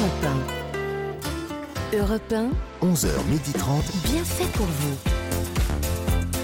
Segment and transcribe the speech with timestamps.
[0.00, 0.26] Europe
[1.92, 1.98] 1.
[1.98, 4.96] Europe 1, 11h30, bien fait pour vous.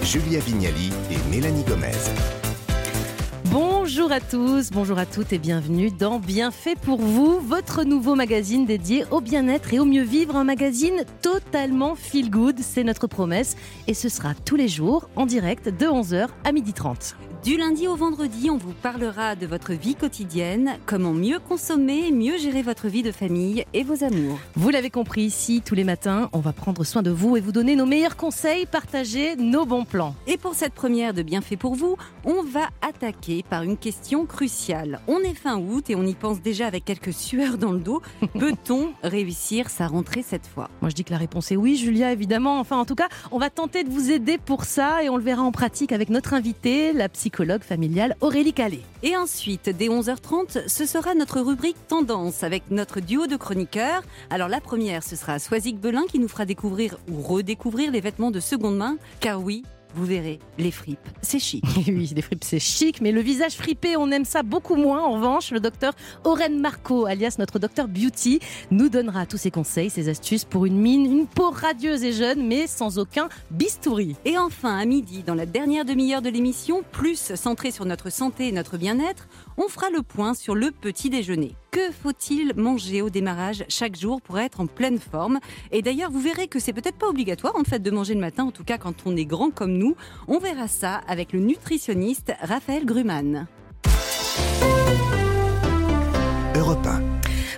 [0.03, 1.93] Julia Vignali et Mélanie Gomez.
[3.89, 8.67] Bonjour à tous, bonjour à toutes et bienvenue dans Bienfait pour vous, votre nouveau magazine
[8.67, 13.55] dédié au bien-être et au mieux vivre, un magazine totalement feel good, c'est notre promesse
[13.87, 17.15] et ce sera tous les jours en direct de 11h à 12h30.
[17.47, 22.39] Du lundi au vendredi, on vous parlera de votre vie quotidienne, comment mieux consommer, mieux
[22.39, 24.41] gérer votre vie de famille et vos amours.
[24.57, 27.53] Vous l'avez compris ici, tous les matins, on va prendre soin de vous et vous
[27.53, 30.17] donner nos meilleurs conseils, partager nos bons plans.
[30.27, 35.01] Et pour cette première de Bienfait pour vous, on va attaquer par une question cruciale.
[35.07, 38.03] On est fin août et on y pense déjà avec quelques sueurs dans le dos.
[38.39, 40.69] Peut-on réussir sa rentrée cette fois?
[40.81, 42.59] Moi je dis que la réponse est oui, Julia, évidemment.
[42.59, 45.23] Enfin, en tout cas, on va tenter de vous aider pour ça et on le
[45.23, 48.83] verra en pratique avec notre invitée, la psychologue familiale Aurélie Calais.
[49.03, 54.03] Et ensuite, dès 11h30, ce sera notre rubrique Tendance avec notre duo de chroniqueurs.
[54.31, 58.31] Alors la première, ce sera Soisic Belin qui nous fera découvrir ou redécouvrir les vêtements
[58.31, 58.97] de seconde main.
[59.21, 59.63] Car oui,
[59.97, 61.65] vous verrez, les fripes, c'est chic.
[61.89, 65.03] oui, les fripes c'est chic, mais le visage fripé, on aime ça beaucoup moins.
[65.03, 65.95] En revanche, le docteur
[66.25, 70.79] Oren Marco, alias notre docteur Beauty, nous donnera tous ses conseils, ses astuces pour une
[70.79, 74.17] mine, une peau radieuse et jeune, mais sans aucun bistouri.
[74.27, 78.49] Et enfin, à midi, dans la dernière demi-heure de l'émission, plus centrée sur notre santé
[78.49, 81.55] et notre bien-être, on fera le point sur le petit déjeuner.
[81.71, 85.41] Que faut-il manger au démarrage chaque jour pour être en pleine forme?
[85.73, 88.45] Et d'ailleurs, vous verrez que c'est peut-être pas obligatoire en fait de manger le matin,
[88.45, 89.97] en tout cas quand on est grand comme nous.
[90.29, 93.47] On verra ça avec le nutritionniste Raphaël Gruman.
[96.55, 96.86] Europe 1.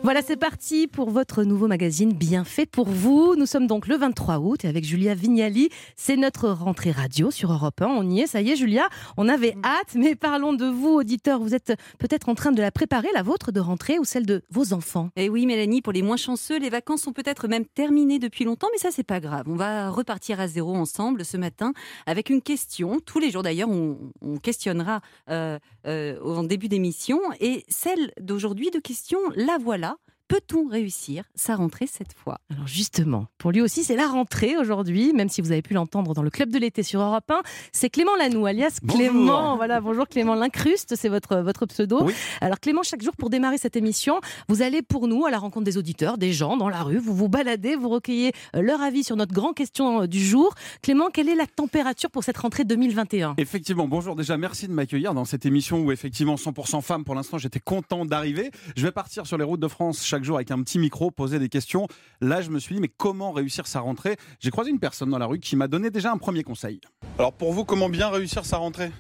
[0.08, 3.34] Voilà, c'est parti pour votre nouveau magazine bien fait pour vous.
[3.36, 7.52] Nous sommes donc le 23 août et avec Julia Vignali, c'est notre rentrée radio sur
[7.52, 7.88] Europe 1.
[7.88, 11.40] On y est, ça y est Julia, on avait hâte, mais parlons de vous auditeurs.
[11.40, 14.40] Vous êtes peut-être en train de la préparer, la vôtre de rentrée ou celle de
[14.48, 18.18] vos enfants Et oui Mélanie, pour les moins chanceux, les vacances sont peut-être même terminées
[18.18, 19.44] depuis longtemps, mais ça c'est pas grave.
[19.46, 21.74] On va repartir à zéro ensemble ce matin
[22.06, 22.98] avec une question.
[23.04, 28.70] Tous les jours d'ailleurs, on, on questionnera euh, euh, en début d'émission et celle d'aujourd'hui
[28.70, 29.97] de question, la voilà.
[30.28, 32.38] Peut-on réussir sa rentrée cette fois?
[32.50, 36.12] Alors justement, pour lui aussi, c'est la rentrée aujourd'hui, même si vous avez pu l'entendre
[36.12, 37.40] dans le club de l'été sur Europe 1.
[37.72, 39.00] C'est Clément Lanou, alias Bonjour.
[39.00, 39.56] Clément.
[39.56, 42.04] Voilà, bonjour Clément Lincruste, c'est votre, votre pseudo.
[42.04, 42.12] Oui.
[42.42, 45.64] Alors Clément, chaque jour pour démarrer cette émission, vous allez pour nous à la rencontre
[45.64, 49.04] des auditeurs, des gens dans la rue, vous vous baladez, vous recueillez euh, leur avis
[49.04, 50.54] sur notre grand question euh, du jour.
[50.82, 55.14] Clément, quelle est la température pour cette rentrée 2021 Effectivement, bonjour déjà, merci de m'accueillir
[55.14, 58.50] dans cette émission où effectivement 100% femmes pour l'instant, j'étais content d'arriver.
[58.76, 61.38] Je vais partir sur les routes de France chaque jour avec un petit micro, poser
[61.38, 61.86] des questions.
[62.20, 64.16] Là, je me suis dit, mais comment réussir sa rentrée?
[64.40, 66.80] J'ai croisé une personne dans la rue qui m'a donné déjà un premier conseil.
[67.18, 68.90] Alors pour vous, comment bien réussir sa rentrée?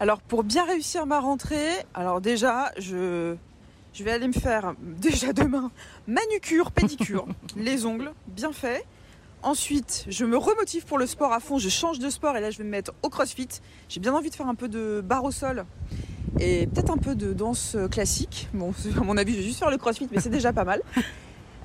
[0.00, 3.34] Alors pour bien réussir ma rentrée, alors déjà je,
[3.92, 5.70] je vais aller me faire déjà demain
[6.06, 7.26] manucure, pédicure,
[7.56, 8.84] les ongles bien faits.
[9.42, 12.50] Ensuite, je me remotive pour le sport à fond, je change de sport et là
[12.50, 13.48] je vais me mettre au crossfit.
[13.88, 15.64] J'ai bien envie de faire un peu de barre au sol
[16.40, 18.48] et peut-être un peu de danse classique.
[18.52, 20.82] Bon, à mon avis, je vais juste faire le crossfit, mais c'est déjà pas mal.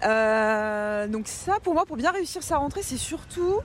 [0.05, 3.61] Euh, donc ça, pour moi, pour bien réussir sa rentrée, c'est surtout...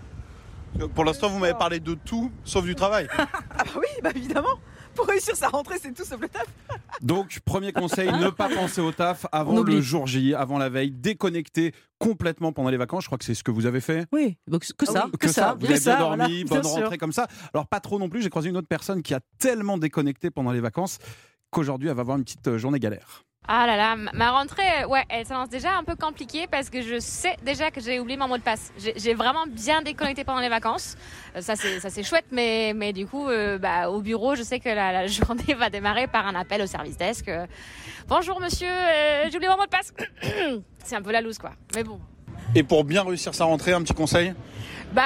[0.94, 3.08] Pour l'instant, vous m'avez parlé de tout, sauf du travail.
[3.18, 4.54] Ah bah oui, bah évidemment
[4.98, 6.44] Pour réussir sa rentrée, c'est tout sauf le taf.
[7.02, 10.90] Donc, premier conseil, ne pas penser au taf avant le jour J, avant la veille,
[10.90, 13.04] déconnecter complètement pendant les vacances.
[13.04, 14.06] Je crois que c'est ce que vous avez fait.
[14.10, 16.42] Oui, donc que ça, Ah Oui, que, ça, vous que avez ça, bien voilà, dormi,
[16.44, 16.82] bien bonne sûr.
[16.82, 17.28] rentrée comme ça.
[17.54, 20.50] Alors pas trop non plus, j'ai croisé une autre personne qui a tellement déconnecté pendant
[20.50, 20.98] les vacances
[21.50, 23.22] qu'aujourd'hui elle va avoir une petite euh, journée galère.
[23.50, 26.82] Ah là là, ma- rentrée, euh, ouais, elle s'annonce déjà un peu compliquée parce que
[26.82, 28.72] je sais déjà que j'ai oublié mon mot de passe.
[28.76, 30.96] J'ai vraiment bien déconnecté pendant les vacances.
[31.34, 34.42] Euh, Ça c'est ça c'est chouette, mais mais du coup, euh, bah, au bureau, je
[34.42, 37.30] sais que la, la journée va démarrer par un appel au service desk.
[38.06, 38.68] Bonjour monsieur,
[39.30, 39.94] j'ai oublié mon mot de passe.
[40.84, 41.52] c'est un peu la loose quoi.
[41.74, 41.98] Mais bon.
[42.54, 44.34] Et pour bien réussir sa rentrée, un petit conseil
[44.94, 45.02] Bah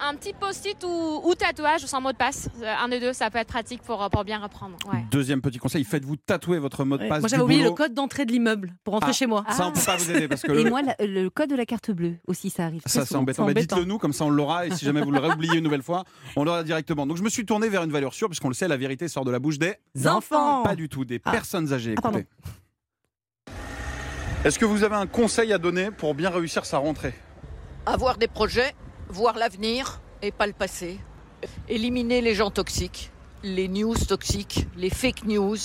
[0.00, 2.48] un, un petit post-it ou, ou tatouage sans mot de passe.
[2.62, 4.76] Euh, Un des deux, ça peut être pratique pour pour bien reprendre.
[4.90, 5.04] Ouais.
[5.10, 7.08] Deuxième petit conseil, faites-vous tatouer votre mot de Ouais.
[7.08, 7.20] passe.
[7.20, 9.12] Moi j'avais oublié le code d'entrée de l'immeuble pour rentrer Ah.
[9.12, 9.44] chez moi.
[9.50, 11.54] Ça, on peut pas vous aider parce que Et le- moi, la- le code de
[11.56, 12.80] la carte bleue aussi, ça arrive.
[12.86, 13.44] ça c'est embêtant.
[13.44, 13.76] Bah, embêtant.
[13.76, 14.66] Dites-le nous, comme ça on l'aura.
[14.66, 16.04] Et si jamais vous l'aurez oublié une nouvelle fois,
[16.34, 17.06] on l'aura directement.
[17.06, 19.24] Donc je me suis tourné vers une valeur sûre, puisqu'on le sait, la vérité sort
[19.26, 19.74] de la bouche des
[20.06, 21.30] Enfants Pas du tout, des Ah.
[21.30, 21.94] personnes âgées.
[22.02, 22.08] Ah.
[22.08, 22.26] Écoutez.
[24.44, 27.14] Est-ce que vous avez un conseil à donner pour bien réussir sa rentrée?
[27.84, 28.74] Avoir des projets,
[29.08, 31.00] voir l'avenir et pas le passé.
[31.68, 33.10] Éliminer les gens toxiques,
[33.42, 35.56] les news toxiques, les fake news.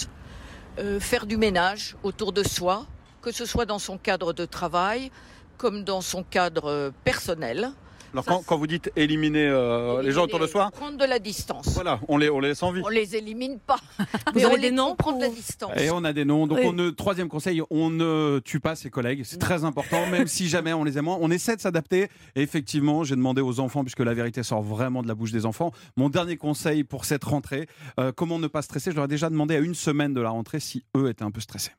[0.79, 2.85] euh, faire du ménage autour de soi,
[3.21, 5.11] que ce soit dans son cadre de travail
[5.57, 7.71] comme dans son cadre personnel.
[8.13, 11.05] Alors Ça, quand, quand vous dites éliminer euh, les gens autour de soi, Prendre de
[11.05, 11.69] la distance.
[11.73, 12.81] voilà, on les, on les laisse en vie.
[12.85, 13.77] On les élimine pas.
[13.99, 14.05] Vous
[14.35, 15.71] mais avez on des les noms prend de la distance.
[15.77, 16.47] Et on a des noms.
[16.47, 16.65] Donc, Oui.
[16.67, 19.21] on ne, troisième conseil, on ne tue pas ses collègues.
[19.23, 21.17] C'est très important, même si jamais on les aime moins.
[21.21, 22.09] On essaie de s'adapter.
[22.35, 25.45] Et effectivement, j'ai demandé aux enfants, puisque la vérité sort vraiment de la bouche des
[25.45, 27.67] enfants, mon dernier conseil pour cette rentrée,
[27.99, 28.91] euh, comment ne pas stresser?
[28.91, 31.31] Je leur ai déjà demandé à une semaine de la rentrée si eux étaient un
[31.31, 31.71] peu stressés.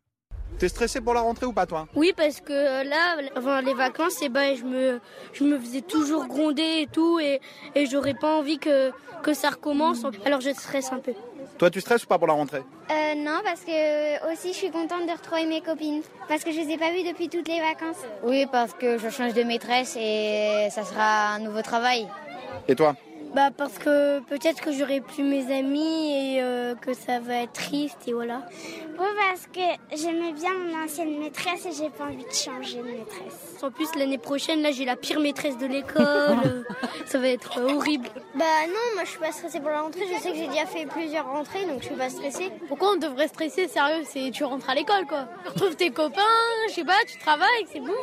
[0.63, 1.89] T'es stressé pour la rentrée ou pas, toi?
[1.97, 5.01] Oui, parce que euh, là, avant les vacances, eh ben, je, me,
[5.33, 7.41] je me faisais toujours gronder et tout, et,
[7.75, 8.93] et j'aurais pas envie que,
[9.25, 10.07] que ça recommence.
[10.25, 11.15] Alors je stresse un peu.
[11.59, 12.63] Toi, tu stresses ou pas pour la rentrée?
[12.93, 16.03] Euh, non, parce que euh, aussi je suis contente de retrouver mes copines.
[16.29, 17.99] Parce que je les ai pas vues depuis toutes les vacances.
[18.23, 22.07] Oui, parce que je change de maîtresse et ça sera un nouveau travail.
[22.69, 22.95] Et toi?
[23.35, 27.55] Bah, parce que peut-être que j'aurai plus mes amis et euh, que ça va être
[27.55, 28.43] triste, et voilà.
[28.99, 32.83] Oui, parce que j'aimais bien mon ancienne maîtresse et j'ai pas envie de changer de
[32.83, 33.57] maîtresse.
[33.63, 36.67] En plus, l'année prochaine, là, j'ai la pire maîtresse de l'école.
[37.07, 38.09] ça va être horrible.
[38.35, 40.03] Bah non, moi je suis pas stressée pour la rentrée.
[40.13, 42.51] Je sais que j'ai déjà fait plusieurs rentrées, donc je suis pas stressée.
[42.69, 45.27] Pourquoi on devrait stresser Sérieux, c'est tu rentres à l'école, quoi.
[45.45, 46.21] Tu retrouves tes copains,
[46.69, 47.95] je sais pas, tu travailles, c'est bon.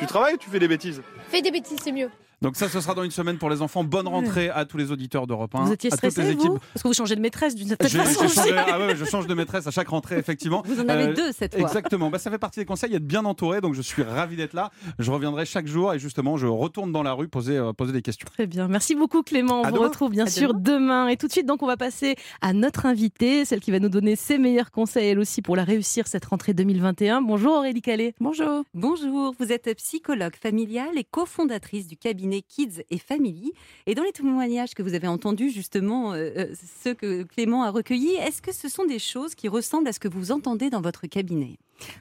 [0.00, 1.02] Tu travailles ou tu fais des bêtises?
[1.28, 2.10] Fais des bêtises, c'est mieux.
[2.42, 3.82] Donc ça, ce sera dans une semaine pour les enfants.
[3.82, 5.64] Bonne rentrée à tous les auditeurs d'Europe 1.
[5.64, 6.50] Vous étiez stressé, équipes.
[6.50, 8.28] vous Parce que vous changez de maîtresse d'une certaine Je, façon.
[8.28, 10.62] je change, ah ouais, je change de maîtresse à chaque rentrée, effectivement.
[10.66, 11.62] Vous en avez Euh, deux cette fois.
[11.66, 12.10] Exactement.
[12.10, 13.60] Bah, ça fait partie des conseils, être bien entouré.
[13.62, 14.70] Donc je suis ravi d'être là.
[14.98, 18.02] Je reviendrai chaque jour et justement, je retourne dans la rue poser, euh, poser des
[18.02, 18.26] questions.
[18.30, 18.68] Très bien.
[18.68, 19.62] Merci beaucoup Clément.
[19.62, 19.86] On À vous demain.
[19.88, 21.08] retrouve bien À sûr demain.
[21.08, 23.88] Et tout de suite, donc, on va passer à notre invitée, celle qui va nous
[23.88, 27.22] donner ses meilleurs conseils, elle aussi, pour la réussir cette rentrée 2021.
[27.22, 28.14] Bonjour Aurélie Calais.
[28.20, 28.62] Bonjour.
[28.74, 33.52] Bonjour, vous êtes psychologue familiale et cofondatrice du cabinet Kids et Family.
[33.86, 37.70] Et dans les témoignages que vous avez entendus, justement, euh, euh, ceux que Clément a
[37.70, 40.80] recueillis, est-ce que ce sont des choses qui ressemblent à ce que vous entendez dans
[40.80, 41.58] votre cabinet?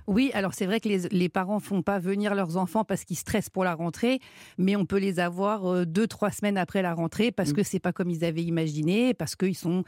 [0.07, 3.17] Oui, alors c'est vrai que les, les parents font pas venir leurs enfants parce qu'ils
[3.17, 4.19] stressent pour la rentrée,
[4.57, 7.79] mais on peut les avoir euh, deux, trois semaines après la rentrée parce que c'est
[7.79, 9.83] pas comme ils avaient imaginé, parce qu'ils sont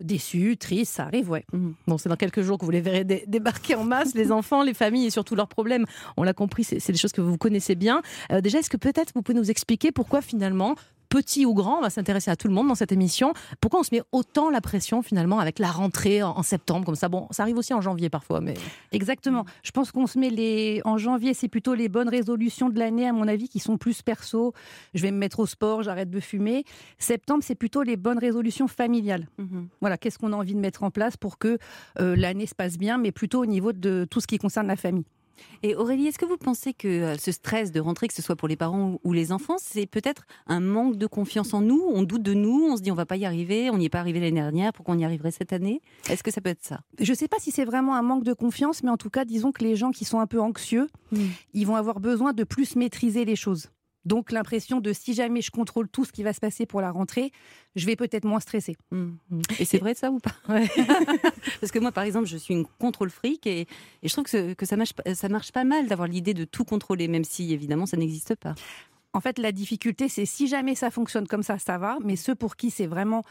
[0.00, 1.44] déçus, tristes, ça arrive, ouais.
[1.86, 4.62] Bon, c'est dans quelques jours que vous les verrez dé- débarquer en masse, les enfants,
[4.62, 5.84] les familles et surtout leurs problèmes.
[6.16, 8.02] On l'a compris, c'est c'est des choses que vous connaissez bien.
[8.32, 10.74] Euh, déjà, est-ce que peut-être vous pouvez nous expliquer pourquoi finalement,
[11.10, 13.82] petit ou grand, on va s'intéresser à tout le monde dans cette émission, pourquoi on
[13.82, 17.10] se met autant la pression finalement avec la rentrée en, en septembre comme ça?
[17.10, 18.54] Bon, ça arrive aussi en janvier parfois, mais
[18.92, 19.44] Exactement.
[19.62, 20.80] Je pense qu'on se met les.
[20.84, 24.02] En janvier, c'est plutôt les bonnes résolutions de l'année, à mon avis, qui sont plus
[24.02, 24.54] perso.
[24.94, 26.64] Je vais me mettre au sport, j'arrête de fumer.
[26.98, 29.26] Septembre, c'est plutôt les bonnes résolutions familiales.
[29.80, 31.58] Voilà, qu'est-ce qu'on a envie de mettre en place pour que
[31.98, 34.76] euh, l'année se passe bien, mais plutôt au niveau de tout ce qui concerne la
[34.76, 35.04] famille.
[35.62, 38.36] Et Aurélie, est-ce que vous pensez que euh, ce stress de rentrée, que ce soit
[38.36, 41.82] pour les parents ou- les enfants, c'est peut-être un manque de confiance en nous?
[41.92, 43.90] On doute de nous, on se dit on va pas y arriver, on n'y est
[43.90, 45.80] pas arrivé l'année dernière, pourquoi on y arriverait cette année?
[46.08, 46.80] Est-ce que ça peut être ça?
[46.98, 49.24] Je ne sais pas si c'est vraiment un manque de confiance, mais en tout cas,
[49.24, 50.86] disons que les gens qui sont un peu anxieux,
[51.54, 53.68] ils vont avoir besoin de plus maîtriser les choses.
[54.04, 56.90] Donc l'impression de si jamais je contrôle tout ce qui va se passer pour la
[56.90, 57.32] rentrée,
[57.76, 58.76] je vais peut-être moins stresser.
[59.58, 60.34] Et c'est vrai ça ou pas?
[61.60, 64.66] Parce que moi, par exemple, je suis une contrôle fric et, et je trouve que,
[64.66, 67.96] ça, marche, ça marche pas mal d'avoir l'idée de tout contrôler, même si évidemment ça
[67.96, 68.54] n'existe pas.
[69.12, 71.98] En fait, la difficulté, c'est si jamais ça fonctionne comme ça, ça va.
[72.02, 73.24] Mais ceux pour qui c'est vraiment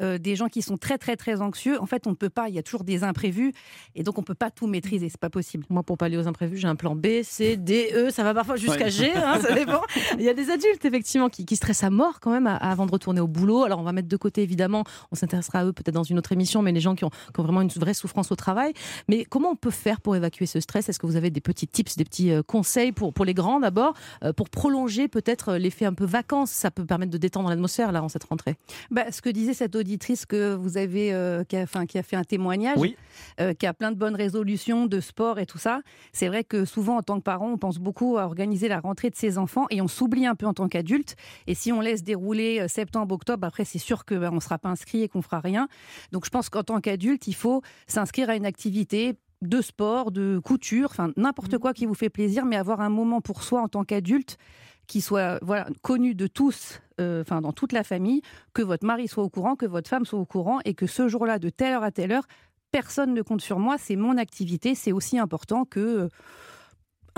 [0.00, 2.48] euh, des gens qui sont très, très, très anxieux, en fait, on ne peut pas.
[2.48, 3.52] Il y a toujours des imprévus.
[3.94, 5.08] Et donc, on ne peut pas tout maîtriser.
[5.08, 5.64] C'est pas possible.
[5.70, 8.10] Moi, pour pallier aux imprévus, j'ai un plan B, C, D, E.
[8.10, 8.90] Ça va parfois jusqu'à Ouais.
[8.90, 9.80] G, hein, ça dépend.
[10.18, 12.92] Il y a des adultes, effectivement, qui, qui stressent à mort quand même avant de
[12.92, 13.64] retourner au boulot.
[13.64, 16.32] Alors, on va mettre de côté, évidemment, on s'intéressera à eux peut-être dans une autre
[16.32, 18.72] émission, mais les gens qui ont, qui ont vraiment une vraie souffrance au travail.
[19.08, 20.88] Mais comment on peut faire pour évacuer ce stress?
[20.88, 23.60] Est-ce que vous avez des petits tips, des petits euh, conseils pour, pour les grands
[23.60, 26.50] d'abord, euh, pour prolonger peut-être l'effet un peu vacances?
[26.50, 28.56] Ça peut permettre de détendre l'atmosphère, là, en cette rentrée.
[28.90, 32.02] Bah, ce que disait cette auditrice que vous avez, euh, qui, a, enfin, qui a
[32.02, 32.96] fait un témoignage, Oui.
[33.40, 35.80] euh, qui a plein de bonnes résolutions de sport et tout ça.
[36.12, 39.10] C'est vrai que souvent, en tant que parent, on pense beaucoup à organiser la rentrée
[39.10, 41.14] de ses enfants et on s'oublie un peu en tant qu'adulte.
[41.46, 44.68] Et si on laisse dérouler euh, septembre, octobre, après, c'est sûr qu'on ne sera pas
[44.70, 45.68] inscrit et qu'on fera rien.
[46.10, 50.40] Donc, je pense qu'en tant qu'adulte, il faut s'inscrire à une activité de sport, de
[50.42, 53.68] couture, enfin n'importe quoi qui vous fait plaisir, mais avoir un moment pour soi en
[53.68, 54.38] tant qu'adulte
[54.86, 58.22] qui soit voilà, connu de tous, euh, enfin dans toute la famille,
[58.54, 61.08] que votre mari soit au courant, que votre femme soit au courant, et que ce
[61.08, 62.26] jour-là, de telle heure à telle heure,
[62.70, 66.08] personne ne compte sur moi, c'est mon activité, c'est aussi important que euh,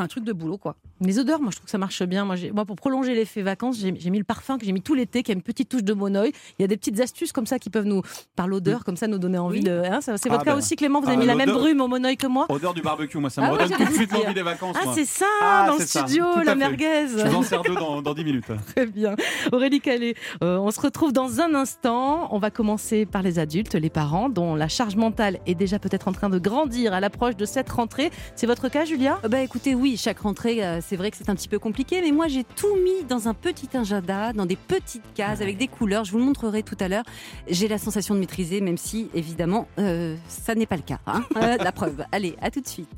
[0.03, 0.77] un truc de boulot, quoi.
[1.01, 2.25] Les odeurs, moi je trouve que ça marche bien.
[2.25, 5.31] Moi, pour prolonger l'effet vacances, j'ai mis le parfum que j'ai mis tout l'été, qui
[5.31, 6.33] a une petite touche de monoï.
[6.59, 8.03] Il y a des petites astuces comme ça qui peuvent nous,
[8.37, 9.83] par l'odeur, comme ça, nous donner envie de.
[9.85, 10.59] hein, c'est votre Ah cas ben.
[10.59, 12.83] aussi, Clément Vous avez Ah, mis la même brume au monoï que moi Odeur du
[12.83, 14.77] barbecue, moi ça Ah me ouais, redonne tout de suite l'envie des vacances.
[14.81, 17.07] Ah, c'est ça, Ah, dans le c'est ça, studio, tout la merguez.
[17.09, 18.47] Je vous en sers deux dans, dans 10 minutes.
[18.75, 19.15] Très bien.
[19.53, 22.29] Aurélie Calais, euh, on se retrouve dans un instant.
[22.35, 26.09] On va commencer par les adultes, les parents, dont la charge mentale est déjà peut-être
[26.09, 28.11] en train de grandir à l'approche de cette rentrée.
[28.35, 29.19] C'est votre cas, Julia?
[29.29, 32.03] Bah écoutez, oui, oui, chaque rentrée, euh, c'est vrai que c'est un petit peu compliqué,
[32.03, 35.67] mais moi j'ai tout mis dans un petit agenda, dans des petites cases avec des
[35.69, 36.05] couleurs.
[36.05, 37.05] Je vous le montrerai tout à l'heure.
[37.49, 40.99] J'ai la sensation de maîtriser, même si évidemment euh, ça n'est pas le cas.
[41.07, 41.23] hein.
[41.37, 42.05] Euh, la preuve.
[42.13, 42.89] Allez, à tout de suite.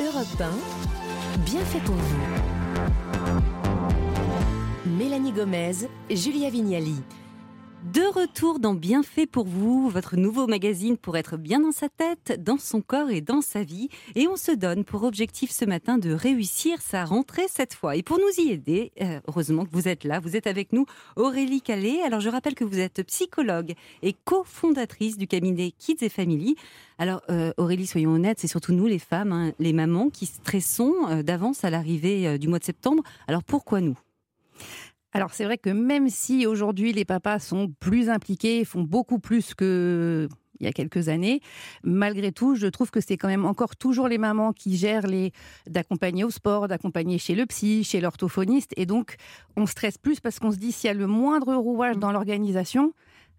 [0.00, 2.16] Europe 1, bien fait pour vous.
[4.86, 5.72] Mélanie Gomez,
[6.10, 6.96] Julia Vignali.
[7.84, 12.42] De retour dans Bienfait pour vous, votre nouveau magazine pour être bien dans sa tête,
[12.42, 13.88] dans son corps et dans sa vie.
[14.16, 17.94] Et on se donne pour objectif ce matin de réussir sa rentrée cette fois.
[17.94, 20.86] Et pour nous y aider, euh, heureusement que vous êtes là, vous êtes avec nous,
[21.14, 22.02] Aurélie Calais.
[22.02, 26.56] Alors je rappelle que vous êtes psychologue et cofondatrice du cabinet Kids et Family.
[26.98, 30.94] Alors euh, Aurélie, soyons honnêtes, c'est surtout nous les femmes, hein, les mamans, qui stressons
[31.08, 33.04] euh, d'avance à l'arrivée du mois de septembre.
[33.28, 33.96] Alors pourquoi nous?
[35.12, 39.54] Alors c'est vrai que même si aujourd'hui les papas sont plus impliqués, font beaucoup plus
[39.54, 40.28] que
[40.60, 41.40] il y a quelques années,
[41.84, 45.32] malgré tout, je trouve que c'est quand même encore toujours les mamans qui gèrent les
[45.68, 49.16] d'accompagner au sport, d'accompagner chez le psy, chez l'orthophoniste, et donc
[49.56, 52.92] on stresse plus parce qu'on se dit s'il y a le moindre rouage dans l'organisation.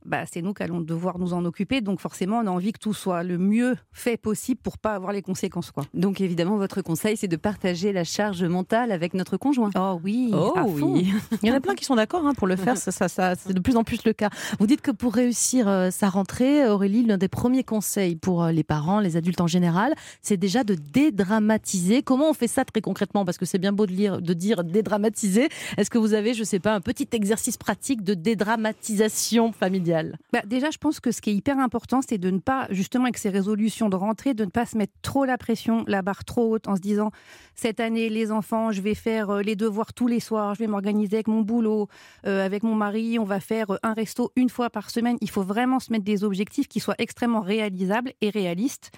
[0.06, 1.82] Bah, c'est nous qui allons devoir nous en occuper.
[1.82, 5.12] Donc forcément, on a envie que tout soit le mieux fait possible pour pas avoir
[5.12, 5.72] les conséquences.
[5.72, 5.84] Quoi.
[5.94, 9.70] Donc évidemment, votre conseil, c'est de partager la charge mentale avec notre conjoint.
[9.78, 10.94] Oh oui, Oh à fond.
[10.94, 11.14] oui.
[11.44, 13.36] Il y en a plein qui sont d'accord hein, pour le faire, ça, ça- ça-
[13.36, 14.30] c'est de plus en plus le cas.
[14.60, 18.52] Vous dites que pour réussir euh, sa rentrée, Aurélie, l'un des premiers conseils pour euh,
[18.52, 22.02] les parents, les adultes en général, c'est déjà de dédramatiser.
[22.04, 23.26] Comment on fait ça très concrètement?
[23.26, 25.50] Parce que c'est bien beau de, lire, de dire dédramatiser.
[25.78, 29.89] Est-ce que vous avez, je sais pas, un petit exercice pratique de dédramatisation familiale?
[30.34, 33.06] Bah, déjà, je pense que ce qui est hyper important, c'est de ne pas, justement,
[33.06, 36.26] avec ces résolutions de rentrée, de ne pas se mettre trop la pression, la barre
[36.26, 37.12] trop haute, en se disant
[37.56, 40.68] cette année, les enfants, je vais faire euh, les devoirs tous les soirs, je vais
[40.68, 41.88] m'organiser avec mon boulot,
[42.26, 45.18] euh, avec mon mari, on va faire euh, un resto une fois par semaine.
[45.22, 48.92] Il faut vraiment se mettre des objectifs qui soient extrêmement réalisables et réalistes.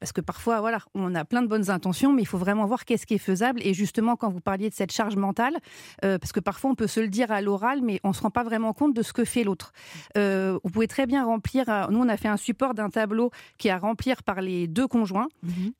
[0.00, 2.84] Parce que parfois, voilà, on a plein de bonnes intentions, mais il faut vraiment voir
[2.84, 3.60] qu'est-ce qui est faisable.
[3.64, 5.56] Et justement, quand vous parliez de cette charge mentale,
[6.04, 8.30] euh, parce que parfois on peut se le dire à l'oral, mais on se rend
[8.30, 9.72] pas vraiment compte de ce que fait l'autre.
[10.16, 11.64] Euh, vous pouvez très bien remplir.
[11.90, 14.86] Nous, on a fait un support d'un tableau qui est à remplir par les deux
[14.86, 15.28] conjoints.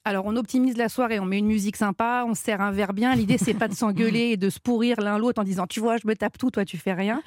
[0.05, 2.93] Alors, on optimise la soirée, on met une musique sympa, on se sert un verre
[2.93, 3.15] bien.
[3.15, 5.97] L'idée, c'est pas de s'engueuler et de se pourrir l'un l'autre en disant, tu vois,
[5.97, 7.23] je me tape tout, toi, tu fais rien.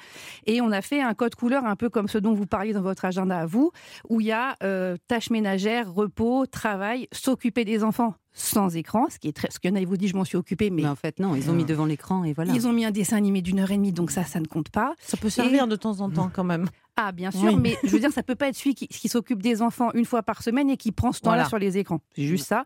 [0.46, 2.82] Et on a fait un code couleur un peu comme ce dont vous parliez dans
[2.82, 3.72] votre agenda à vous,
[4.08, 6.81] où il y a euh, tâches ménagères, repos, travail,
[7.12, 9.96] s'occuper des enfants sans écran, ce qui est très, ce qu'il y en a, vous
[9.98, 12.24] disent, je m'en suis occupé, mais Mais en fait, non, ils ont mis devant l'écran
[12.24, 12.52] et voilà.
[12.54, 14.70] ils ont mis un dessin animé d'une heure et demie, donc ça, ça ne compte
[14.70, 14.94] pas.
[14.98, 16.66] Ça peut servir de temps en temps quand même.
[16.96, 17.56] Ah, bien sûr, Oui.
[17.56, 20.04] mais je veux dire, ça peut pas être celui qui, qui s'occupe des enfants une
[20.04, 21.48] fois par semaine et qui prend ce temps-là Voilà.
[21.48, 22.00] sur les écrans.
[22.14, 22.64] C'est juste ça.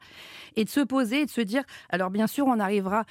[0.57, 3.05] Et de se poser et de se dire, alors bien sûr, on arrivera.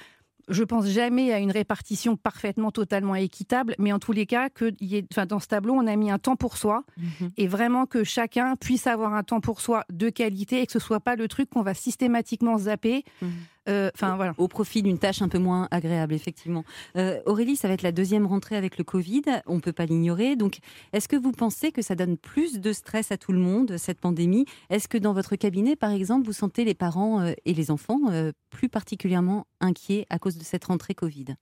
[0.48, 4.72] Je pense jamais à une répartition parfaitement, totalement équitable, mais en tous les cas, que
[4.80, 7.30] y ait- enfin, dans ce tableau, on a mis un temps pour soi Mhm.
[7.36, 10.78] et vraiment que chacun puisse avoir un temps pour soi de qualité et que ce
[10.78, 13.04] soit pas le truc qu'on va systématiquement zapper.
[13.22, 13.30] Mhm.
[13.66, 14.34] Enfin voilà.
[14.38, 16.64] Au profit d'une tâche un peu moins agréable, effectivement.
[16.96, 19.22] Euh, Aurélie, ça va être la deuxième rentrée avec le Covid.
[19.46, 20.36] On ne peut pas l'ignorer.
[20.36, 20.58] Donc,
[20.92, 24.00] est-ce que vous pensez que ça donne plus de stress à tout le monde, cette
[24.00, 24.46] pandémie?
[24.70, 28.00] Est-ce que dans votre cabinet, par exemple, vous sentez les parents euh, et les enfants
[28.10, 31.36] euh, plus particulièrement inquiets à cause de cette rentrée Covid?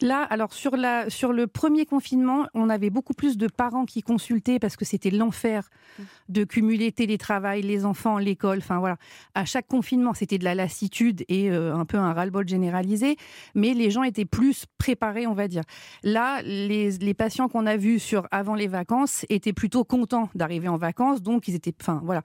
[0.00, 4.02] Là, alors sur, la, sur le premier confinement, on avait beaucoup plus de parents qui
[4.02, 5.70] consultaient parce que c'était l'enfer
[6.28, 8.58] de cumuler télétravail, les enfants, l'école.
[8.58, 8.96] Enfin voilà,
[9.34, 13.16] à chaque confinement, c'était de la lassitude et euh, un peu un ras-le-bol généralisé,
[13.54, 15.62] mais les gens étaient plus préparés, on va dire.
[16.02, 20.68] Là, les, les patients qu'on a vus sur avant les vacances étaient plutôt contents d'arriver
[20.68, 22.22] en vacances, donc ils étaient, enfin voilà.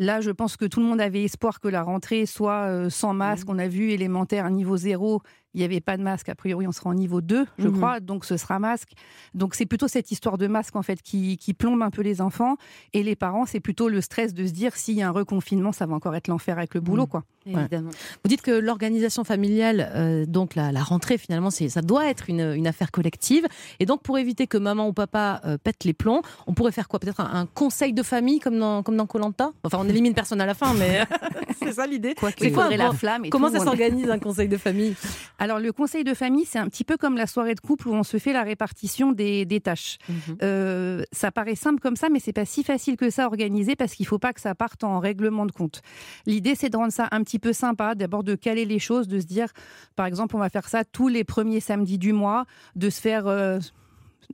[0.00, 3.12] Là, je pense que tout le monde avait espoir que la rentrée soit euh, sans
[3.12, 3.46] masque.
[3.50, 5.20] On a vu élémentaire niveau zéro,
[5.54, 6.28] il n'y avait pas de masque.
[6.28, 7.76] A priori, on sera en niveau 2, je Mhm.
[7.76, 8.92] crois, donc ce sera masque.
[9.34, 12.20] Donc c'est plutôt cette histoire de masque en fait qui, qui plombe un peu les
[12.20, 12.56] enfants
[12.92, 13.46] et les parents.
[13.46, 16.14] C'est plutôt le stress de se dire s'il y a un reconfinement, ça va encore
[16.14, 17.24] être l'enfer avec le boulot, quoi.
[17.46, 17.90] Évidemment.
[18.22, 22.52] Vous dites que l'organisation familiale, euh, donc la, la rentrée finalement, ça doit être une,
[22.54, 23.46] une affaire collective.
[23.80, 26.86] Et donc pour éviter que maman ou papa euh, pète les plombs, on pourrait faire
[26.86, 27.00] quoi?
[27.00, 29.52] Peut-être un, un conseil de famille comme dans comme dans Colanta.
[29.64, 31.00] Enfin, on élimine personne à la fin, mais
[31.58, 32.14] c'est ça l'idée.
[32.14, 34.94] Quoi C'est quoi un la flamme et Comment tout, ça s'organise un conseil de famille?
[35.40, 37.94] Alors le conseil de famille, c'est un petit peu comme la soirée de couple où
[37.94, 39.96] on se fait la répartition des, des tâches.
[40.08, 40.36] Mhm.
[40.42, 43.74] Euh, ça paraît simple comme ça, mais c'est pas si facile que ça à organiser
[43.74, 45.80] parce qu'il faut pas que ça parte en règlement de compte.
[46.26, 49.18] L'idée, c'est de rendre ça un petit peu sympa, d'abord de caler les choses, de
[49.18, 49.48] se dire,
[49.96, 52.44] par exemple, on va faire ça tous les premiers samedis du mois,
[52.76, 53.60] de se faire euh,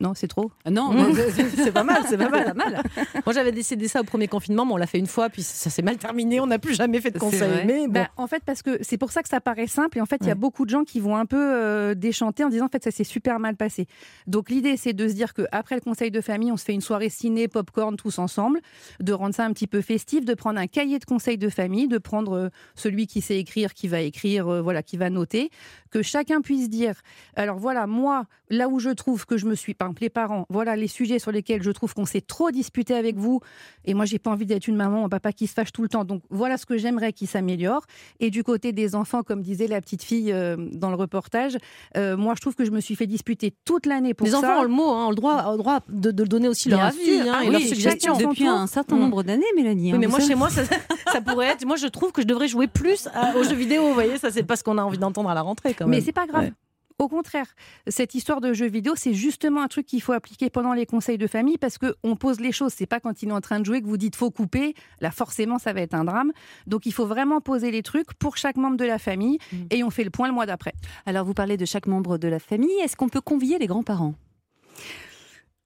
[0.00, 1.14] Non, c'est trop Non, Mmh.
[1.56, 2.54] c'est pas mal, c'est pas Pas mal.
[2.54, 2.82] mal.
[3.26, 5.70] Moi, j'avais décidé ça au premier confinement, mais on l'a fait une fois, puis ça
[5.70, 6.38] s'est mal terminé.
[6.40, 7.64] On n'a plus jamais fait de vrai.
[7.66, 7.92] Mais bon.
[7.92, 9.98] Bah, en fait, parce que c'est pour ça que ça paraît simple.
[9.98, 12.44] Et en fait, il y a beaucoup de gens qui vont un peu euh, déchanter
[12.44, 13.86] en disant en fait, ça s'est super mal passé.
[14.26, 16.80] Donc, l'idée, c'est de se dire qu'après le conseil de famille, on se fait une
[16.82, 18.60] soirée ciné, popcorn, tous ensemble,
[19.00, 21.88] de rendre ça un petit peu festif, de prendre un cahier de conseil de famille,
[21.88, 25.50] de prendre euh, celui qui sait écrire, qui va écrire, euh, voilà, qui va noter,
[25.90, 26.94] que chacun puisse dire
[27.34, 30.46] alors voilà, moi, là où je trouve que je me suis, par exemple, les parents,
[30.50, 33.40] voilà les sujets sur lesquels je trouve qu'on s'est trop disputé avec vous,
[33.84, 35.88] et moi, j'ai pas envie d'être une maman, un papa qui se fâche tout le
[35.88, 36.04] temps.
[36.04, 37.84] Donc voilà ce que j'aimerais qui s'améliore.
[38.20, 41.56] Et du côté des enfants, comme disait la petite fille euh, dans le reportage,
[41.96, 44.38] euh, moi, je trouve que je me suis fait disputer toute l'année pour les ça.
[44.38, 46.68] enfants ont le mot, hein, ont le droit, ont le droit de, de donner aussi
[46.68, 48.14] leur avis hein, Ah et oui, leurs chacun suggestions.
[48.18, 49.00] son Depuis un certain Mm.
[49.00, 49.90] nombre d'années, Mélanie.
[49.90, 50.62] Oui, hein, mais moi, chez moi, ça,
[51.12, 51.64] ça pourrait être.
[51.66, 53.82] Moi, je trouve que je devrais jouer plus à- aux jeux vidéo.
[53.86, 55.98] Vous voyez, ça, c'est pas ce qu'on a envie d'entendre à la rentrée, quand même.
[55.98, 56.44] Mais c'est pas grave.
[56.44, 56.52] Ouais.
[56.98, 57.46] Au contraire,
[57.86, 61.18] cette histoire de jeux vidéo, c'est justement un truc qu'il faut appliquer pendant les conseils
[61.18, 62.72] de famille parce que on pose les choses.
[62.72, 64.74] C'est pas quand il est en train de jouer que vous dites faut couper.
[65.02, 66.32] Là, forcément, ça va être un drame.
[66.66, 69.56] Donc, il faut vraiment poser les trucs pour chaque membre de la famille Mm.
[69.70, 70.72] et on fait le point le mois d'après.
[71.04, 72.72] Alors, vous parlez de chaque membre de la famille.
[72.82, 74.14] Est-ce qu'on peut convier les grands-parents?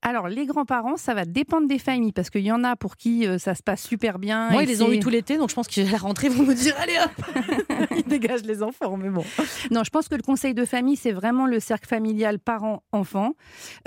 [0.02, 3.26] Alors, les grands-parents, ça va dépendre des familles parce qu'il y en a pour qui
[3.26, 4.50] euh, ça se passe super bien.
[4.50, 6.45] Moi, et ils les ont eu tout l'été, donc je pense qu'à la rentrée, vont
[6.45, 9.25] me dire allez hop Ils dégagent les enfants, mais bon.
[9.71, 13.35] Non, je pense que le conseil de famille, c'est vraiment le cercle familial parents-enfants.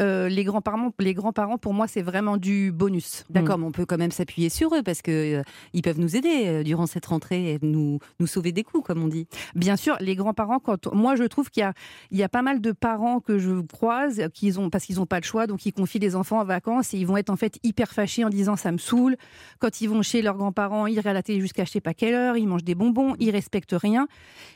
[0.01, 3.24] Euh, les grands-parents, les grands-parents, pour moi, c'est vraiment du bonus.
[3.29, 5.43] D'accord, mais on peut quand même s'appuyer sur eux parce que euh,
[5.74, 9.03] ils peuvent nous aider euh, durant cette rentrée et nous, nous sauver des coups, comme
[9.03, 9.27] on dit.
[9.55, 11.74] Bien sûr, les grands-parents, quand moi je trouve qu'il y a,
[12.12, 15.05] il y a pas mal de parents que je croise qui ont parce qu'ils n'ont
[15.05, 17.36] pas le choix, donc ils confient les enfants en vacances et ils vont être en
[17.36, 19.15] fait hyper fâchés en disant ça me saoule.
[19.60, 22.13] Quand ils vont chez leurs grands-parents, ils regardent la télé jusqu'à je sais pas quelle
[22.13, 24.07] heure, ils mangent des bonbons, ils respectent rien.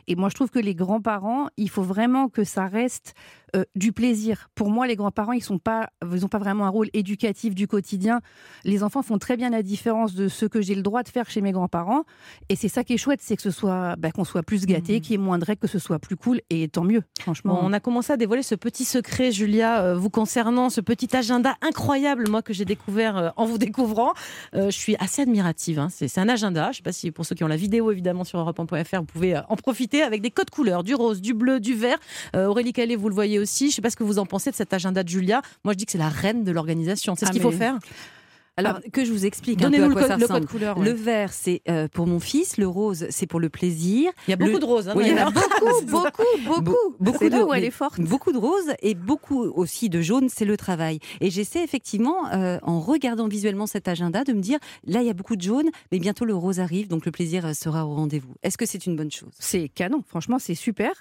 [0.08, 3.14] Et moi je trouve que les grands-parents, il faut vraiment que ça reste
[3.56, 4.50] euh, du plaisir.
[4.56, 7.66] Pour moi, les grands-parents, ils sont pas, ils ont pas vraiment un rôle éducatif du
[7.66, 8.20] quotidien.
[8.66, 11.30] Les enfants font très bien la différence de ce que j'ai le droit de faire
[11.30, 12.04] chez mes grands-parents.
[12.50, 15.00] Et c'est ça qui est chouette, c'est que ce soit, bah, qu'on soit plus gâté,
[15.00, 16.42] qu'il y ait moins de règles, que ce soit plus cool.
[16.50, 17.54] Et tant mieux, franchement.
[17.54, 21.16] Bon, on a commencé à dévoiler ce petit secret, Julia, euh, vous concernant, ce petit
[21.16, 24.14] agenda incroyable, moi, que j'ai découvert euh, en vous découvrant.
[24.56, 25.80] Euh, je suis assez admirative.
[25.80, 25.88] hein.
[25.92, 26.64] C'est un agenda.
[26.66, 29.06] Je ne sais pas si pour ceux qui ont la vidéo, évidemment, sur europe1.fr, vous
[29.06, 31.98] pouvez euh, en profiter avec des codes couleurs, du rose, du bleu, du vert.
[32.36, 33.66] Aurélie Calais, vous le voyez aussi.
[33.66, 35.42] Je ne sais pas ce que vous en pensez de cet agenda de Julia.
[35.64, 37.16] Moi, je dis que c'est la reine de l'organisation.
[37.16, 37.78] C'est ce Ah, qu'il faut faire.
[38.60, 40.48] Alors que je vous explique un peu à le quoi ça ressemble.
[40.48, 40.78] couleur.
[40.80, 40.86] ouais.
[40.86, 42.58] Le vert, c'est euh, pour mon fils.
[42.58, 44.12] Le rose, c'est pour le plaisir.
[44.28, 44.88] Il y a beaucoup le- de roses.
[44.90, 46.24] hein, Oui, il y en a beaucoup, beaucoup,
[46.64, 46.76] beaucoup.
[47.00, 48.02] beaucoup de- où elle est forte.
[48.02, 51.00] Beaucoup de rose et beaucoup aussi de jaune, c'est le travail.
[51.22, 55.10] Et j'essaie effectivement, euh, en regardant visuellement cet agenda, de me dire, là, il y
[55.12, 57.94] a beaucoup de jaune, mais bientôt le rose arrive, donc le plaisir euh, sera au
[57.94, 58.34] rendez-vous.
[58.42, 59.30] Est-ce que c'est une bonne chose?
[59.40, 60.92] C'est canon, franchement, c'est super.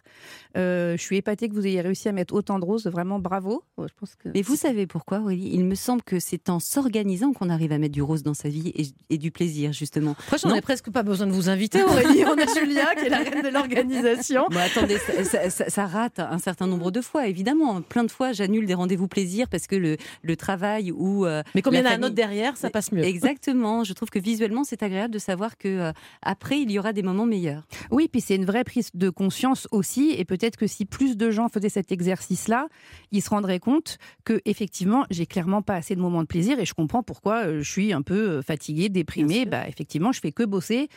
[0.58, 3.62] Euh, je suis épatée que vous ayez réussi à mettre autant de roses, vraiment bravo.
[3.78, 5.50] Je pense que Mais vous savez pourquoi, Aurélie?
[5.54, 8.48] Il me semble que c'est en s'organisant qu'on arrive à mettre du rose dans sa
[8.48, 10.12] vie et, et du plaisir, justement.
[10.12, 12.24] Après, on n'a presque pas besoin de vous inviter, Aurélie.
[12.26, 14.46] On a Julia, qui est la reine de l'organisation.
[14.50, 17.82] Bon, attendez, ça, ça- ça- ça rate un certain nombre de fois, évidemment.
[17.82, 21.26] Plein de fois, j'annule des rendez-vous plaisir parce que le, le travail ou.
[21.26, 23.04] euh, Mais comme il y en a un autre derrière, ça passe mieux.
[23.04, 23.84] Exactement.
[23.84, 27.02] Je trouve que visuellement, c'est agréable de savoir que euh, après, il y aura des
[27.02, 27.66] moments meilleurs.
[27.90, 31.30] Oui, puis c'est une vraie prise de conscience aussi, et peut-être que si plus de
[31.30, 32.68] gens faisaient cet exercice-là,
[33.12, 36.64] ils se rendraient compte que effectivement, j'ai clairement pas assez de moments de plaisir, et
[36.64, 39.44] je comprends pourquoi euh, je suis un peu euh, fatiguée, déprimée.
[39.46, 40.88] Bah, effectivement, je fais que bosser.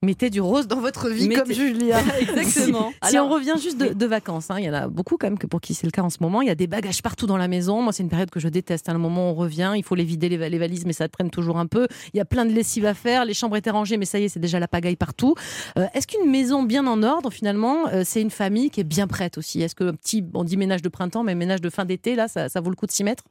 [0.00, 1.98] Mettez du rose dans votre vie Mettez- comme Julia.
[2.20, 2.92] Exactement.
[3.02, 5.26] Si, Alors- on revient juste de, de vacances, hein, il y en a beaucoup quand
[5.26, 6.40] même que pour qui c'est le cas en ce moment.
[6.40, 7.82] Il y a des bagages partout dans la maison.
[7.82, 8.88] Moi, c'est une période que je déteste.
[8.88, 10.92] À un moment, où on revient, il faut les vider les, va- les valises, mais
[10.92, 11.88] ça traîne toujours un peu.
[12.14, 13.24] Il y a plein de lessive à faire.
[13.24, 15.34] Les chambres étaient rangées, mais ça y est, c'est déjà la pagaille partout.
[15.80, 19.08] Euh, Est-ce qu'une maison bien en ordre, finalement, euh, c'est une famille qui est bien
[19.08, 19.62] prête aussi?
[19.62, 22.28] Est-ce que un petit, on dit ménage de printemps, mais ménage de fin d'été, là,
[22.28, 23.24] ça, ça vaut le coup de s'y mettre?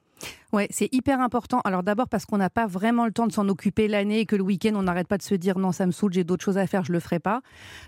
[0.53, 1.59] Ouais, c'est hyper important.
[1.65, 4.35] Alors d'abord parce qu'on n'a pas vraiment le temps de s'en occuper l'année et que
[4.35, 6.57] le week-end on n'arrête pas de se dire non ça me saoule, j'ai d'autres choses
[6.57, 7.41] à faire, je le ferai pas.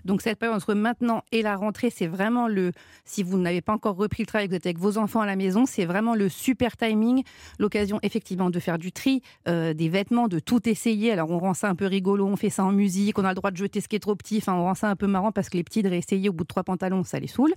[0.03, 2.73] Donc cette période entre maintenant et la rentrée, c'est vraiment le.
[3.05, 5.25] Si vous n'avez pas encore repris le travail, que vous êtes avec vos enfants à
[5.25, 7.23] la maison, c'est vraiment le super timing,
[7.59, 11.13] l'occasion effectivement de faire du tri, euh, des vêtements, de tout essayer.
[11.13, 13.35] Alors on rend ça un peu rigolo, on fait ça en musique, on a le
[13.35, 14.37] droit de jeter ce qui est trop petit.
[14.37, 16.43] Enfin on rend ça un peu marrant parce que les petits de réessayer au bout
[16.43, 17.53] de trois pantalons, ça les saoule.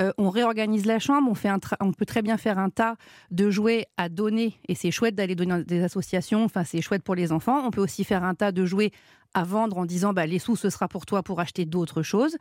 [0.00, 1.32] Euh, on réorganise la chambre,
[1.80, 2.96] on, peut très bien faire un tas
[3.30, 7.02] de jouets à donner et c'est chouette d'aller donner dans des associations, enfin c'est chouette
[7.02, 7.66] pour les enfants.
[7.66, 8.92] On peut aussi faire un tas de jouets
[9.34, 12.36] à vendre en disant bah, les sous ce sera pour toi pour acheter d'autres choses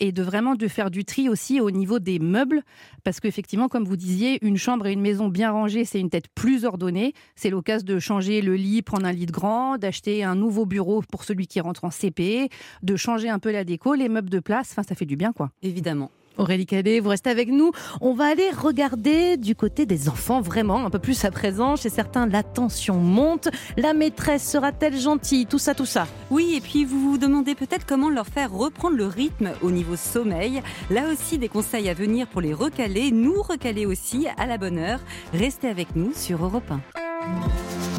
[0.00, 2.62] et de vraiment de faire du tri aussi au niveau des meubles
[3.04, 6.28] parce qu'effectivement comme vous disiez une chambre et une maison bien rangée c'est une tête
[6.34, 10.34] plus ordonnée c'est l'occasion de changer le lit prendre un lit de grand d'acheter un
[10.34, 12.48] nouveau bureau pour celui qui rentre en CP
[12.82, 15.32] de changer un peu la déco les meubles de place enfin ça fait du bien
[15.32, 16.10] quoi Évidemment.
[16.38, 17.72] Aurélie Calais, vous restez avec nous.
[18.00, 21.76] On va aller regarder du côté des enfants, vraiment, un peu plus à présent.
[21.76, 23.48] Chez certains, la tension monte.
[23.76, 25.46] La maîtresse sera-t-elle gentille?
[25.46, 26.06] Tout ça, tout ça.
[26.30, 29.96] Oui, et puis vous vous demandez peut-être comment leur faire reprendre le rythme au niveau
[29.96, 30.62] sommeil.
[30.90, 34.78] Là aussi, des conseils à venir pour les recaler, nous recaler aussi à la bonne
[34.78, 35.00] heure.
[35.34, 36.80] Restez avec nous sur Europe 1.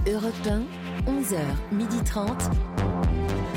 [0.10, 0.62] Europe 1,
[1.12, 1.38] 11h,
[1.78, 2.50] 12h30.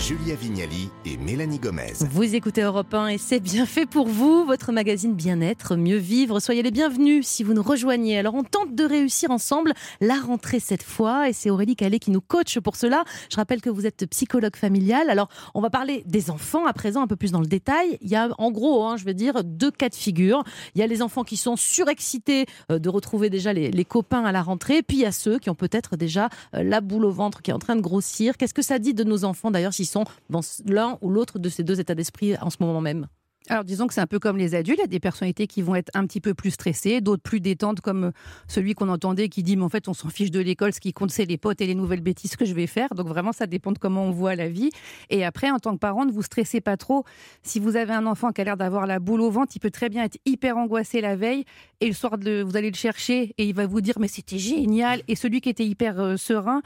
[0.02, 1.92] Julia Vignali et Mélanie Gomez.
[2.00, 6.40] Vous écoutez Europe 1 et c'est bien fait pour vous, votre magazine Bien-être, Mieux Vivre.
[6.40, 8.18] Soyez les bienvenus si vous nous rejoignez.
[8.18, 12.10] Alors on tente de réussir ensemble la rentrée cette fois et c'est Aurélie Calais qui
[12.10, 13.04] nous coach pour cela.
[13.30, 15.08] Je rappelle que vous êtes psychologue familial.
[15.08, 17.96] Alors on va parler des enfants à présent un peu plus dans le détail.
[18.00, 20.42] Il y a en gros, hein, je veux dire, deux cas de figure.
[20.74, 24.32] Il y a les enfants qui sont surexcités euh, de retrouver déjà les, copains à
[24.32, 27.12] la rentrée, puis il y a ceux qui ont peut-être déjà euh, la boule au
[27.12, 28.36] ventre qui est en train de grossir.
[28.36, 31.48] Qu'est-ce que ça dit de nos enfants d'ailleurs s'ils sont dans l'un ou l'autre de
[31.48, 33.06] ces deux états d'esprit en ce moment même
[33.48, 35.62] alors disons que c'est un peu comme les adultes, il y a des personnalités qui
[35.62, 38.12] vont être un petit peu plus stressées, d'autres plus détentes comme
[38.46, 40.92] celui qu'on entendait qui dit mais en fait on s'en fiche de l'école, ce qui
[40.92, 42.94] compte c'est les potes et les nouvelles bêtises que je vais faire.
[42.94, 44.70] Donc vraiment ça dépend de comment on voit la vie.
[45.10, 47.04] Et après en tant que parent ne vous stressez pas trop.
[47.42, 49.70] Si vous avez un enfant qui a l'air d'avoir la boule au ventre, il peut
[49.70, 51.44] très bien être hyper angoissé la veille
[51.80, 55.02] et le soir vous allez le chercher et il va vous dire mais c'était génial.
[55.08, 56.62] Et celui qui était hyper euh, serein,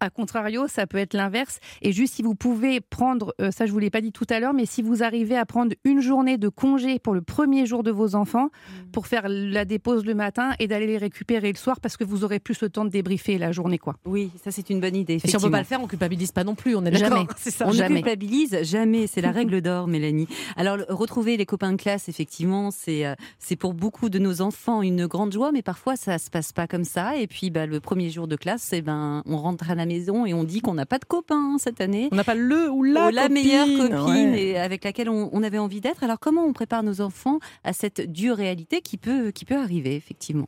[0.00, 1.58] a contrario, ça peut être l'inverse.
[1.82, 4.40] Et juste si vous pouvez prendre, euh, ça je vous l'ai pas dit tout à
[4.40, 7.82] l'heure, mais si vous arrivez à prendre une journée de congé pour le premier jour
[7.82, 8.90] de vos enfants, mmh.
[8.92, 12.24] pour faire la dépose le matin et d'aller les récupérer le soir, parce que vous
[12.24, 13.96] aurez plus le temps de débriefer la journée, quoi.
[14.04, 15.20] Oui, ça c'est une bonne idée.
[15.22, 16.74] Et si on peut pas le faire, on culpabilise pas non plus.
[16.74, 17.26] On est jamais.
[17.38, 17.66] Ça.
[17.66, 17.88] On jamais.
[17.88, 19.06] ne culpabilise jamais.
[19.06, 20.28] C'est la règle d'or, Mélanie.
[20.56, 24.82] Alors retrouver les copains de classe, effectivement, c'est euh, c'est pour beaucoup de nos enfants
[24.82, 27.16] une grande joie, mais parfois ça se passe pas comme ça.
[27.16, 30.24] Et puis bah, le premier jour de classe, eh ben on rentre à la maison
[30.24, 32.08] et on dit qu'on n'a pas de copain cette année.
[32.12, 35.80] On n'a pas le ou la, la meilleure copine et avec laquelle on, avait envie
[35.80, 36.04] d'être.
[36.04, 39.96] Alors comment on prépare nos enfants à cette dure réalité qui peut, qui peut arriver
[39.96, 40.46] effectivement?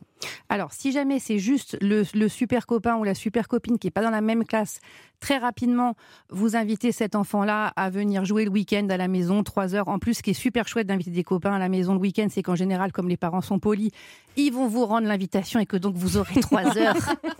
[0.49, 3.91] Alors si jamais c'est juste le, le super copain ou la super copine qui n'est
[3.91, 4.79] pas dans la même classe,
[5.21, 5.95] très rapidement,
[6.29, 9.87] vous invitez cet enfant-là à venir jouer le week-end à la maison, trois heures.
[9.87, 12.27] En plus, ce qui est super chouette d'inviter des copains à la maison le week-end,
[12.29, 13.91] c'est qu'en général, comme les parents sont polis,
[14.35, 16.97] ils vont vous rendre l'invitation et que donc vous aurez trois heures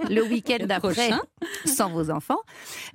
[0.09, 1.11] le week-end d'après
[1.65, 2.39] sans vos enfants.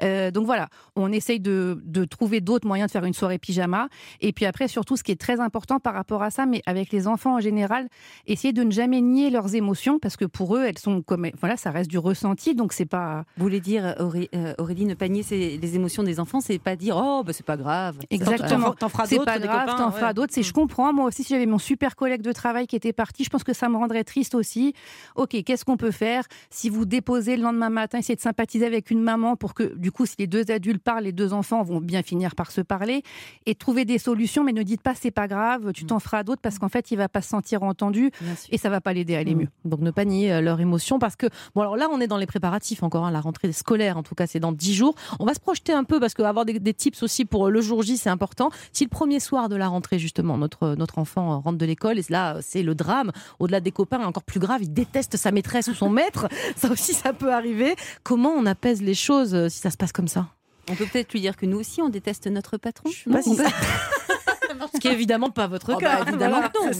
[0.02, 3.88] Euh, donc voilà, on essaye de, de trouver d'autres moyens de faire une soirée pyjama.
[4.20, 6.92] Et puis après, surtout, ce qui est très important par rapport à ça, mais avec
[6.92, 7.88] les enfants en général,
[8.26, 11.56] essayer de ne jamais nier leurs émotions parce que pour eux, elles sont comme voilà,
[11.56, 13.24] ça reste du ressenti, donc c'est pas.
[13.36, 16.96] Vous voulez dire Aurélie, euh, ne pas nier les émotions des enfants, c'est pas dire
[16.96, 17.98] oh bah, c'est pas grave.
[18.10, 18.72] Exactement.
[18.72, 19.24] T'en feras d'autres.
[19.24, 20.32] C'est pas grave, t'en feras d'autres.
[20.32, 20.92] C'est je comprends.
[20.92, 23.52] Moi aussi, si j'avais mon super collègue de travail qui était parti, je pense que
[23.52, 24.74] ça me rendrait triste aussi.
[25.14, 26.24] Ok, qu'est-ce qu'on peut faire?
[26.50, 29.92] Si vous déposez le lendemain matin, essayez de sympathiser avec une maman pour que du
[29.92, 33.02] coup, si les deux adultes parlent, les deux enfants vont bien finir par se parler
[33.46, 34.44] et trouver des solutions.
[34.44, 36.96] Mais ne dites pas c'est pas grave, tu t'en feras d'autres parce qu'en fait, il
[36.96, 38.10] va pas se sentir entendu
[38.50, 39.38] et ça va pas l'aider à aller mm.
[39.38, 39.48] mieux.
[39.66, 42.18] Donc ne pas nier euh, leur émotion parce que bon alors là, on est dans
[42.18, 43.04] les préparatifs encore.
[43.04, 44.94] Hein, la rentrée scolaire, en tout cas, c'est dans dix jours.
[45.18, 47.82] On va se projeter un peu parce qu'avoir des, des tips aussi pour le jour
[47.82, 48.50] J, c'est important.
[48.72, 52.04] Si le premier soir de la rentrée, justement, notre, notre enfant rentre de l'école, et
[52.08, 55.74] là, c'est le drame, au-delà des copains, encore plus grave, il déteste sa maîtresse ou
[55.74, 57.74] son maître, ça aussi, ça peut arriver.
[58.02, 60.26] Comment on apaise les choses euh, si ça se passe comme ça?
[60.68, 62.90] On peut peut-être lui dire que nous aussi, on déteste notre patron.
[64.74, 66.00] Ce qui est évidemment pas votre oh, cas.
[66.00, 66.70] Bah, évidemment non.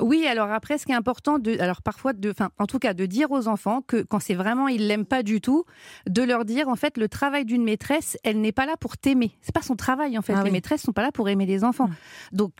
[0.00, 2.94] Oui, alors après, ce qui est important, de, alors parfois, de, enfin, en tout cas,
[2.94, 5.64] de dire aux enfants que quand c'est vraiment ils l'aiment pas du tout,
[6.08, 9.36] de leur dire en fait le travail d'une maîtresse, elle n'est pas là pour t'aimer.
[9.40, 10.34] C'est pas son travail en fait.
[10.34, 11.88] Ah les maîtresses sont pas là pour aimer les enfants.
[11.88, 12.36] Mmh.
[12.36, 12.52] Donc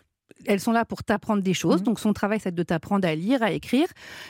[0.45, 1.81] elles sont là pour t'apprendre des choses.
[1.81, 1.85] Mmh.
[1.85, 3.87] Donc son travail, c'est de t'apprendre à lire, à écrire.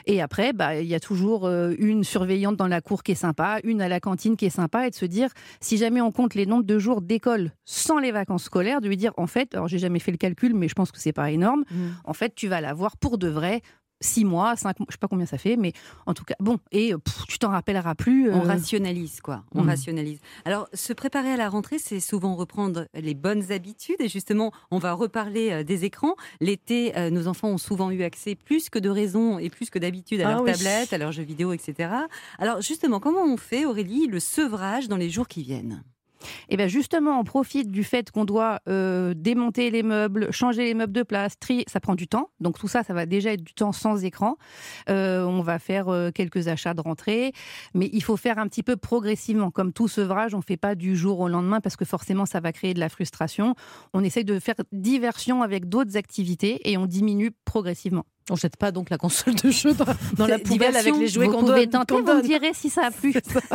[0.06, 3.16] Et après, bah, il y a toujours euh, une surveillante dans la cour qui est
[3.16, 5.30] sympa, une à la cantine qui est sympa, et de se dire,
[5.60, 8.96] si jamais on compte les nombres de jours d'école sans les vacances scolaires, de lui
[8.96, 11.30] dire, en fait, alors j'ai jamais fait le calcul, mais je pense que c'est pas
[11.30, 11.64] énorme.
[11.70, 11.86] Mmh.
[12.04, 13.62] En fait, tu vas l'avoir pour de vrai
[14.00, 15.72] six mois, cinq mois, je sais pas combien ça fait, mais
[16.06, 16.92] en tout cas, bon, et
[17.28, 18.30] tu t'en rappelleras plus.
[18.30, 19.44] On euh, rationalise, quoi.
[19.54, 19.68] On mm.
[19.68, 20.18] rationalise.
[20.44, 24.78] Alors, se préparer à la rentrée, c'est souvent reprendre les bonnes habitudes, et justement, on
[24.78, 26.14] va reparler euh, des écrans.
[26.40, 29.78] L'été, euh, nos enfants ont souvent eu accès plus que de raison et plus que
[29.78, 31.90] d'habitude à ah leur tablette, à leurs jeux vidéo, etc.
[32.38, 35.82] Alors, justement, comment on fait, Aurélie, le sevrage dans les jours qui viennent?
[36.22, 40.64] Et eh bien justement, on profite du fait qu'on doit euh, démonter les meubles, changer
[40.64, 42.30] les meubles de place, trier, ça prend du temps.
[42.40, 44.36] Donc tout ça, ça va déjà être du temps sans écran.
[44.88, 47.32] Euh, on va faire euh, quelques achats de rentrée,
[47.74, 49.50] mais il faut faire un petit peu progressivement.
[49.50, 52.40] Comme tout sevrage, on ne fait pas du jour au lendemain parce que forcément, ça
[52.40, 53.54] va créer de la frustration.
[53.92, 58.06] On essaye de faire diversion avec d'autres activités et on diminue progressivement.
[58.28, 59.84] On jette pas donc la console de jeu dans,
[60.16, 61.66] dans la poubelle avec les jouets Vous qu'on donne.
[61.68, 63.14] tenter, qu'on vous me direz si ça a plu.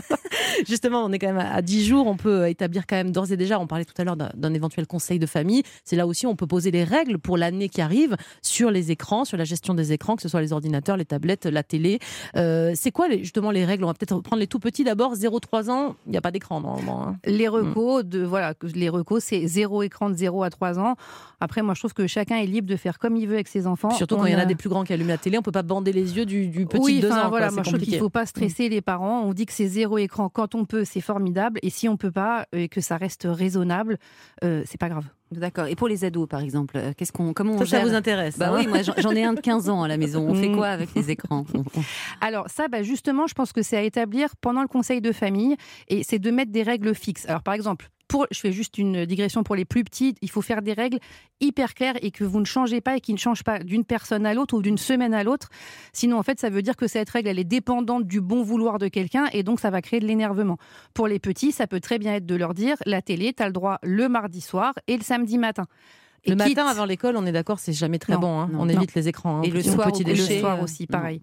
[0.67, 2.07] Justement, on est quand même à 10 jours.
[2.07, 4.87] On peut établir quand même d'ores et déjà, on parlait tout à l'heure d'un éventuel
[4.87, 5.63] conseil de famille.
[5.83, 9.25] C'est là aussi, on peut poser les règles pour l'année qui arrive sur les écrans,
[9.25, 11.99] sur la gestion des écrans, que ce soit les ordinateurs, les tablettes, la télé.
[12.37, 13.83] Euh, c'est quoi les- justement les règles?
[13.83, 15.15] On va peut-être prendre les tout petits d'abord.
[15.15, 17.07] 0-3 ans, il n'y a pas d'écran normalement.
[17.07, 17.17] hein.
[17.25, 20.95] Les recos, de, voilà, les recos, c'est zéro écran de 0 à 3 ans.
[21.41, 23.67] Après, moi, je trouve que chacun est libre de faire comme il veut avec ses
[23.67, 23.89] enfants.
[23.91, 25.41] Surtout On quand il y en a des plus grands qui allument la télé, on
[25.41, 27.29] peut pas bander les yeux du, du petit oui, de 2 enfin, ans.
[27.29, 29.21] voilà, quoi, moi, c'est je trouve qu'il faut pas stresser les parents.
[29.23, 31.59] On dit que c'est zéro écran quand on peut, c'est formidable.
[31.63, 33.97] Et si on peut pas, et que ça reste raisonnable,
[34.43, 35.05] euh, c'est pas grave.
[35.31, 35.67] D'accord.
[35.67, 38.37] Et pour les ados, par exemple, euh, qu'est-ce qu'on, comment on Ça, ça vous intéresse,
[38.37, 40.27] Bah hein oui, moi j'en- ai un de 15 ans à la maison.
[40.29, 40.55] On fait Mm.
[40.57, 41.45] quoi avec les écrans
[42.21, 45.55] Alors ça, bah, justement, je pense que c'est à établir pendant le conseil de famille
[45.87, 47.25] et c'est de mettre des règles fixes.
[47.27, 47.89] Alors par exemple,
[48.31, 50.99] je fais juste une digression pour les plus petits, il faut faire des règles
[51.39, 54.25] hyper claires et que vous ne changez pas et qui ne changent pas d'une personne
[54.25, 55.49] à l'autre ou d'une semaine à l'autre.
[55.93, 58.79] Sinon, en fait, ça veut dire que cette règle, elle est dépendante du bon vouloir
[58.79, 60.57] de quelqu'un et donc ça va créer de l'énervement.
[60.93, 63.47] Pour les petits, ça peut très bien être de leur dire, la télé, tu as
[63.47, 65.65] le droit le mardi soir et le samedi matin.
[66.27, 68.39] Le Et matin quitte- avant l'école, on est d'accord, c'est jamais très Non, bon.
[68.39, 68.49] hein.
[68.53, 68.73] non, on non.
[68.73, 69.37] évite les écrans.
[69.37, 71.19] hein, Et le soir, petit et le soir aussi, pareil.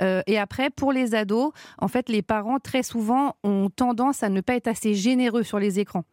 [0.00, 4.28] Euh, et après, pour les ados, en fait, les parents, très souvent, ont tendance à
[4.28, 6.04] ne pas être assez généreux sur les écrans.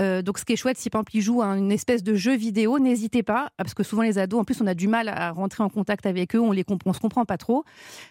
[0.00, 2.14] Euh, donc, ce qui est chouette, si par exemple, ils jouent à une espèce de
[2.14, 5.08] jeu vidéo, n'hésitez pas, parce que souvent, les ados, en plus, on a du mal
[5.10, 7.64] à rentrer en contact avec eux, on les comp- on se comprend pas trop.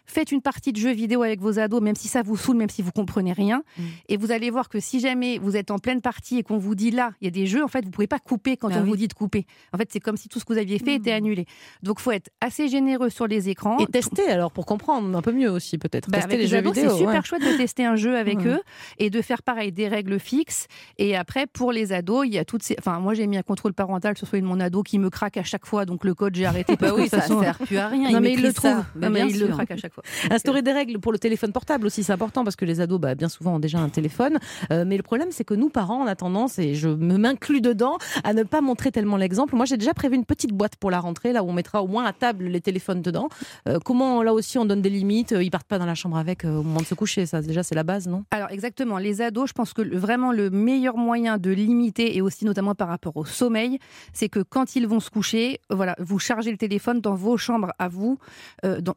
[0.06, 2.69] Faites une partie de jeu vidéo avec vos ados, même si ça vous saoule, même
[2.69, 3.63] si vous comprenez rien.
[4.10, 6.75] Et vous allez voir que si jamais vous êtes en pleine partie et qu'on vous
[6.75, 8.75] dit là, il y a des jeux, en fait, vous pouvez pas couper quand Bah
[8.78, 8.89] on oui.
[8.89, 9.47] vous dit de couper.
[9.74, 11.46] En fait, c'est comme si tout ce que vous aviez fait était annulé.
[11.84, 13.78] Donc, faut être assez généreux sur les écrans.
[13.80, 16.10] Et tester alors pour comprendre un peu mieux aussi peut-être.
[16.10, 16.91] Bah, tester les les jeux ados, vidéo.
[16.91, 17.22] c'est super ouais.
[17.24, 18.48] chouette de tester un jeu avec Ouais.
[18.48, 18.60] eux
[19.00, 20.68] et de faire pareil, des règles fixes.
[20.98, 22.76] Et après, pour les ados, il y a toutes ces.
[22.80, 25.38] Enfin, moi, j'ai mis un contrôle parental sur celui de mon ado qui me craque
[25.38, 25.86] à chaque fois.
[25.86, 26.76] Donc, le code, j'ai arrêté.
[26.80, 28.12] Bah oui, ça façon- sert plus à rien.
[28.12, 28.70] Non, Ils mais il le trouve.
[28.72, 28.86] ça.
[28.96, 30.04] Non, mais bien il le craque à chaque fois.
[30.30, 33.15] Instaurer des règles pour le téléphone portable aussi, c'est important parce que les ados, bah,
[33.15, 34.38] bien souvent, ont déjà un téléphone.
[34.72, 37.62] Euh, mais le problème, c'est que nous, parents, on a tendance, et je me m'inclus
[37.62, 39.44] dedans, à ne pas montrer tellement l'exemple.
[39.53, 41.88] Moi, j'ai déjà prévu une petite boîte pour la rentrée, là où on mettra au
[41.88, 43.29] moins à table les téléphones dedans.
[43.67, 46.17] Euh, comment, là aussi, on donne des limites euh, Ils partent pas dans la chambre
[46.17, 47.25] avec euh, au moment de se coucher.
[47.25, 48.25] Ça, déjà, c'est la base, non?
[48.31, 52.45] Alors exactement, les ados, je pense que vraiment le meilleur moyen de limiter, et aussi
[52.45, 53.79] notamment par rapport au sommeil,
[54.13, 57.71] c'est que quand ils vont se coucher, voilà, vous chargez le téléphone dans vos chambres
[57.79, 58.17] à vous,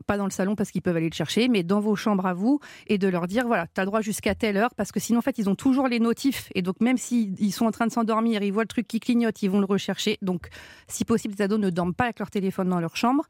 [0.06, 2.34] pas dans le salon parce qu'ils peuvent aller le chercher, mais dans vos chambres à
[2.34, 5.18] vous, et de leur dire, voilà, tu as droit jusqu'à telle heure, parce que sinon,
[5.18, 7.87] en fait, ils ont toujours les notifs, et donc même s'ils ils sont en train
[7.87, 10.18] de s'endormir, ils voient le truc qui clignote, ils vont le rechercher.
[10.22, 10.38] Donc,
[10.87, 13.24] si possible, les ados ne dorment pas avec leur téléphone dans leur chambre.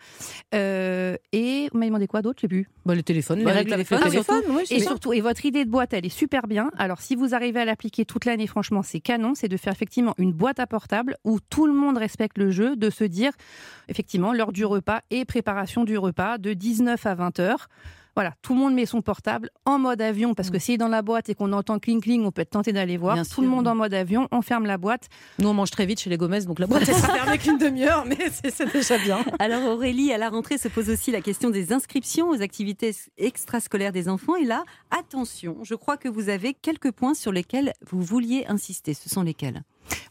[0.55, 2.39] Euh, et vous m'avez demandé quoi d'autre?
[2.39, 2.69] Je sais plus.
[2.87, 4.43] bah, Les téléphones, Bah, les règles les avec le téléphones, téléphone.
[4.45, 4.59] surtout.
[4.59, 6.71] oui, et surtout, et votre idée de boîte, elle est super bien.
[6.79, 9.35] Alors, si vous arrivez à l'appliquer toute l'année, franchement, c'est canon.
[9.35, 12.77] C'est de faire effectivement une boîte à portable où tout le monde respecte le jeu,
[12.77, 13.33] de se dire,
[13.89, 17.69] effectivement, l'heure du repas et préparation du repas de 19 à 20 heures.
[18.19, 20.89] Voilà, tout le monde met son portable en mode avion parce que s'il est dans
[20.89, 23.15] la boîte et qu'on entend cling cling, on peut être tenté d'aller voir.
[23.15, 25.09] Bien tout le monde en mode avion, on ferme la boîte.
[25.39, 27.59] Nous, on mange très vite chez les Gomez, donc la boîte, elle sera fermée qu'une
[27.59, 29.25] demi-heure, mais c'est c'est déjà bien.
[29.39, 33.93] Alors Aurélie, à la rentrée se pose aussi la question des inscriptions aux activités extrascolaires
[33.93, 34.35] des enfants.
[34.35, 38.95] Et là, attention, je crois que vous avez quelques points sur lesquels vous vouliez insister.
[38.95, 39.63] Ce sont lesquels?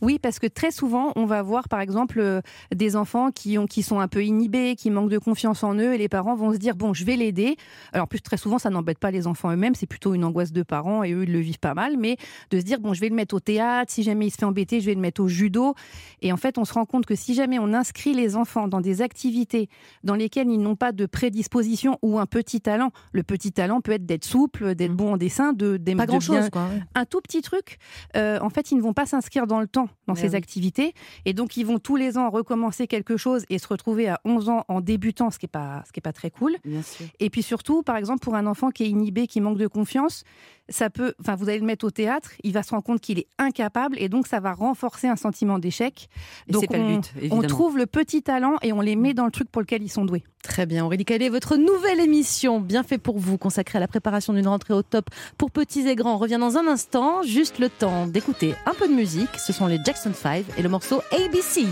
[0.02, 2.42] Oui, parce que très souvent, on va voir par exemple euh,
[2.74, 5.94] des enfants qui, ont, qui sont un peu inhibés, qui manquent de confiance en eux,
[5.94, 7.56] et les parents vont se dire bon, je vais l'aider.
[7.94, 10.52] Alors, en plus, très souvent, ça n'embête pas les enfants eux-mêmes, c'est plutôt une angoisse
[10.52, 12.18] de parents, et eux, ils le vivent pas mal, mais
[12.52, 14.46] de se dire bon, je vais le mettre au théâtre, si jamais il se fait
[14.46, 15.74] embêter, je vais le mettre au judo.
[16.22, 18.82] Et en fait, on se rend compte que si jamais on inscrit les enfants dans
[18.82, 19.70] des activités
[20.04, 23.92] dans lesquelles ils n'ont pas de prédisposition ou un petit talent, le petit talent peut
[23.92, 26.82] être d'être souple, d'être bon en dessin, de, d'aimer- Pas de grand-chose, bien- quoi, ouais.
[26.96, 27.78] un tout petit truc,
[28.16, 30.36] euh, en fait, ils ne vont pas s'inscrire dans le temps dans Ouais, ces oui.
[30.36, 30.94] activités.
[31.26, 34.50] Et donc, ils vont tous les ans recommencer quelque chose et se retrouver à 11
[34.50, 36.56] ans en débutant, ce qui n'est pas, ce qui est pas très cool.
[36.66, 37.06] Bien sûr.
[37.20, 40.24] Et puis surtout, par exemple, pour un enfant qui est inhibé, qui manque de confiance,
[40.70, 43.20] ça peut, enfin, vous allez le mettre au théâtre, il va se rendre compte qu'il
[43.20, 46.10] est incapable et donc ça va renforcer un sentiment d'échec.
[46.50, 49.14] Donc c'est pas le on, but, on trouve le petit talent et on les met
[49.14, 50.24] dans le truc pour lequel ils sont doués.
[50.44, 54.34] Très bien, Aurélie Calais, votre nouvelle émission, bien fait pour vous, consacrée à la préparation
[54.34, 57.22] d'une rentrée au top pour petits et grands, On revient dans un instant.
[57.24, 59.38] Juste le temps d'écouter un peu de musique.
[59.38, 61.66] Ce sont les Jackson 5 et le morceau ABC.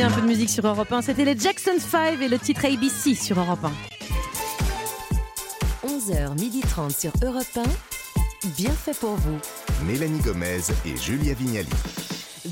[0.00, 1.02] Un peu de musique sur Europe 1.
[1.02, 3.72] C'était les Jackson 5 et le titre ABC sur Europe 1.
[5.88, 7.62] 11h30 sur Europe 1.
[8.56, 9.38] Bien fait pour vous.
[9.84, 11.68] Mélanie Gomez et Julia Vignali.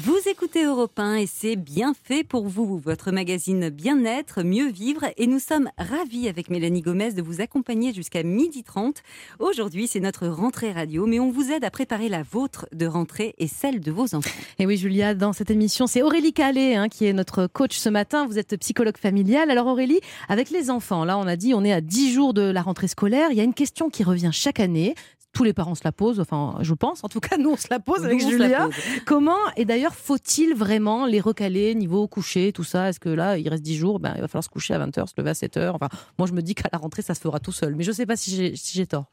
[0.06, 5.04] Vous écoutez Europe 1 et c'est bien fait pour vous, votre magazine Bien-être, Mieux Vivre.
[5.16, 8.98] Et nous sommes ravis avec Mélanie Gomez de vous accompagner jusqu'à 12h30.
[9.40, 13.34] Aujourd'hui, c'est notre rentrée radio, mais on vous aide à préparer la vôtre de rentrée
[13.38, 14.30] et celle de vos enfants.
[14.60, 17.88] Et oui, Julia, dans cette émission, c'est Aurélie Calais hein, qui est notre coach ce
[17.88, 18.28] matin.
[18.28, 19.50] Vous êtes psychologue familiale.
[19.50, 22.42] Alors Aurélie, avec les enfants, là on a dit on est à 10 jours de
[22.42, 23.32] la rentrée scolaire.
[23.32, 24.94] Il y a une question qui revient chaque année
[25.36, 27.66] tous les parents se la posent, enfin je pense, en tout cas nous on se
[27.68, 28.70] la pose avec Julia.
[29.04, 32.88] Comment, et d'ailleurs faut-il vraiment les recaler niveau coucher, tout ça?
[32.88, 35.08] Est-ce que là il reste 10 jours, ben, il va falloir se coucher à 20h,
[35.08, 37.38] se lever à 7h Enfin moi je me dis qu'à la rentrée ça se fera
[37.38, 39.10] tout seul, mais je ne sais pas si j'ai si tort.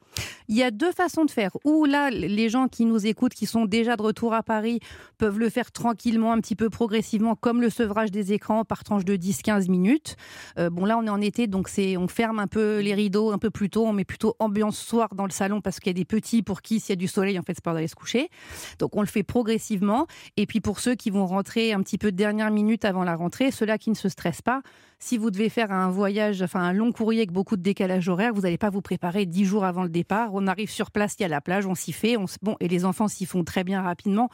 [0.47, 1.51] Il y a deux façons de faire.
[1.65, 4.79] Ou là les gens qui nous écoutent, qui sont déjà de retour à Paris,
[5.17, 9.03] peuvent le faire tranquillement, un petit peu progressivement, comme le sevrage des écrans par tranche
[9.03, 10.15] de 10-15 minutes.
[10.57, 13.33] Euh, bon là on est en été, donc c'est on ferme un peu les rideaux
[13.33, 15.95] un peu plus tôt, on met plutôt ambiance soir dans le salon parce qu'il y
[15.95, 17.87] a des petits pour qui, s'il y a du soleil, en fait, c'est pas d'aller
[17.87, 18.29] se coucher.
[18.77, 20.05] Donc, on le fait progressivement.
[20.37, 23.15] Et puis, pour ceux qui vont rentrer un petit peu de dernière minute avant la
[23.15, 24.61] rentrée, ceux-là qui ne se stressent pas,
[24.99, 28.31] si vous devez faire un voyage, enfin, un long courrier avec beaucoup de décalage horaire,
[28.33, 30.29] vous n'allez pas vous préparer dix jours avant le départ.
[30.33, 32.15] On arrive sur place, il y a la plage, on s'y fait.
[32.15, 34.29] On Bon, et les enfants s'y font très bien rapidement.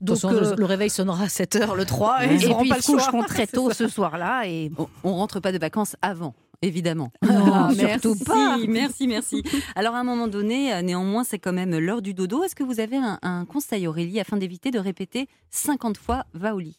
[0.00, 3.22] Donc, euh, le réveil sonnera à 7 h le 3 et, puis ils se coucheront
[3.22, 4.46] très tôt ce soir-là.
[4.46, 6.34] Et on, on rentre pas de vacances avant
[6.66, 7.12] évidemment.
[7.34, 8.56] Non, surtout merci, pas.
[8.68, 9.42] Merci, merci.
[9.74, 12.42] Alors à un moment donné, euh, néanmoins, c'est quand même l'heure du dodo.
[12.42, 16.54] Est-ce que vous avez un, un conseil, Aurélie, afin d'éviter de répéter 50 fois va
[16.54, 16.78] au lit?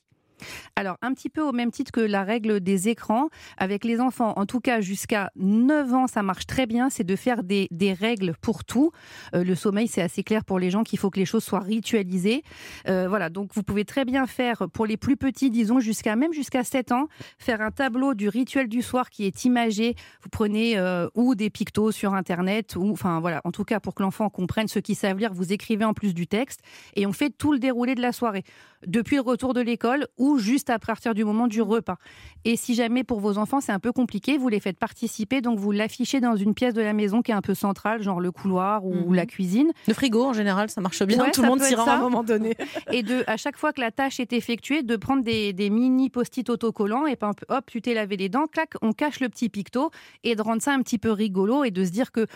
[0.76, 4.34] Alors, un petit peu au même titre que la règle des écrans, avec les enfants,
[4.36, 7.68] en tout cas jusqu'à 9 ans, ça marche très bien, c'est de faire des,
[8.00, 8.92] règles pour tout.
[9.34, 11.60] Euh, le sommeil, c'est assez clair pour les gens qu'il faut que les choses soient
[11.60, 12.44] ritualisées.
[12.88, 16.34] Euh, voilà, donc vous pouvez très bien faire, pour les plus petits, disons, jusqu'à même
[16.34, 19.96] jusqu'à 7 ans, faire un tableau du rituel du soir qui est imagé.
[20.24, 23.96] Vous prenez euh, ou des pictos sur Internet, ou, enfin voilà, en tout cas pour
[23.96, 26.62] que l'enfant comprenne ce qu'ils savent lire, vous écrivez en plus du texte,
[26.96, 28.44] et on fait tout le déroulé de la soirée,
[28.88, 31.98] depuis le retour de l'école ou juste à partir du moment du repas.
[32.44, 35.60] Et si jamais pour vos enfants c'est un peu compliqué, vous les faites participer, donc
[35.60, 38.32] vous l'affichez dans une pièce de la maison qui est un peu centrale, genre le
[38.32, 39.14] couloir ou, mhm.
[39.14, 39.72] la cuisine.
[39.88, 42.24] Le frigo en général, ça marche bien, tout le monde s'y rend à un moment
[42.24, 42.56] donné.
[42.92, 46.50] et de, à chaque fois que la tâche est effectuée, de prendre des, mini post-it
[46.50, 47.18] autocollants et
[47.50, 49.92] hop, tu t'es lavé les dents, clac, on cache le petit picto
[50.24, 52.28] et de rendre ça un petit peu rigolo et de se dire que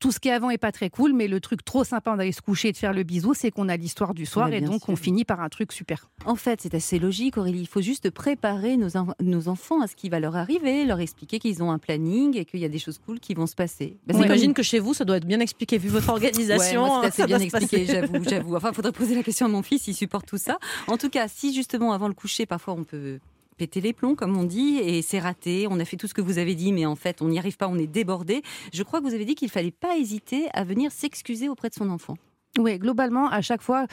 [0.00, 2.32] tout ce qui est avant est pas très cool, mais le truc trop sympa d'aller
[2.32, 4.88] se coucher et de faire le bisou, c'est qu'on a l'histoire du soir et donc
[4.88, 6.08] on finit par un truc super.
[6.24, 7.60] En fait, c'est assez logique, Aurélie.
[7.60, 8.88] Il faut juste préparer nos,
[9.20, 12.46] nos, enfants à ce qui va leur arriver, leur expliquer qu'ils ont un planning et
[12.46, 13.98] qu'il y a des choses cool qui vont se passer.
[14.06, 17.02] Bah, J'imagine que chez vous, ça doit être bien expliqué vu votre organisation.
[17.12, 18.56] c'est bien expliqué, j'avoue, j'avoue.
[18.56, 20.58] Enfin, il faudrait poser la question à mon fils, il supporte tout ça.
[20.86, 23.18] En tout cas, si justement avant le coucher, parfois on peut
[23.60, 25.66] péter les plombs, comme on dit, et c'est raté.
[25.68, 27.58] On a fait tout ce que vous avez dit, mais en fait, on n'y arrive
[27.58, 28.40] pas, on est débordé.
[28.72, 31.74] Je crois que vous avez dit qu'il fallait pas hésiter à venir s'excuser auprès de
[31.74, 32.14] son enfant.
[32.58, 33.86] Oui, globalement, à chaque fois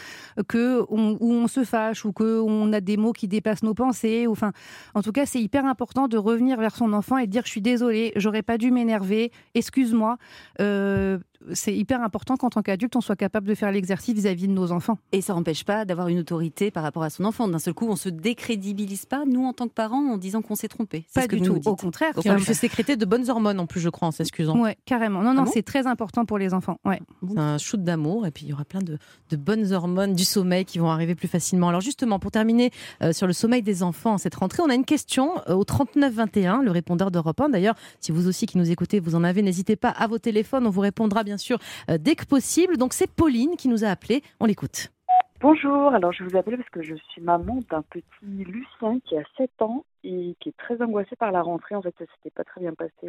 [0.47, 4.25] que on, où on se fâche ou qu'on a des mots qui dépassent nos pensées,
[4.25, 4.53] enfin,
[4.95, 7.51] en tout cas, c'est hyper important de revenir vers son enfant et de dire je
[7.51, 10.17] suis désolé, j'aurais pas dû m'énerver, excuse-moi.
[10.61, 11.19] Euh,
[11.53, 14.71] c'est hyper important qu'en tant qu'adulte, on soit capable de faire l'exercice vis-à-vis de nos
[14.71, 14.97] enfants.
[15.11, 17.47] Et ça n'empêche pas d'avoir une autorité par rapport à son enfant.
[17.47, 20.55] D'un seul coup, on se décrédibilise pas, nous, en tant que parents, en disant qu'on
[20.55, 21.05] s'est trompé.
[21.13, 21.59] Pas du tout.
[21.65, 22.13] Au contraire.
[22.25, 24.57] on lui fait sécréter de bonnes hormones, en plus, je crois, en s'excusant.
[24.59, 25.21] Oui, carrément.
[25.21, 26.79] Non, non, ah c'est très important pour les enfants.
[26.85, 26.99] Ouais.
[27.27, 28.97] C'est un shoot d'amour, et puis il y aura plein de,
[29.37, 31.69] bonnes hormones du sommeil qui vont arriver plus facilement.
[31.69, 32.71] Alors, justement, pour terminer
[33.01, 36.61] euh, sur le sommeil des enfants cette rentrée, on a une question euh, au 3921,
[36.61, 37.49] le répondeur d'Europe 1.
[37.49, 40.67] D'ailleurs, si vous aussi qui nous écoutez, vous en avez, n'hésitez pas à vos téléphones.
[40.67, 41.59] On vous répondra, bien sûr,
[41.89, 42.77] euh, dès que possible.
[42.77, 44.23] Donc c'est Pauline qui nous a appelé.
[44.39, 44.91] On l'écoute.
[45.39, 49.23] Bonjour, alors je vous appelle parce que je suis maman d'un petit Lucien qui a
[49.37, 51.75] 7 ans et qui est très angoissé par la rentrée.
[51.75, 53.07] En fait, ça s'était pas très bien passé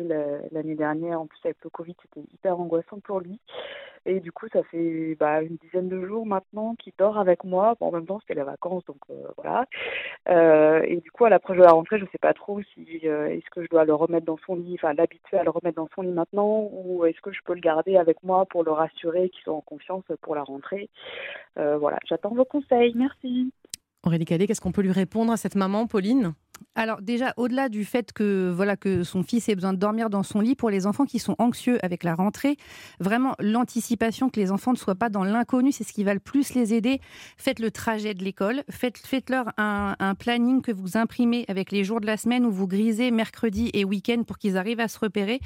[0.52, 1.20] l'année dernière.
[1.20, 3.40] En plus, avec le Covid, c'était hyper angoissant pour lui.
[4.06, 7.74] Et du coup, ça fait bah, une dizaine de jours maintenant qu'il dort avec moi.
[7.78, 9.66] Bon, en même temps, c'était les vacances, donc euh, voilà.
[10.28, 13.00] Euh, et du coup, à l'approche de la rentrée, je ne sais pas trop si
[13.04, 15.76] euh, est-ce que je dois le remettre dans son lit, enfin l'habituer à le remettre
[15.76, 18.72] dans son lit maintenant, ou est-ce que je peux le garder avec moi pour le
[18.72, 20.88] rassurer, qu'il soit en confiance pour la rentrée.
[21.56, 22.92] voilà, j'attends vos conseils.
[22.94, 23.52] Merci.
[24.04, 26.32] Aurélie Cadet, qu'est-ce qu'on peut lui répondre à cette maman, Pauline?
[26.74, 30.22] Alors déjà, au-delà du fait que voilà que son fils ait besoin de dormir dans
[30.22, 32.56] son lit, pour les enfants qui sont anxieux avec la rentrée,
[33.00, 36.20] vraiment l'anticipation que les enfants ne soient pas dans l'inconnu, c'est ce qui va le
[36.20, 37.00] plus les aider.
[37.36, 41.82] Faites le trajet de l'école, faites, faites-leur un, un, planning que vous imprimez avec les
[41.82, 45.00] jours de la semaine où vous grisez mercredi et week-end pour qu'ils arrivent à se
[45.00, 45.40] repérer.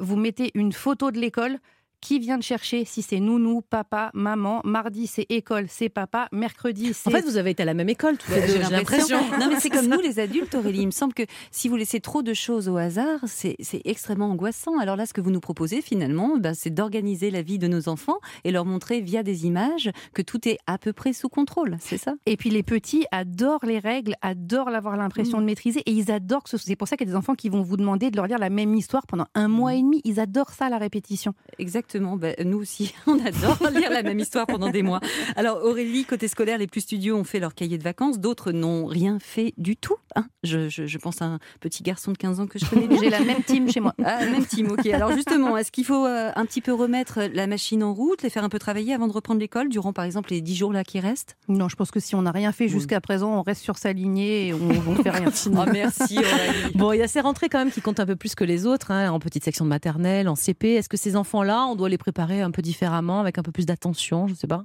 [0.00, 1.58] Vous mettez une photo de l'école
[2.04, 4.60] qui vient de chercher si c'est nounou, papa, maman?
[4.64, 6.28] Mardi, c'est école, c'est papa.
[6.32, 7.08] Mercredi, c'est.
[7.08, 9.18] En fait, vous avez été à la même école, tous les deux, j'ai l'impression.
[9.40, 10.80] Non, mais c'est comme nous, les adultes, Aurélie.
[10.82, 14.78] Il me semble que si vous laissez trop de choses au hasard, c'est extrêmement angoissant.
[14.78, 17.88] Alors là, ce que vous nous proposez, finalement, bah, c'est d'organiser la vie de nos
[17.88, 21.78] enfants et leur montrer via des images que tout est à peu près sous contrôle.
[21.80, 22.14] C'est ça?
[22.26, 25.40] Et puis les petits adorent les règles, adorent avoir l'impression Mm.
[25.40, 27.34] de maîtriser et ils adorent que ce C'est pour ça qu'il y a des enfants
[27.34, 30.00] qui vont vous demander de leur lire la même histoire pendant un mois et demi.
[30.04, 31.32] Ils adorent ça, la répétition.
[31.58, 31.93] Exactement.
[32.00, 35.00] Bah, nous aussi, on adore lire la même histoire pendant des mois.
[35.36, 38.18] Alors Aurélie, côté scolaire, les plus studieux ont fait leur cahier de vacances.
[38.18, 39.96] D'autres n'ont rien fait du tout.
[40.16, 40.26] hein.
[40.42, 42.88] je, je- je pense à un petit garçon de 15 ans que je connais.
[42.98, 43.94] J'ai la même team chez moi.
[44.04, 44.86] Ah, même team, ok.
[44.86, 48.30] Alors justement, est-ce qu'il faut euh, un petit peu remettre la machine en route, les
[48.30, 50.84] faire un peu travailler avant de reprendre l'école, durant par exemple les 10 jours là
[50.84, 51.36] qui restent?
[51.48, 53.92] Non, je pense que si on n'a rien fait jusqu'à présent, on reste sur sa
[53.92, 55.30] lignée et on ne fait rien.
[55.56, 56.74] Ah, merci Aurélie.
[56.74, 58.66] Bon, il y a ces rentrées quand même qui comptent un peu plus que les
[58.66, 60.74] autres, hein, en petite section de maternelle, en CP.
[60.74, 63.66] Est-ce que ces enfants-là, on doit les préparer un peu différemment, avec un peu plus
[63.66, 64.64] d'attention Je sais pas.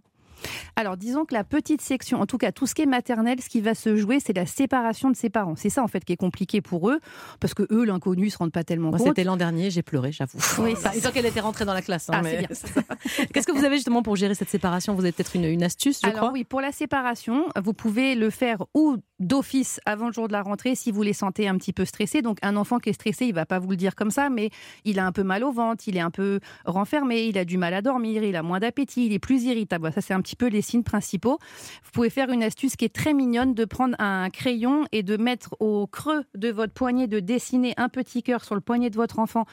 [0.75, 3.49] Alors, disons que la petite section, en tout cas tout ce qui est maternel, ce
[3.49, 5.55] qui va se jouer, c'est la séparation de ses parents.
[5.55, 6.99] C'est ça en fait qui est compliqué pour eux,
[7.39, 9.07] parce que eux, l'inconnu, se rendent pas tellement Moi, compte.
[9.09, 10.37] c'était l'an dernier, j'ai pleuré, j'avoue.
[10.59, 12.09] Oui, Enfin, une fois qu'elle était rentrée dans la classe.
[12.09, 12.83] hein, Ah, mais- c'est bien.
[13.33, 14.93] Qu'est-ce que vous avez justement pour gérer cette séparation?
[14.95, 16.31] Vous avez peut-être une, une astuce, je Alors crois?
[16.31, 20.41] oui, pour la séparation, vous pouvez le faire ou d'office avant le jour de la
[20.41, 22.21] rentrée si vous les sentez un petit peu stressés.
[22.21, 24.49] Donc un enfant qui est stressé, il va pas vous le dire comme ça, mais
[24.85, 27.57] il a un peu mal au ventre, il est un peu renfermé, il a du
[27.57, 29.91] mal à dormir, il a moins d'appétit, il est plus irritable.
[29.93, 31.39] Ça c'est un petit peu les signes principaux.
[31.83, 35.17] Vous pouvez faire une astuce qui est très mignonne de prendre un crayon et de
[35.17, 38.95] mettre au creux de votre poignet de dessiner un petit cœur sur le poignet de
[38.95, 39.45] votre enfant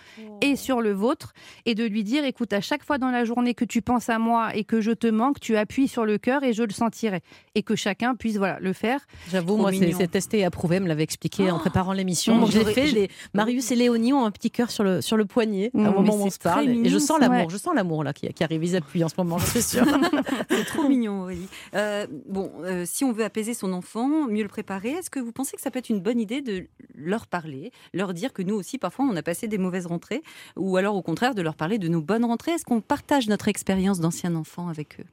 [0.43, 1.33] et sur le vôtre
[1.64, 4.18] et de lui dire écoute à chaque fois dans la journée que tu penses à
[4.18, 7.20] moi et que je te manque, tu appuies sur le cœur et je le sentirai
[7.55, 9.01] et que chacun puisse voilà le faire.
[9.31, 12.35] J'avoue, moi, c'est testé et approuvé, me l'avait expliqué en préparant l'émission.
[12.37, 12.87] Oh, Donc, je l'ai j'aurais- fait.
[12.93, 15.83] les- Marius et Léonie ont un petit cœur sur le, sur le poignet Mm, au
[15.91, 16.68] moment mais où on se parle.
[16.68, 17.47] et je sens l'amour, Ouais.
[17.51, 18.62] je sens l'amour là qui, qui arrive.
[18.64, 19.85] Ils appuient en ce moment, je suis sûre.
[20.67, 21.49] Trop mignon, Aurélie.
[21.75, 25.33] Euh, bon, euh, si on veut apaiser son enfant, mieux le préparer, est-ce que vous
[25.33, 28.55] pensez que ça peut être une bonne idée de leur parler, leur dire que nous
[28.55, 30.23] aussi, parfois, on a passé des mauvaises rentrées,
[30.57, 32.53] ou alors au contraire de leur parler de nos bonnes rentrées?
[32.53, 35.05] Est-ce qu'on partage notre expérience d'ancien enfant avec eux?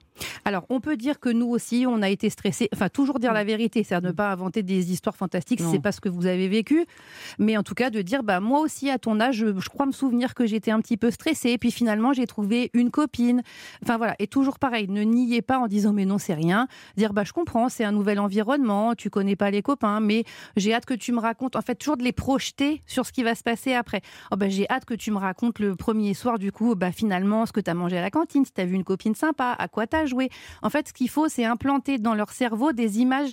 [0.45, 2.69] Alors, on peut dire que nous aussi, on a été stressés.
[2.73, 5.91] Enfin, toujours dire la vérité, c'est-à-dire ne pas inventer des histoires fantastiques si c'est pas
[5.91, 6.85] ce que vous avez vécu.
[7.39, 9.85] Mais en tout cas, de dire, bah, moi aussi, à ton âge, je, je crois
[9.85, 11.57] me souvenir que j'étais un petit peu stressée.
[11.57, 13.41] Puis finalement, j'ai trouvé une copine.
[13.83, 14.15] Enfin, voilà.
[14.19, 16.67] Et toujours pareil, ne niez pas en disant, mais non, c'est rien.
[16.97, 20.23] Dire, bah, je comprends, c'est un nouvel environnement, tu connais pas les copains, mais
[20.55, 21.55] j'ai hâte que tu me racontes.
[21.55, 24.01] En fait, toujours de les projeter sur ce qui va se passer après.
[24.31, 27.45] Oh, bah, j'ai hâte que tu me racontes le premier soir, du coup, bah, finalement,
[27.45, 29.55] ce que tu as mangé à la cantine, si tu as vu une copine sympa,
[29.57, 30.29] à quoi tu as joué.
[30.61, 33.31] En fait, ce qu'il faut, c'est implanter dans leur cerveau des images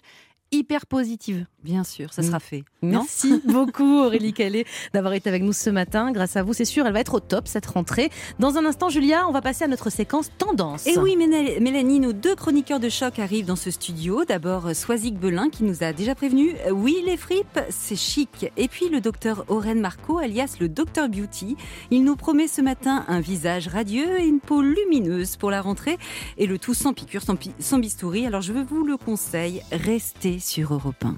[0.52, 1.46] hyper positives.
[1.62, 2.64] Bien sûr, ça sera fait.
[2.82, 6.10] Merci beaucoup Aurélie Calais d'avoir été avec nous ce matin.
[6.10, 8.10] Grâce à vous, c'est sûr, elle va être au top cette rentrée.
[8.38, 10.86] Dans un instant, Julia, on va passer à notre séquence tendance.
[10.86, 14.24] Et oui, Ména- Mélanie, nos deux chroniqueurs de choc arrivent dans ce studio.
[14.24, 16.54] D'abord, euh, Soisic Belin qui nous a déjà prévenu.
[16.66, 18.50] euh, Oui, les fripes, c'est chic.
[18.56, 21.56] Et puis le docteur Oren Marco, alias le docteur Beauty.
[21.90, 25.98] Il nous promet ce matin un visage radieux et une peau lumineuse pour la rentrée.
[26.38, 28.26] Et le tout sans piqûre, sans, pi- sans bistouri.
[28.26, 31.16] Alors je vous le conseille, restez sur Europe 1.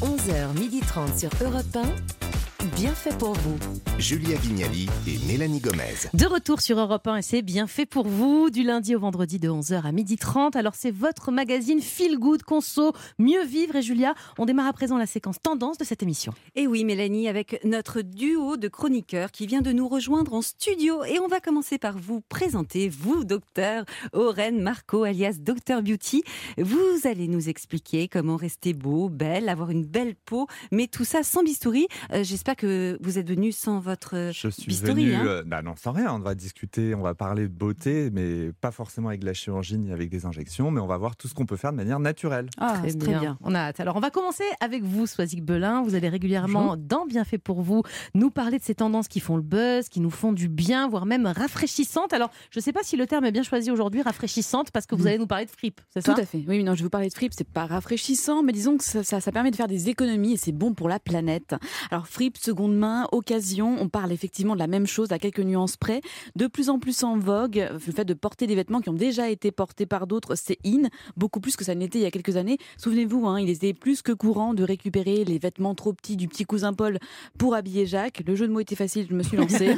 [0.00, 2.29] 11h30 sur Europe 1.
[2.76, 3.56] Bien fait pour vous.
[3.98, 5.94] Julia Vignali et Mélanie Gomez.
[6.12, 9.38] De retour sur Europe 1 et c'est bien fait pour vous du lundi au vendredi
[9.38, 10.58] de 11h à 12h30.
[10.58, 14.98] Alors c'est votre magazine Feel Good Conso Mieux Vivre et Julia, on démarre à présent
[14.98, 16.34] la séquence tendance de cette émission.
[16.54, 21.02] Et oui, Mélanie, avec notre duo de chroniqueurs qui vient de nous rejoindre en studio.
[21.04, 26.22] Et on va commencer par vous présenter, vous, docteur Oren Marco, alias Docteur Beauty.
[26.58, 31.22] Vous allez nous expliquer comment rester beau, belle, avoir une belle peau, mais tout ça
[31.22, 31.86] sans bistouri.
[32.12, 35.06] Euh, J'espère que vous êtes venu sans votre Je suis bistouri.
[35.06, 35.24] venu, hein.
[35.26, 36.14] euh, bah non, sans rien.
[36.14, 39.78] On va discuter, on va parler de beauté, mais pas forcément avec de la chirurgie
[39.78, 42.00] ni avec des injections, mais on va voir tout ce qu'on peut faire de manière
[42.00, 42.48] naturelle.
[42.58, 42.98] Ah, très, bien.
[42.98, 43.38] très bien.
[43.42, 43.80] On a hâte.
[43.80, 45.82] Alors on va commencer avec vous, Soisic Belin.
[45.82, 47.82] Vous allez régulièrement dans Bienfait pour vous
[48.14, 51.06] nous parler de ces tendances qui font le buzz, qui nous font du bien, voire
[51.06, 52.12] même rafraîchissantes.
[52.12, 54.94] Alors je ne sais pas si le terme est bien choisi aujourd'hui, rafraîchissante, parce que
[54.94, 55.06] vous Mm.
[55.08, 56.14] allez nous parler de fripe, c'est ça?
[56.14, 56.38] Tout à fait.
[56.46, 57.32] Oui, mais non, je vais vous parler de fripe.
[57.36, 60.36] C'est pas rafraîchissant, mais disons que ça, ça- ça permet de faire des économies et
[60.36, 61.54] c'est bon pour la planète.
[61.90, 65.76] Alors, fripe, seconde main, occasion, on parle effectivement de la même chose à quelques nuances
[65.76, 66.00] près.
[66.36, 69.30] De plus en plus en vogue, le fait de porter des vêtements qui ont déjà
[69.30, 72.36] été portés par d'autres, c'est in, beaucoup plus que ça n'était il y a quelques
[72.36, 72.58] années.
[72.78, 76.44] Souvenez-vous, hein, il était plus que courant de récupérer les vêtements trop petits du petit
[76.44, 76.98] cousin Paul
[77.38, 78.22] pour habiller Jacques.
[78.26, 79.76] Le jeu de mots était facile, je me suis lancée.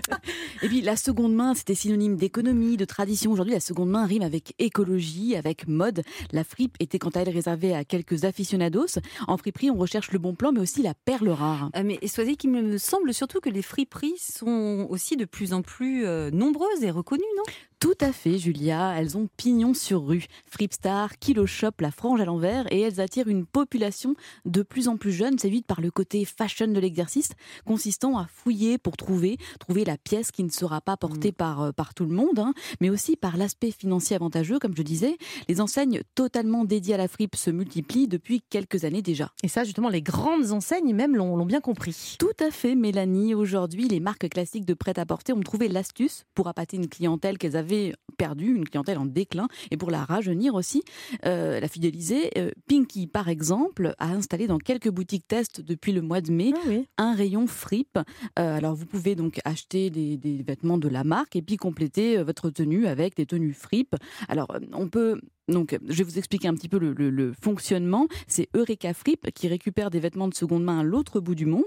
[0.62, 3.32] Et puis la seconde main, c'était synonyme d'économie, de tradition.
[3.32, 6.02] Aujourd'hui, la seconde main rime avec écologie, avec mode.
[6.32, 8.98] La fripe était quant à elle réservée à quelques aficionados.
[9.28, 11.70] En friperie, on recherche le bon plan, mais aussi la perle rare.
[11.72, 15.62] Ah, mais soyez qu'il me semble surtout que les friperies sont aussi de plus en
[15.62, 17.44] plus euh, nombreuses et reconnues, non?
[17.86, 18.94] Tout à fait, Julia.
[18.98, 20.26] Elles ont pignon sur rue.
[20.50, 24.96] Fripstar, Kilo Shop, la frange à l'envers, et elles attirent une population de plus en
[24.96, 27.28] plus jeune, séduite par le côté fashion de l'exercice,
[27.64, 31.70] consistant à fouiller pour trouver, trouver la pièce qui ne sera pas portée par, euh,
[31.70, 35.16] par tout le monde, hein, mais aussi par l'aspect financier avantageux, comme je disais.
[35.48, 39.30] Les enseignes totalement dédiées à la fripe se multiplient depuis quelques années déjà.
[39.44, 42.16] Et ça, justement, les grandes enseignes même l'ont l'ont bien compris.
[42.18, 43.34] Tout à fait, Mélanie.
[43.36, 47.75] Aujourd'hui, les marques classiques de prêt-à-porter ont trouvé l'astuce pour appâter une clientèle qu'elles avaient
[48.16, 50.82] perdue, une clientèle en déclin, et pour la rajeunir aussi,
[51.24, 52.30] euh, la fidéliser.
[52.38, 56.52] Euh, Pinky, par exemple, a installé dans quelques boutiques test depuis le mois de mai
[56.96, 57.98] un rayon fripe.
[58.38, 62.22] Euh, alors, vous pouvez donc acheter des, des vêtements de la marque et puis compléter
[62.22, 63.96] votre tenue avec des tenues fripe.
[64.28, 68.08] Alors, on peut donc, je vais vous expliquer un petit peu le, le- le fonctionnement.
[68.26, 71.62] C'est Eureka Fripe qui récupère des vêtements de seconde main à l'autre bout du monde.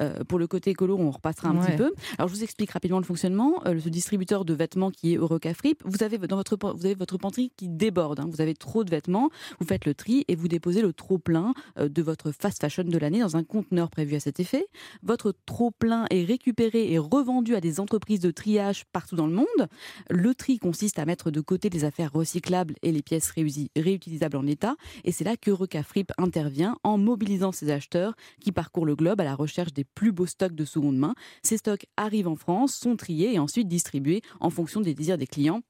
[0.00, 1.66] Euh, pour le côté écolo, on repassera un Ouais.
[1.66, 1.92] petit peu.
[2.18, 3.60] Alors, je vous explique rapidement le fonctionnement.
[3.66, 6.94] Euh, ce distributeur de vêtements qui est Eureka Fripe, vous avez dans votre vous avez
[6.94, 7.18] votre
[7.56, 8.20] qui déborde.
[8.20, 8.28] hein.
[8.30, 9.30] Vous avez trop de vêtements,
[9.60, 12.84] vous faites le tri et vous déposez le trop plein euh, de votre fast fashion
[12.84, 14.66] de l'année dans un conteneur prévu à cet effet.
[15.02, 19.32] Votre trop plein est récupéré et revendu à des entreprises de triage partout dans le
[19.32, 19.68] monde.
[20.10, 24.36] Le tri consiste à mettre de côté les affaires recyclables et les pièces réusi- réutilisables
[24.36, 24.76] en état.
[25.04, 29.20] Et c'est là que Eureka Fripe intervient en mobilisant ses acheteurs qui parcourent le globe
[29.20, 31.14] à la recherche des plus beaux stocks de seconde main.
[31.42, 35.26] Ces stocks arrivent en France, sont triés et ensuite distribués en fonction des désirs des
[35.26, 35.60] clients.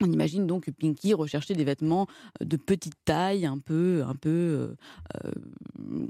[0.00, 2.06] On imagine donc Pinky rechercher des vêtements
[2.40, 4.74] euh, de petite taille, un peu, un peu, euh,
[5.24, 5.30] euh,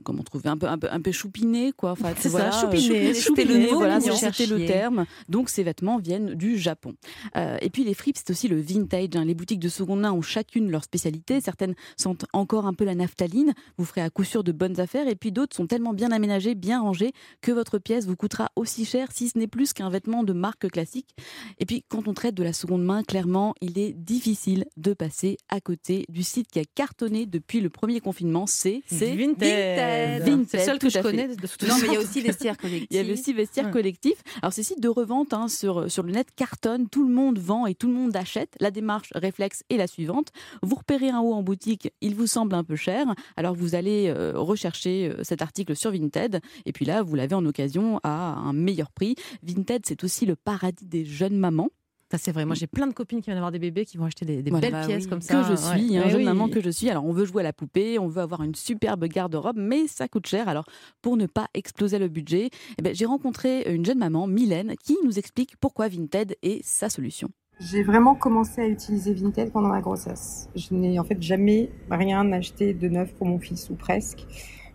[0.05, 1.93] comment trouver, un peu, un peu, un peu choupiné, quoi.
[1.93, 5.07] Enfin, C'est ça, voilà, euh, choupiné, choupiné, voilà, c'était le terme.
[5.29, 6.95] Donc ces vêtements viennent du Japon.
[7.37, 9.09] Euh, et puis les fripes, c'est aussi le vintage.
[9.15, 9.25] hein.
[9.25, 11.41] Les boutiques de seconde main ont chacune leur spécialité.
[11.41, 13.55] Certaines sentent encore un peu la naphtaline.
[13.79, 15.09] Vous ferez à coup sûr de bonnes affaires.
[15.09, 18.85] Et puis d'autres sont tellement bien aménagées, bien rangées, que votre pièce vous coûtera aussi
[18.85, 21.15] cher, si ce n'est plus qu'un vêtement de marque classique.
[21.59, 25.37] Et puis quand on traite de la seconde main, clairement, il est difficile de passer
[25.49, 28.47] à côté du site qui a cartonné depuis le premier confinement.
[28.47, 30.23] C'est Vinted.
[30.25, 32.21] Vinted, C'est le seul que je connais de toute Non, mais il y a aussi
[32.21, 32.89] Vestiaire Collectif.
[32.91, 33.71] Il y avait aussi Vestiaire Ouais.
[33.73, 34.15] Collectif.
[34.43, 37.67] Alors, ces sites de revente hein, sur, sur le net cartonnent, tout le monde vend
[37.67, 38.55] et tout le monde achète.
[38.61, 40.29] La démarche réflexe est la suivante.
[40.63, 43.07] Vous repérez un haut en boutique, il vous semble un peu cher,
[43.37, 47.35] alors vous allez euh, rechercher euh, cet article sur Vinted et puis là, vous l'avez
[47.35, 49.15] en occasion à un meilleur prix.
[49.43, 51.69] Vinted, c'est aussi le paradis des jeunes mamans.
[52.13, 52.45] Ça, c'est vrai.
[52.45, 54.51] Moi, j'ai plein de copines qui viennent avoir des bébés qui vont acheter des, des
[54.51, 54.67] Voilà.
[54.67, 55.09] belles Bah pièces oui.
[55.11, 55.33] comme ça.
[55.45, 55.99] Que je suis, Ouais.
[55.99, 56.25] hein, Eh jeune oui.
[56.25, 56.91] maman que je suis.
[56.91, 60.09] Alors, on veut jouer à la poupée, on veut avoir une superbe garde-robe, mais ça
[60.09, 60.49] coûte cher.
[60.49, 60.65] Alors,
[61.03, 64.97] pour ne pas exploser le budget, eh ben, j'ai rencontré une jeune maman, Mylène, qui
[65.05, 67.29] nous explique pourquoi Vinted est sa solution.
[67.61, 70.49] J'ai vraiment commencé à utiliser Vinted pendant ma grossesse.
[70.57, 74.25] Je n'ai en fait jamais rien acheté de neuf pour mon fils, ou presque.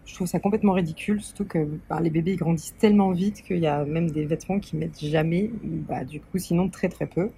[0.06, 3.66] Je trouve ça complètement ridicule, surtout que bah, les bébés grandissent tellement vite qu'il y
[3.66, 7.32] a même des vêtements qu'ils mettent jamais, bah, du coup sinon très très peu.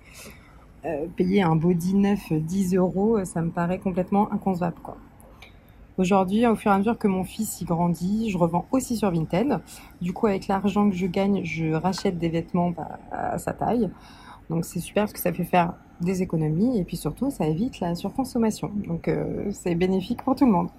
[0.83, 4.81] Euh, payer un body neuf 10 euros, ça me paraît complètement inconcevable.
[4.83, 4.97] Quoi.
[5.97, 9.11] Aujourd'hui, au fur et à mesure que mon fils y grandit, je revends aussi sur
[9.11, 9.61] Vinted.
[10.01, 13.89] Du coup, avec l'argent que je gagne, je rachète des vêtements bah, à sa taille.
[14.49, 17.79] Donc c'est super parce que ça fait faire des économies et puis surtout ça évite
[17.79, 18.71] la surconsommation.
[18.87, 20.69] Donc euh, c'est bénéfique pour tout le monde.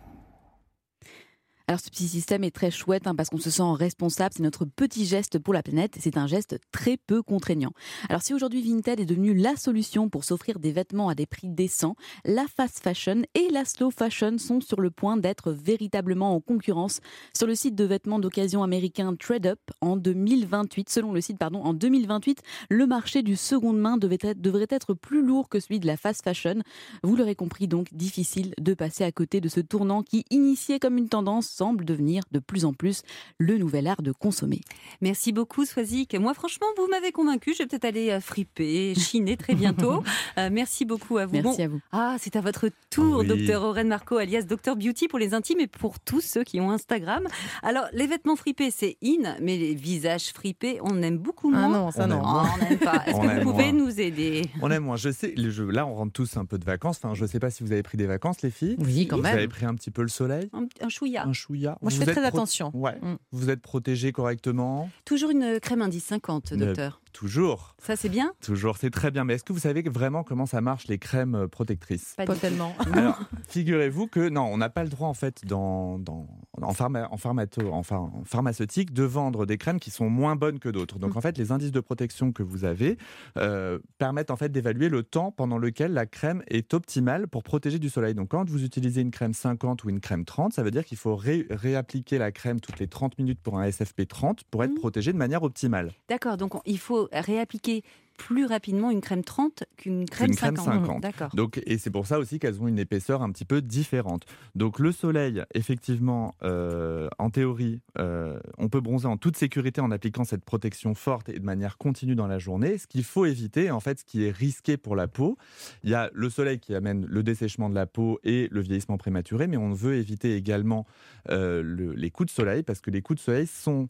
[1.70, 4.64] Alors ce petit système est très chouette hein, parce qu'on se sent responsable, c'est notre
[4.64, 7.72] petit geste pour la planète c'est un geste très peu contraignant.
[8.08, 11.50] Alors si aujourd'hui Vinted est devenu la solution pour s'offrir des vêtements à des prix
[11.50, 11.94] décents,
[12.24, 17.00] la fast fashion et la slow fashion sont sur le point d'être véritablement en concurrence
[17.36, 20.88] sur le site de vêtements d'occasion américain TradeUp en 2028.
[20.88, 22.40] Selon le site, pardon, en 2028,
[22.70, 26.62] le marché du seconde main devrait être plus lourd que celui de la fast fashion.
[27.02, 30.96] Vous l'aurez compris, donc difficile de passer à côté de ce tournant qui, initié comme
[30.96, 33.02] une tendance, semble devenir de plus en plus
[33.38, 34.60] le nouvel art de consommer.
[35.00, 36.14] Merci beaucoup, Swazik.
[36.14, 37.52] Moi, franchement, vous m'avez convaincu.
[37.52, 40.02] Je vais peut-être aller euh, friper, chiner très bientôt.
[40.38, 41.32] Euh, merci beaucoup à vous.
[41.32, 41.80] Merci à vous.
[41.90, 43.26] Ah, c'est à votre tour, Oui.
[43.26, 46.70] docteur Oren Marco, alias Docteur Beauty pour les intimes et pour tous ceux qui ont
[46.70, 47.26] Instagram.
[47.62, 51.78] Alors, les vêtements fripés, c'est in, mais les visages fripés, on aime beaucoup Ah moins.
[51.86, 52.16] non, ça On non.
[52.18, 52.50] aime Oh, moins.
[52.54, 53.02] on n'aime pas.
[53.06, 53.84] Est-ce que vous pouvez moins.
[53.86, 54.42] nous aider?
[54.62, 54.96] On aime moins.
[54.96, 56.98] Je sais, là, on rentre tous un peu de vacances.
[57.02, 58.76] Enfin, je sais pas si vous avez pris des vacances, les filles.
[58.78, 59.34] Oui, quand vous même.
[59.36, 60.50] avez pris un petit peu le soleil?
[60.52, 61.26] Un, un chouïa.
[61.26, 61.47] Un chouïa.
[61.48, 62.70] Moi, je Vous fais êtes très attention.
[62.74, 62.96] Ouais.
[63.00, 63.16] Mm.
[63.32, 64.90] Vous êtes protégé correctement?
[65.04, 67.00] Toujours une crème indice 50, Mais docteur.
[67.12, 67.74] Toujours.
[67.82, 69.24] Ça, c'est bien Toujours, c'est très bien.
[69.24, 72.14] Mais est-ce que vous savez vraiment comment ça marche les crèmes euh, protectrices?
[72.16, 72.74] Pas, tellement.
[72.92, 76.28] Alors, figurez-vous que non, on n'a pas le droit en fait dans, dans-
[76.60, 80.58] en, pharma- en, pharmato- enfin, en pharmaceutique de vendre des crèmes qui sont moins bonnes
[80.58, 80.98] que d'autres.
[80.98, 82.98] Donc en fait, les indices de protection que vous avez
[83.36, 87.78] euh, permettent en fait d'évaluer le temps pendant lequel la crème est optimale pour protéger
[87.78, 88.14] du soleil.
[88.14, 90.98] Donc quand vous utilisez une crème 50 ou une crème 30, ça veut dire qu'il
[90.98, 94.74] faut ré- réappliquer la crème toutes les 30 minutes pour un SFP 30 pour être
[94.74, 95.92] protégé de manière optimale.
[96.08, 97.82] D'accord, donc on- il faut réappliquer
[98.18, 100.64] plus rapidement une crème 30 qu'une crème, crème 50.
[100.82, 101.00] 50.
[101.00, 101.30] D'accord.
[101.34, 104.26] Donc, et c'est pour ça aussi qu'elles ont une épaisseur un petit peu différente.
[104.54, 109.90] Donc le soleil, effectivement, euh, en théorie, euh, on peut bronzer en toute sécurité en
[109.90, 112.76] appliquant cette protection forte et de manière continue dans la journée.
[112.76, 115.38] Ce qu'il faut éviter, en fait, ce qui est risqué pour la peau,
[115.84, 118.98] il y a le soleil qui amène le dessèchement de la peau et le vieillissement
[118.98, 120.86] prématuré, mais on veut éviter également
[121.30, 123.88] euh, le- les coups de soleil parce que les coups de soleil sont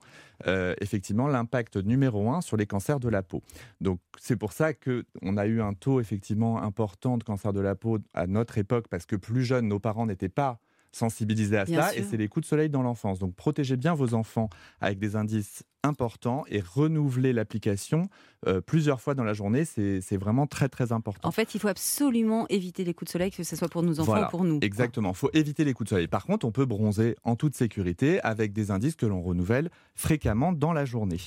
[0.81, 3.43] effectivement l'impact numéro un sur les cancers de la peau.
[3.81, 7.61] Donc c'est pour ça que on a eu un taux effectivement important de cancer de
[7.61, 10.61] la peau à notre époque parce que plus jeunes, nos parents n'étaient pas
[10.91, 12.01] sensibilisés à Bien ça sûr.
[12.01, 13.19] et c'est les coups de soleil dans l'enfance.
[13.19, 14.49] Donc protégez bien vos enfants
[14.81, 18.09] avec des indices importants et renouvelez l'application
[18.47, 19.65] euh, plusieurs fois dans la journée.
[19.67, 21.29] C'est vraiment très très important.
[21.29, 24.01] En fait, il faut absolument éviter les coups de soleil, que ce soit pour nos
[24.01, 24.59] enfants Voilà, ou pour nous.
[24.63, 25.11] Exactement.
[25.11, 26.09] Il faut éviter les coups de soleil.
[26.09, 30.53] Par contre, on peut bronzer en toute sécurité avec des indices que l'on renouvelle fréquemment
[30.53, 31.21] dans la journée.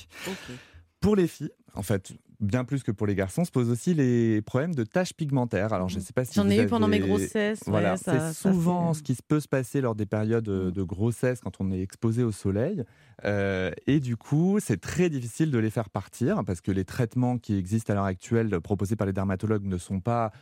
[1.00, 2.12] Pour les filles, en fait,
[2.42, 5.72] bien plus que pour les garçons, se posent aussi les problèmes de taches pigmentaires.
[5.72, 8.92] Alors, je ne sais pas si J'en ai eu pendant mes grossesses, Voilà, c'est souvent
[8.92, 11.70] fait- ce qui se peut se passer lors des périodes euh, de grossesse quand on
[11.70, 12.84] est exposé au soleil.
[13.24, 17.38] Euh, et du coup, c'est très difficile de les faire partir parce que les traitements
[17.38, 20.32] qui existent à l'heure actuelle proposés par les dermatologues ne sont pas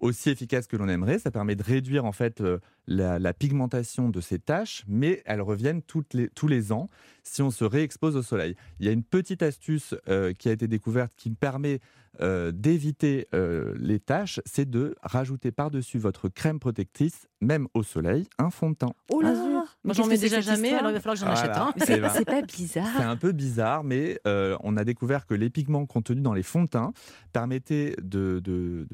[0.00, 1.18] aussi efficaces que l'on aimerait.
[1.18, 5.42] Ça permet de réduire en fait euh, la, la pigmentation de ces taches, mais elles
[5.42, 6.88] reviennent toutes les, tous les ans
[7.22, 8.56] si on se réexpose au soleil.
[8.80, 11.80] Il y a une petite astuce euh, qui a été découverte qui permet
[12.20, 18.28] euh, d'éviter euh, les taches, c'est de rajouter par-dessus votre crème protectrice, même au soleil,
[18.38, 18.92] un fond de teint.
[19.08, 19.51] Oh là
[19.84, 21.72] Moi, j'en mets déjà jamais, alors il va falloir que j'en achète un.
[21.88, 23.00] Eh ben, C'est pas C'est bizarre.
[23.00, 26.62] un peu bizarre, mais euh, on a découvert que les pigments contenus dans les fonds
[26.64, 26.92] de teint
[27.32, 28.86] permettaient de, de-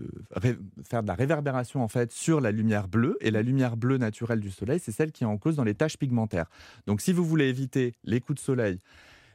[0.85, 3.17] faire de la réverbération en fait sur la lumière bleue.
[3.21, 5.75] Et la lumière bleue naturelle du soleil, c'est celle qui est en cause dans les
[5.75, 6.47] taches pigmentaires.
[6.87, 8.79] Donc, si vous voulez éviter les coups de soleil,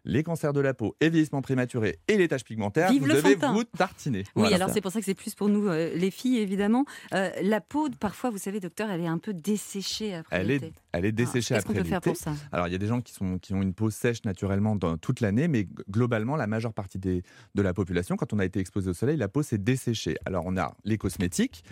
[0.05, 3.13] les cancers de la peau et vieillissement prématuré et les taches pigmentaires, Vive vous le
[3.15, 4.19] devez vous tartiner.
[4.19, 4.55] Oui, Voilà.
[4.57, 6.85] alors c'est pour ça que c'est plus pour nous, euh, les filles, évidemment.
[7.13, 10.65] Euh, la peau, parfois, vous savez, docteur, elle est un peu desséchée après Elle l'été.
[10.67, 12.33] est, elle est desséchée Ah, qu'est-ce qu'on après peut faire pour ça?
[12.51, 14.97] Alors, il y a des gens qui, sont, qui ont une peau sèche naturellement dans
[14.97, 17.23] toute l'année, mais globalement, la majeure partie des,
[17.55, 20.15] de la population, quand on a été exposé au soleil, la peau s'est desséchée.
[20.25, 21.63] Alors, on a les cosmétiques.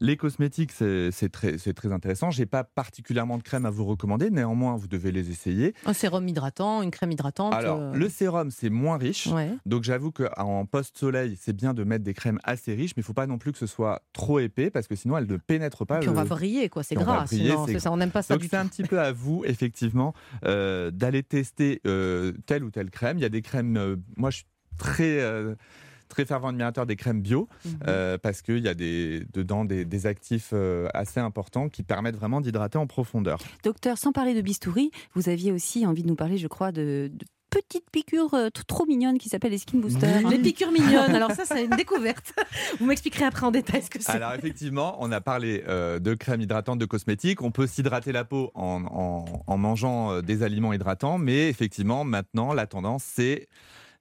[0.00, 2.30] Les cosmétiques, c'est très, très intéressant.
[2.30, 5.74] J'ai pas particulièrement de crème à vous recommander, néanmoins, vous devez les essayer.
[5.84, 7.54] Un sérum hydratant, une crème hydratante.
[7.54, 9.26] Alors, euh, le sérum, c'est moins riche.
[9.28, 9.50] Ouais.
[9.66, 13.14] Donc, j'avoue qu'en post-soleil, c'est bien de mettre des crèmes assez riches, mais il faut
[13.14, 16.00] pas non plus que ce soit trop épais, parce que sinon, elles ne pénètrent pas.
[16.00, 16.82] Puis on va briller, quoi.
[16.82, 17.24] C'est Puis on gras.
[17.24, 20.12] briller, sinon, ça, on n'aime pas ça donc c'est un petit peu à vous, effectivement,
[20.44, 23.18] euh, d'aller tester euh, telle ou telle crème.
[23.18, 24.46] Il y a des crèmes, euh, moi je suis
[24.78, 25.20] très...
[25.20, 25.54] euh,
[26.08, 27.72] Très fervent admirateur des crèmes bio Mhm.
[27.88, 32.16] euh, parce qu'il y a des, dedans des, des actifs euh, assez importants qui permettent
[32.16, 33.38] vraiment d'hydrater en profondeur.
[33.64, 37.10] Docteur, sans parler de bistouri, vous aviez aussi envie de nous parler, je crois, de,
[37.12, 40.28] de petites piqûres euh, trop mignonnes qui s'appellent les skin boosters.
[40.28, 41.14] Les piqûres mignonnes.
[41.14, 42.34] Alors ça, c'est une découverte.
[42.80, 44.10] Vous m'expliquerez après en détail ce que c'est.
[44.12, 47.40] Alors effectivement, on a parlé euh, de crème hydratante, de cosmétiques.
[47.42, 52.04] On peut s'hydrater la peau en, en- en mangeant euh, des aliments hydratants, mais effectivement,
[52.04, 53.48] maintenant, la tendance, c'est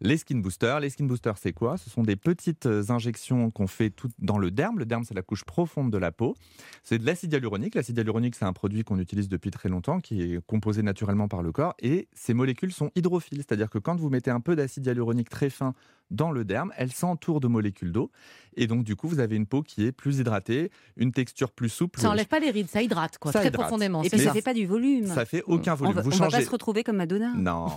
[0.02, 0.80] les skin boosters.
[0.80, 1.78] Les skin boosters, c'est quoi?
[1.78, 4.80] Ce sont des petites injections qu'on fait tout dans le derme.
[4.80, 6.36] Le derme, c'est la couche profonde de la peau.
[6.84, 7.76] C'est de l'acide hyaluronique.
[7.76, 11.44] L'acide hyaluronique, c'est un produit qu'on utilise depuis très longtemps, qui est composé naturellement par
[11.44, 11.76] le corps.
[11.80, 15.50] Et ces molécules sont hydrophiles, c'est-à-dire que quand vous mettez un peu d'acide hyaluronique très
[15.50, 15.74] fin
[16.12, 18.12] dans le derme, elles s'entourent de molécules d'eau.
[18.58, 21.68] Et donc, du coup, vous avez une peau qui est plus hydratée, une texture plus
[21.68, 22.00] souple.
[22.00, 23.64] Ça enlève pas les rides, ça hydrate, quoi, Ça très hydrate.
[23.66, 24.02] profondément.
[24.02, 24.34] Et puis ça ça.
[24.34, 25.08] fait pas du volume.
[25.08, 25.94] Ça fait aucun On volume.
[25.96, 26.38] va, vous on va changez.
[26.38, 27.34] pas se retrouver comme Madonna.
[27.36, 27.68] Non.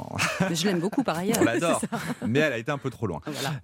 [0.53, 1.39] Je l'aime beaucoup par ailleurs.
[1.41, 1.83] On l'adore.
[2.29, 3.21] Mais elle a été un peu trop loin.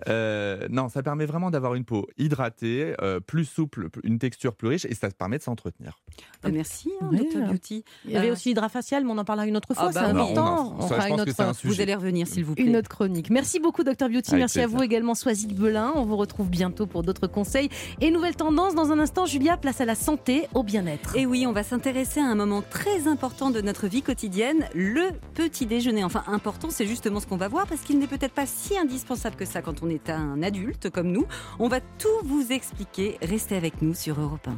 [0.09, 4.69] Euh, non, ça permet vraiment d'avoir une peau hydratée, euh, plus souple, une texture plus
[4.69, 6.01] riche et ça permet de s'entretenir.
[6.43, 7.85] Bah, merci, hein, Oui, euh, Beauty.
[8.07, 10.11] Il y avait aussi l'hydrafacial, mais on en parlera une autre fois, Ah bah c'est
[10.11, 10.75] important.
[10.79, 11.75] On en- ça, je pense que c'est un sujet.
[11.75, 12.65] Vous allez revenir, s'il vous plaît.
[12.65, 13.31] Une autre chronique.
[13.31, 14.31] Merci beaucoup, Docteur Beauty.
[14.33, 14.79] Avec Merci à plaisir.
[14.79, 15.93] vous également, Soisic Belin.
[15.95, 17.69] On vous retrouve bientôt pour d'autres conseils
[18.01, 18.75] et nouvelles tendances.
[18.75, 21.17] Dans un instant, Julia, place à la santé, au bien-être.
[21.17, 25.11] Et oui, on va s'intéresser à un moment très important de notre vie quotidienne, le
[25.35, 26.05] petit déjeuner.
[26.05, 29.37] Enfin, important, c'est justement ce qu'on va voir parce qu'il n'est peut-être pas si indispensable
[29.37, 31.27] que ça quand on est un adulte comme nous.
[31.59, 33.19] On va tout vous expliquer.
[33.23, 34.55] Restez avec nous sur Europe 1.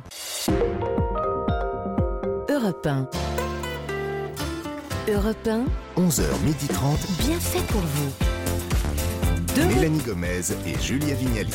[2.53, 3.09] Europe 1.
[5.09, 5.65] Europe 1,
[5.97, 7.27] 11h30.
[7.27, 8.26] bien fait pour vous.
[9.65, 11.51] Mélanie Gomez et Julia Vignali.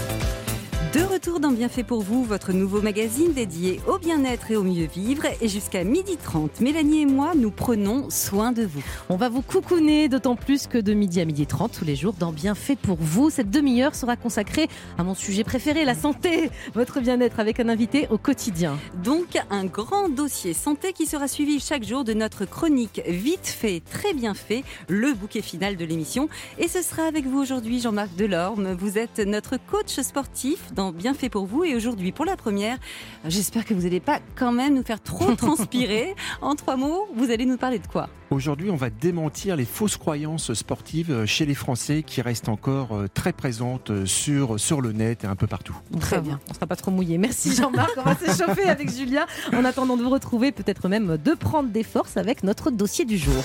[0.93, 4.87] De retour dans Bienfait pour vous, votre nouveau magazine dédié au bien-être et au mieux
[4.87, 5.23] vivre.
[5.39, 8.83] Et jusqu'à 12h30, Mélanie et moi, nous prenons soin de vous.
[9.07, 12.13] On va vous coucouner, d'autant plus que de midi à midi 30 tous les jours
[12.19, 13.29] dans Bienfait pour vous.
[13.29, 14.67] Cette demi-heure sera consacrée
[14.97, 18.77] à mon sujet préféré, la santé, votre bien-être avec un invité au quotidien.
[19.01, 23.81] Donc, un grand dossier santé qui sera suivi chaque jour de notre chronique Vite fait,
[23.89, 26.27] très bien fait, le bouquet final de l'émission.
[26.59, 28.73] Et ce sera avec vous aujourd'hui, Jean-Marc Delorme.
[28.73, 31.63] Vous êtes notre coach sportif dans Bien fait pour vous.
[31.63, 32.77] Et aujourd'hui, pour la première,
[33.25, 36.15] j'espère que vous n'allez pas quand même nous faire trop transpirer.
[36.41, 38.09] en trois mots, vous allez nous parler de quoi?
[38.31, 43.07] Aujourd'hui, on va démentir les fausses croyances sportives chez les Français qui restent encore euh,
[43.13, 45.75] très présentes euh, sur, sur le net et un peu partout.
[45.99, 47.17] Très bien, on ne sera pas trop mouillé.
[47.17, 51.33] Merci Jean-Marc, on va s'échauffer avec Julia en attendant de vous retrouver, peut-être même de
[51.33, 53.43] prendre des forces avec notre dossier du jour.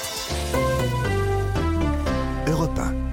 [2.47, 3.05] Europe 1.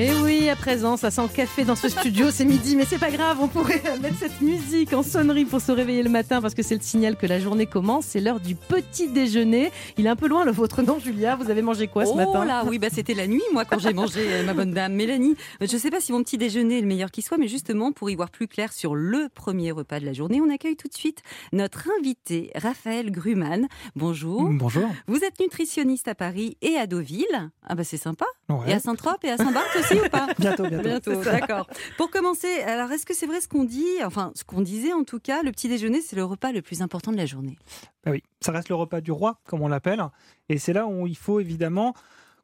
[0.00, 2.86] Et Eh oui, à présent, ça sent le café dans ce studio, c'est midi, mais
[2.86, 6.40] c'est pas grave, on pourrait mettre cette musique en sonnerie pour se réveiller le matin
[6.40, 8.06] parce que c'est le signal que la journée commence.
[8.06, 9.70] C'est l'heure du petit déjeuner.
[9.98, 12.14] Il est un peu loin le vôtre, non, Julia Vous avez mangé quoi ce oh
[12.14, 14.94] matin là, oui, bah c'était la nuit, moi, quand j'ai mangé, euh, ma bonne dame.
[14.94, 17.36] Mélanie, euh, je ne sais pas si mon petit déjeuner est le meilleur qui soit,
[17.36, 20.48] mais justement, pour y voir plus clair sur le premier repas de la journée, on
[20.48, 21.20] accueille tout de suite
[21.52, 23.68] notre invité, Raphaël Gruman.
[23.96, 24.48] Bonjour.
[24.50, 24.88] Bonjour.
[25.08, 27.50] Vous êtes nutritionniste à Paris et à Deauville.
[27.68, 28.24] Ah bah c'est sympa.
[28.48, 28.70] Ouais.
[28.70, 30.28] Et à Saint-Trope et à Saint-Barth aussi ou pas?
[30.38, 31.22] Bientôt, bientôt.
[31.24, 31.66] d'accord.
[31.96, 35.04] Pour commencer, alors est-ce que c'est vrai ce qu'on dit, enfin ce qu'on disait en
[35.04, 37.58] tout cas, le petit déjeuner c'est le repas le plus important de la journée?
[38.04, 40.02] Bah oui, ça reste le repas du roi, comme on l'appelle.
[40.48, 41.94] Et c'est là où il faut évidemment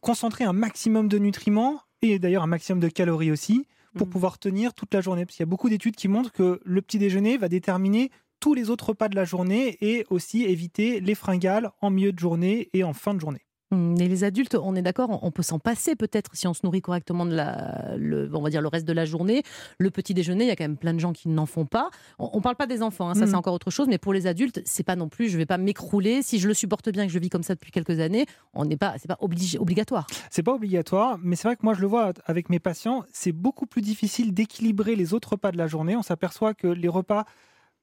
[0.01, 3.67] concentrer un maximum de nutriments et d'ailleurs un maximum de calories aussi
[3.97, 4.13] pour Mhm.
[4.13, 5.25] pouvoir tenir toute la journée.
[5.25, 8.53] Parce qu'il y a beaucoup d'études qui montrent que le petit déjeuner va déterminer tous
[8.53, 12.69] les autres repas de la journée et aussi éviter les fringales en milieu de journée
[12.75, 13.46] et en fin de journée.
[13.73, 16.61] Hum, Et les adultes, on est d'accord, on- peut s'en passer peut-être si on se
[16.63, 19.43] nourrit correctement de la, le, on va dire le reste de la journée.
[19.79, 21.91] Le petit déjeuner, il y a quand même plein de gens qui n'en font pas.
[22.21, 23.27] On, on parle pas des enfants, hein, ça Mhm.
[23.31, 25.29] c'est encore autre chose, mais pour les adultes, c'est pas non plus.
[25.29, 27.73] Je vais pas m'écrouler si je le supporte bien, que je vis comme ça depuis
[27.73, 28.27] quelques années.
[28.55, 30.07] On n'est pas, c'est pas obligé, obligatoire.
[30.31, 33.33] C'est pas obligatoire, mais c'est vrai que moi je le vois avec mes patients, c'est
[33.33, 35.97] beaucoup plus difficile d'équilibrer les autres repas de la journée.
[35.97, 37.25] On s'aperçoit que les repas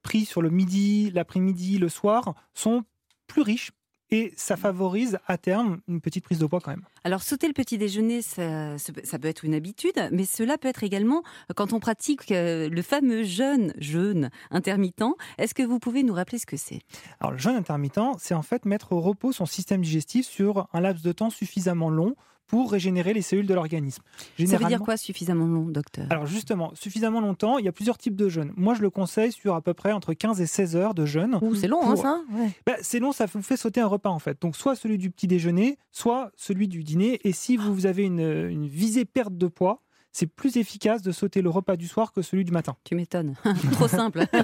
[0.01, 2.83] pris sur le midi, l'après-midi, le soir sont
[3.27, 3.71] plus riches
[4.13, 6.83] et ça favorise à terme une petite prise de poids quand même.
[7.03, 10.83] Alors sauter le petit déjeuner, ça, ça peut être une habitude, mais cela peut être
[10.83, 11.23] également
[11.55, 15.03] quand on pratique euh, le fameux jeûne, jeûne intermittent.
[15.39, 16.81] Est-ce que vous pouvez nous rappeler ce que c'est?
[17.19, 20.81] Alors le jeûne intermittent, c'est en fait mettre au repos son système digestif sur un
[20.81, 22.15] laps de temps suffisamment long
[22.53, 24.03] pour régénérer les cellules de l'organisme.
[24.45, 26.05] Ça veut dire quoi suffisamment long, docteur?
[26.11, 28.53] Alors justement, suffisamment longtemps, il y a plusieurs types de jeûne.
[28.55, 31.39] Moi, je le conseille sur à peu près entre 15 et 16 heures de jeûne.
[31.41, 32.21] Ouh, c'est long, hein, ça?
[32.31, 32.51] Ouais.
[32.67, 34.39] Bah, c'est long, ça vous fait sauter un repas en fait.
[34.39, 37.19] Donc soit celui du petit déjeuner, soit celui du dîner.
[37.23, 39.81] Et si vous avez une, une visée perte de poids,
[40.13, 42.75] c'est plus efficace de sauter le repas du soir que celui du matin.
[42.83, 43.35] Tu m'étonnes.
[43.73, 44.25] Trop simple.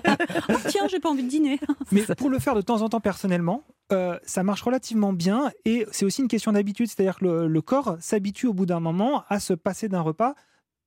[0.49, 1.59] Oh, tiens, j'ai pas envie de dîner.
[1.91, 5.85] Mais pour le faire de temps en temps personnellement, euh, ça marche relativement bien et
[5.91, 9.23] c'est aussi une question d'habitude, c'est-à-dire que le, le corps s'habitue au bout d'un moment
[9.29, 10.33] à se passer d'un repas.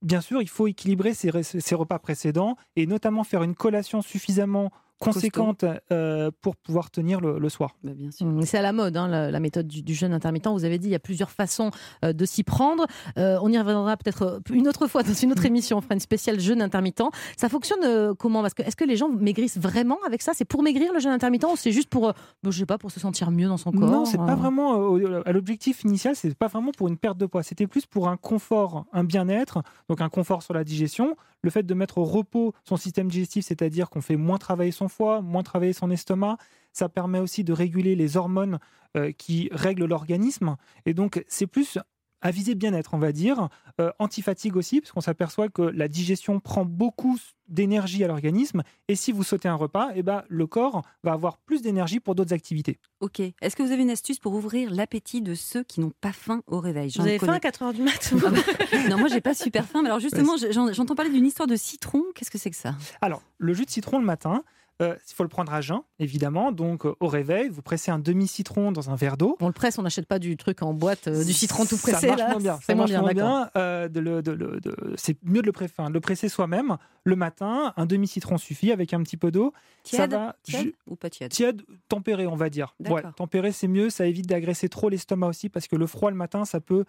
[0.02, 4.02] Bien sûr, il faut équilibrer ses, re- ses repas précédents et notamment faire une collation
[4.02, 7.76] suffisamment conséquente euh, pour pouvoir tenir le, le soir.
[7.82, 8.26] Bah, bien sûr.
[8.26, 10.46] Hum, C'est à la mode, hein, la, la méthode du, du jeûne intermittent.
[10.46, 11.70] Vous avez dit, il y a plusieurs façons
[12.04, 12.86] euh, de s'y prendre.
[13.18, 15.78] Euh, on y reviendra peut-être une autre fois dans une autre émission.
[15.78, 17.02] On fera une spéciale jeûne intermittent.
[17.36, 18.42] Ça fonctionne euh, comment?
[18.42, 20.32] Parce que est-ce que les gens maigrissent vraiment avec ça?
[20.34, 22.12] C'est pour maigrir le jeûne intermittent ou c'est juste pour, euh,
[22.42, 23.90] bon, je sais pas, pour se sentir mieux dans son corps?
[23.90, 27.26] Non, c'est pas vraiment euh, à l'objectif initial, c'est pas vraiment pour une perte de
[27.26, 27.42] poids.
[27.42, 31.16] C'était plus pour un confort, un bien-être, donc un confort sur la digestion.
[31.44, 34.88] Le fait de mettre au repos son système digestif, c'est-à-dire qu'on fait moins travailler son
[34.92, 36.36] foie, moins travailler son estomac,
[36.72, 38.58] ça permet aussi de réguler les hormones
[38.96, 40.56] euh, qui règlent l'organisme.
[40.86, 41.78] Et donc, c'est plus
[42.24, 43.48] à viser bien-être, on va dire.
[43.80, 47.18] Euh, anti-fatigue aussi, parce qu'on s'aperçoit que la digestion prend beaucoup
[47.48, 48.62] d'énergie à l'organisme.
[48.86, 52.14] Et si vous sautez un repas, eh ben, le corps va avoir plus d'énergie pour
[52.14, 52.78] d'autres activités.
[53.00, 53.18] Ok.
[53.18, 56.42] Est-ce que vous avez une astuce pour ouvrir l'appétit de ceux qui n'ont pas faim
[56.46, 56.90] au réveil?
[56.90, 58.38] Vous J'en avez faim à 4h du mat Ah bah,
[58.88, 59.80] Non, moi j'ai pas super faim.
[59.82, 62.04] Mais alors justement, j'en- j'entends parler d'une histoire de citron.
[62.14, 62.76] Qu'est-ce que c'est que ça?
[63.00, 64.44] Alors, le jus de citron le matin,
[64.82, 66.52] euh, il faut le prendre à jeun, évidemment.
[66.52, 69.36] Donc, euh, au réveil, vous pressez un demi-citron dans un verre d'eau.
[69.40, 72.08] On le presse, on n'achète pas du truc en boîte, euh, du citron tout pressé.
[72.08, 72.58] Ça marche moins bien.
[72.60, 73.50] C'est Ça marche bien.
[74.96, 76.76] c'est mieux de le, pré- le presser soi-même.
[77.04, 79.52] Le matin, un demi-citron suffit avec un petit peu d'eau.
[79.84, 81.30] Ça Tiède, va tiède ou pas tiède?
[81.32, 82.74] Tiède, tempéré, on va dire.
[82.88, 83.90] Ouais, tempéré, c'est mieux.
[83.90, 86.84] Ça évite d'agresser trop l'estomac aussi parce que le froid le matin, ça peut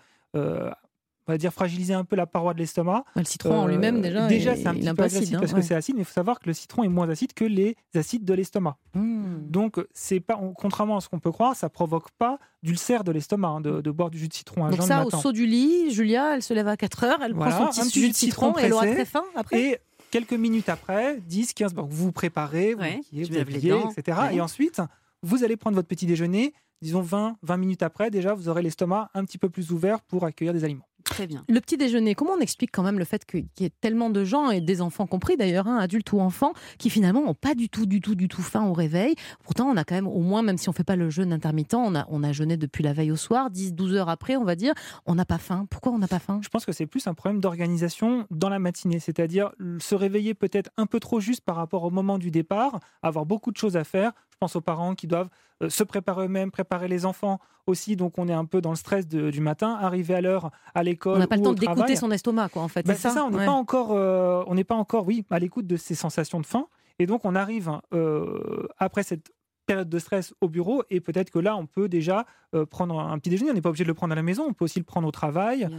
[1.27, 3.05] on va dire, fragiliser un peu la paroi de l'estomac.
[3.15, 5.59] Le citron en lui-même, déjà, Déjà, il- c'est un petit peu acide, hein, parce ouais.
[5.61, 7.75] que c'est acide, mais il faut savoir que le citron est moins acide que les
[7.95, 8.77] acides de l'estomac.
[8.93, 9.39] Hmm.
[9.49, 13.47] Donc, c'est pas, contrairement à ce qu'on peut croire, ça provoque pas d'ulcère de l'estomac
[13.47, 15.31] hein, de, de boire du jus de citron à Donc jeun ça, le au saut
[15.31, 18.01] du lit, Julia, elle se lève à 4 heures, elle Voilà, prend son un petit
[18.01, 18.95] jus de citron, et elle aura pressé.
[18.95, 19.77] très faim après Et
[20.11, 24.17] quelques minutes après, 10, 15, bon, vous vous préparez, vous, Ouais, vous habillez, etc.
[24.29, 24.35] Ouais.
[24.35, 24.81] Et ensuite,
[25.21, 26.53] vous allez prendre votre petit déjeuner.
[26.81, 30.25] Disons 20, 20 minutes après, déjà, vous aurez l'estomac un petit peu plus ouvert pour
[30.25, 30.85] accueillir des aliments.
[31.03, 31.43] Très bien.
[31.49, 34.23] Le petit déjeuner, comment on explique quand même le fait qu'il y ait tellement de
[34.23, 37.69] gens, et des enfants compris d'ailleurs, hein, adultes ou enfants, qui finalement n'ont pas du
[37.69, 39.15] tout, du tout, du tout faim au réveil?
[39.43, 41.73] Pourtant, on a quand même au moins, même si on fait pas le jeûne intermittent,
[41.73, 44.43] on a, on a jeûné depuis la veille au soir, 10, 12 heures après, on
[44.43, 44.73] va dire,
[45.05, 45.67] on n'a pas faim.
[45.69, 46.39] Pourquoi on n'a pas faim?
[46.41, 50.71] Je pense que c'est plus un problème d'organisation dans la matinée, c'est-à-dire se réveiller peut-être
[50.77, 53.83] un peu trop juste par rapport au moment du départ, avoir beaucoup de choses à
[53.83, 54.13] faire.
[54.43, 55.29] Pense aux parents qui doivent
[55.61, 58.75] euh, se préparer eux-mêmes, préparer les enfants aussi, donc on est un peu dans le
[58.75, 61.15] stress de- du matin, arriver à l'heure à l'école.
[61.15, 62.85] On n'a pas le temps d'écouter son estomac, quoi, en fait.
[62.85, 63.45] Bah, c'est ça, on n'est Ouais.
[63.45, 66.67] pas encore, euh, on n'est pas encore, oui, à l'écoute de ces sensations de faim,
[66.99, 69.31] et donc on arrive euh, après cette
[69.65, 73.17] période de stress au bureau, et peut-être que là, on peut déjà euh, prendre un
[73.17, 73.51] petit déjeuner.
[73.51, 75.07] On n'est pas obligé de le prendre à la maison, on peut aussi le prendre
[75.07, 75.69] au travail.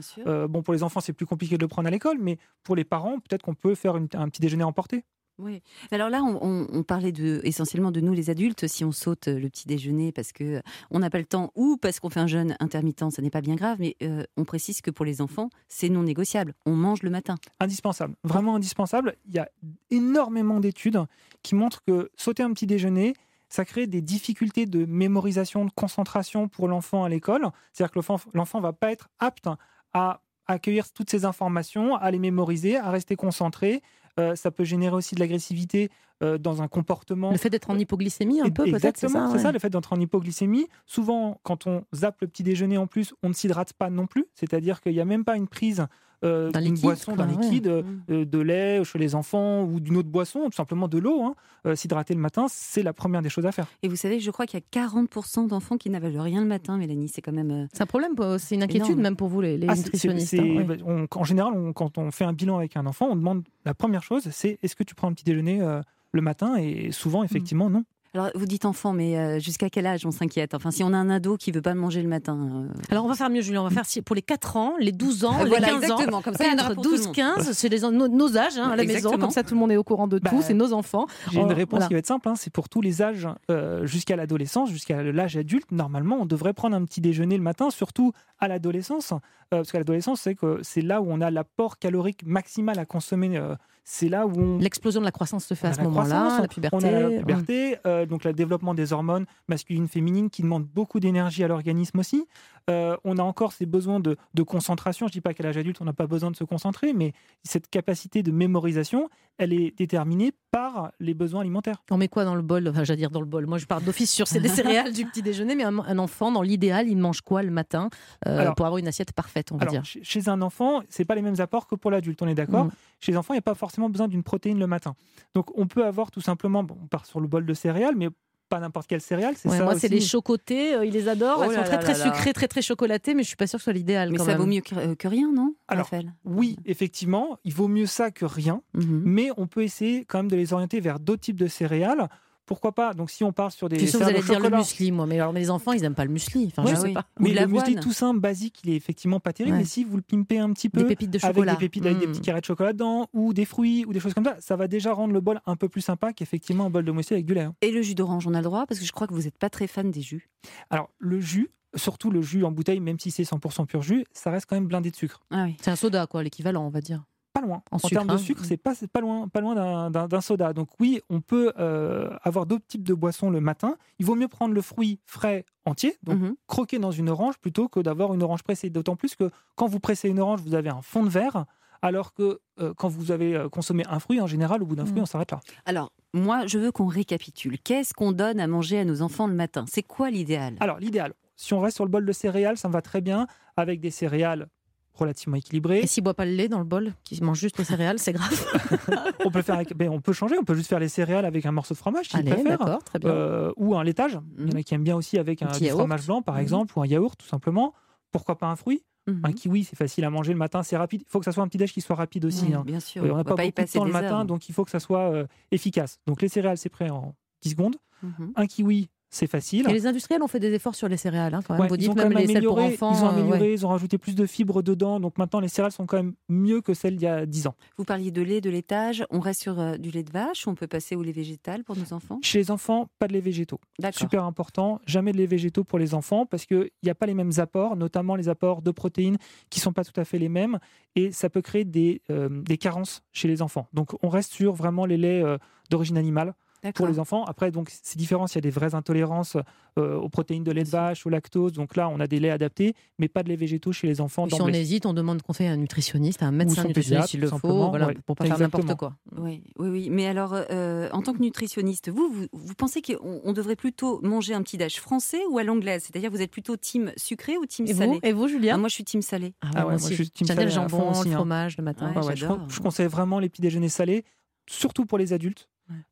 [0.48, 2.84] Bon, pour les enfants, c'est plus compliqué de le prendre à l'école, mais pour les
[2.84, 5.04] parents, peut-être qu'on peut faire une- un petit déjeuner emporté.
[5.38, 5.62] Oui.
[5.90, 7.12] Alors là, on, parlait
[7.42, 8.68] essentiellement de nous les adultes.
[8.68, 11.98] Si on saute le petit déjeuner parce que on n'a pas le temps ou parce
[11.98, 13.78] qu'on fait un jeûne intermittent, ça n'est pas bien grave.
[13.80, 16.54] Mais euh, on précise que pour les enfants, c'est non négociable.
[16.66, 17.34] On mange le matin.
[17.58, 19.16] Indispensable, vraiment indispensable.
[19.26, 19.48] Il y a
[19.90, 21.02] énormément d'études
[21.42, 23.14] qui montrent que sauter un petit déjeuner,
[23.48, 27.48] ça crée des difficultés de mémorisation, de concentration pour l'enfant à l'école.
[27.72, 29.48] C'est-à-dire que l'enfant- l'enfant va pas être apte
[29.92, 33.82] à accueillir toutes ces informations, à les mémoriser, à rester concentré.
[34.20, 35.90] Euh, ça peut générer aussi de l'agressivité
[36.22, 37.32] euh, dans un comportement.
[37.32, 39.42] Le fait d'être en hypoglycémie, un peu, peut-être, c'est Exactement, ça, c'est ouais.
[39.42, 40.68] ça, le fait d'être en hypoglycémie.
[40.86, 44.26] Souvent, quand on zappe le petit déjeuner en plus, on ne s'hydrate pas non plus.
[44.34, 45.86] C'est-à-dire qu'il n'y a même pas une prise
[46.24, 47.36] euh, D'un d'une liquide, boisson, d'un ouais.
[47.42, 48.00] liquide, euh, Mm.
[48.10, 51.22] euh, de lait chez les enfants ou d'une autre boisson, tout simplement de l'eau.
[51.22, 51.34] hein.
[51.66, 53.66] Euh, S'hydrater le matin, c'est la première des choses à faire.
[53.82, 56.76] Et vous savez, je crois qu'il y a 40% d'enfants qui n'avalent rien le matin,
[56.76, 57.08] Mélanie.
[57.08, 57.50] C'est quand même.
[57.50, 59.02] euh, C'est un problème, c'est une inquiétude énorme.
[59.02, 60.28] même pour vous, les, les Ah, nutritionnistes.
[60.28, 60.64] c'est- hein, ouais.
[60.64, 63.42] bah, on- en général, on- quand on fait un bilan avec un enfant, on demande
[63.64, 65.80] la première chose, c'est est-ce que tu prends un petit déjeuner euh,
[66.12, 66.56] le matin?
[66.56, 67.84] Et souvent, effectivement, non.
[68.14, 70.54] Alors, vous dites enfant, mais euh, jusqu'à quel âge on s'inquiète?
[70.54, 72.38] Enfin, si on a un ado qui veut pas manger le matin.
[72.70, 73.62] euh, Alors on va faire mieux, Julien.
[73.62, 75.82] On va faire si- pour les 4 ans, les 12 ans, Ah, les voilà, 15
[75.82, 76.22] exactement, ans.
[76.22, 77.14] comme ça, il y en aura Entre pour tout le 12, monde.
[77.16, 78.94] 15, c'est les- nos, nos âges hein, à la maison.
[78.94, 79.18] Exactement.
[79.20, 80.24] Comme ça, tout le monde est au courant de tout.
[80.36, 81.06] Bah, c'est nos enfants.
[81.32, 81.86] J'ai une On- réponse voilà.
[81.88, 85.36] qui va être simple, hein, c'est pour tous les âges euh, jusqu'à l'adolescence, jusqu'à l'âge
[85.36, 85.72] adulte.
[85.72, 89.16] Normalement, on devrait prendre un petit déjeuner le matin, surtout à l'adolescence, euh,
[89.50, 93.40] parce qu'à l'adolescence, c'est que c'est là où on a l'apport calorique maximal à consommer.
[93.84, 96.76] C'est là où on L'explosion de la croissance se fait à ce moment-là, la puberté.
[96.76, 97.18] On a la hum.
[97.18, 101.98] puberté, euh, donc le développement des hormones masculines, féminines qui demandent beaucoup d'énergie à l'organisme
[101.98, 102.26] aussi.
[102.70, 105.06] Euh, on a encore ces besoins de, de concentration.
[105.06, 107.12] Je dis pas qu'à l'âge adulte, on n'a pas besoin de se concentrer, mais
[107.42, 111.82] cette capacité de mémorisation, elle est déterminée par les besoins alimentaires.
[111.90, 112.66] On met quoi dans le bol?
[112.68, 113.44] Enfin, j'allais dire dans le bol.
[113.46, 114.48] Moi, je parle d'office sur c'est des
[114.88, 117.90] céréales du petit déjeuner, mais un, un enfant, dans l'idéal, il mange quoi le matin
[118.26, 119.84] euh, Alors- pour avoir une assiette parfaite, on va Alors, dire?
[119.84, 122.64] chez- un enfant, c'est pas les mêmes apports que pour l'adulte, on est d'accord?
[122.66, 122.70] Mm.
[123.00, 124.94] Chez les enfants, il n'y a pas forcément besoin d'une protéine le matin.
[125.34, 128.08] Donc, on peut avoir tout simplement, bon, on part sur le bol de céréales, mais
[128.54, 129.34] pas n'importe quelle céréale.
[129.36, 131.38] C'est Ouais, ça moi, c'est les chocotés, euh, ils les adorent.
[131.40, 133.62] Oh Elles sont très très sucrées, très très chocolatées, mais je suis pas sûre que
[133.62, 134.10] ce soit l'idéal.
[134.10, 134.40] Mais quand ça même.
[134.40, 136.12] vaut mieux que, euh, que rien, non Alors, Raphaël?
[136.24, 139.02] oui, effectivement, il vaut mieux ça que rien, Mhm.
[139.04, 142.08] mais on peut essayer quand même de les orienter vers d'autres types de céréales.
[142.46, 142.92] Pourquoi pas?
[142.92, 145.06] Donc, si on part sur des Je suis que vous allez dire le muesli, moi,
[145.06, 146.46] mais alors mes enfants, ils aiment pas le muesli.
[146.48, 146.92] Enfin, Ouais, je sais oui.
[146.92, 147.06] pas.
[147.18, 149.54] Mais le muesli tout simple, basique, il est effectivement pas terrible.
[149.56, 149.62] Ouais.
[149.62, 151.52] Mais si vous le pimpez un petit peu Des pépites de avec chocolat.
[151.54, 152.10] des pépites, avec des Mm.
[152.12, 154.68] petits carrés de chocolat dedans, ou des fruits, ou des choses comme ça, ça va
[154.68, 157.32] déjà rendre le bol un peu plus sympa qu'effectivement un bol de muesli avec du
[157.34, 157.40] lait.
[157.42, 157.54] hein.
[157.62, 158.66] Et le jus d'orange, on a le droit?
[158.66, 160.28] Parce que je crois que vous n'êtes pas très fan des jus.
[160.70, 164.30] Alors, le jus, surtout le jus en bouteille, même si c'est 100% pur jus, ça
[164.30, 165.22] reste quand même blindé de sucre.
[165.30, 165.56] Ah oui.
[165.62, 167.02] C'est un soda, quoi, l'équivalent, on va dire.
[167.34, 167.62] Pas loin.
[167.70, 168.18] En En, sucre, termes de hein.
[168.18, 170.52] sucre, c'est pas, c'est pas loin, pas loin d'un- soda.
[170.54, 173.76] Donc oui, on peut euh, avoir d'autres types de boissons le matin.
[173.98, 176.36] Il vaut mieux prendre le fruit frais entier, donc Mhm.
[176.46, 178.70] croquer dans une orange plutôt que d'avoir une orange pressée.
[178.70, 181.44] D'autant plus que quand vous pressez une orange, vous avez un fond de verre,
[181.82, 184.84] alors que euh, quand vous avez euh, consommé un fruit, en général, au bout d'un
[184.84, 184.88] Mhm.
[184.90, 185.40] fruit, on s'arrête là.
[185.66, 187.58] Alors, moi, je veux qu'on récapitule.
[187.58, 189.64] Qu'est-ce qu'on donne à manger à nos enfants le matin?
[189.68, 190.54] C'est quoi l'idéal?
[190.60, 193.26] Alors l'idéal, si on reste sur le bol de céréales, ça me va très bien
[193.56, 194.46] avec des céréales
[194.94, 195.80] relativement équilibrées.
[195.80, 198.12] Et s'ils boivent pas le lait dans le bol, qu'ils mangent juste les céréales, c'est
[198.12, 198.30] grave.
[199.24, 201.44] on peut faire avec, ben, on peut changer, on peut juste faire les céréales avec
[201.46, 202.44] un morceau de fromage préfèrent.
[202.44, 203.10] d'accord, très bien.
[203.10, 204.18] Euh, ou un laitage.
[204.38, 206.40] Il y en a qui aiment bien aussi avec Un fromage blanc par Mhm.
[206.42, 207.74] exemple ou un yaourt tout simplement.
[208.12, 208.84] Pourquoi pas un fruit?
[209.06, 209.20] Mhm.
[209.24, 211.02] Un kiwi, c'est facile à manger le matin, c'est rapide.
[211.06, 212.46] Il faut que ça soit un petit déj qui soit rapide aussi.
[212.46, 212.62] Oui, hein.
[212.64, 213.04] bien sûr.
[213.04, 214.24] Euh, On n'a pas pas beaucoup de temps le matin, heures.
[214.24, 215.98] donc il faut que ça soit euh, efficace.
[216.06, 217.76] Donc les céréales, c'est prêt en 10 secondes.
[218.02, 218.32] Mhm.
[218.36, 219.68] Un kiwi, c'est facile.
[219.68, 221.62] Et les industriels ont fait des efforts sur les céréales, hein, quand même.
[221.62, 222.92] Ouais, Vous ils dites ont même, quand même les celles pour amélioré, enfants.
[222.98, 223.52] ils ont euh, amélioré, ouais.
[223.52, 226.60] ils ont rajouté plus de fibres dedans, donc maintenant les céréales sont quand même mieux
[226.60, 227.54] que celles d'il y a 10 ans.
[227.78, 229.04] Vous parliez de lait, de laitage.
[229.10, 230.48] On reste sur euh, du lait de vache.
[230.48, 232.18] On peut passer au lait végétal pour nos enfants?
[232.22, 233.60] Chez les enfants, pas de lait végétaux.
[233.92, 237.14] Super important, jamais de lait végétaux pour les enfants parce qu'il n'y a pas les
[237.14, 239.18] mêmes apports, notamment les apports de protéines
[239.50, 240.58] qui sont pas tout à fait les mêmes
[240.96, 243.68] et ça peut créer des, euh, des carences chez les enfants.
[243.72, 245.38] Donc on reste sur vraiment les laits euh,
[245.70, 246.34] d'origine animale.
[246.72, 247.24] Pour les enfants.
[247.24, 249.36] Après, donc, c'est différent s'il y a des vraies intolérances
[249.78, 251.52] euh, aux protéines de lait de vache, au lactose.
[251.52, 254.26] Donc là, on a des laits adaptés, mais pas de lait végétaux chez les enfants.
[254.26, 257.20] Et si on hésite, on demande conseil à un nutritionniste, à un médecin nutritionniste s'il
[257.20, 257.96] le faut, voilà, ouais.
[258.06, 258.94] pour pas faire n'importe quoi.
[259.16, 259.88] Oui, oui, oui.
[259.90, 264.00] Mais alors, euh, en tant que nutritionniste, vous, vous, vous pensez qu'on on devrait plutôt
[264.02, 265.82] manger un petit déj français ou à l'anglaise?
[265.82, 267.98] C'est-à-dire, vous êtes plutôt team sucré ou team Et vous salé?
[268.02, 269.34] Et vous, Julia Ah, Moi, je suis team salé.
[269.40, 271.14] Ah ouais, Ah ouais, moi je suis team le salé fond jambon, le hein.
[271.14, 271.88] fromage le matin.
[271.90, 272.48] Ouais, Ouais, ouais, je, j'adore.
[272.48, 274.04] je conseille vraiment les petits déjeuners salés,
[274.48, 275.48] surtout pour les adultes.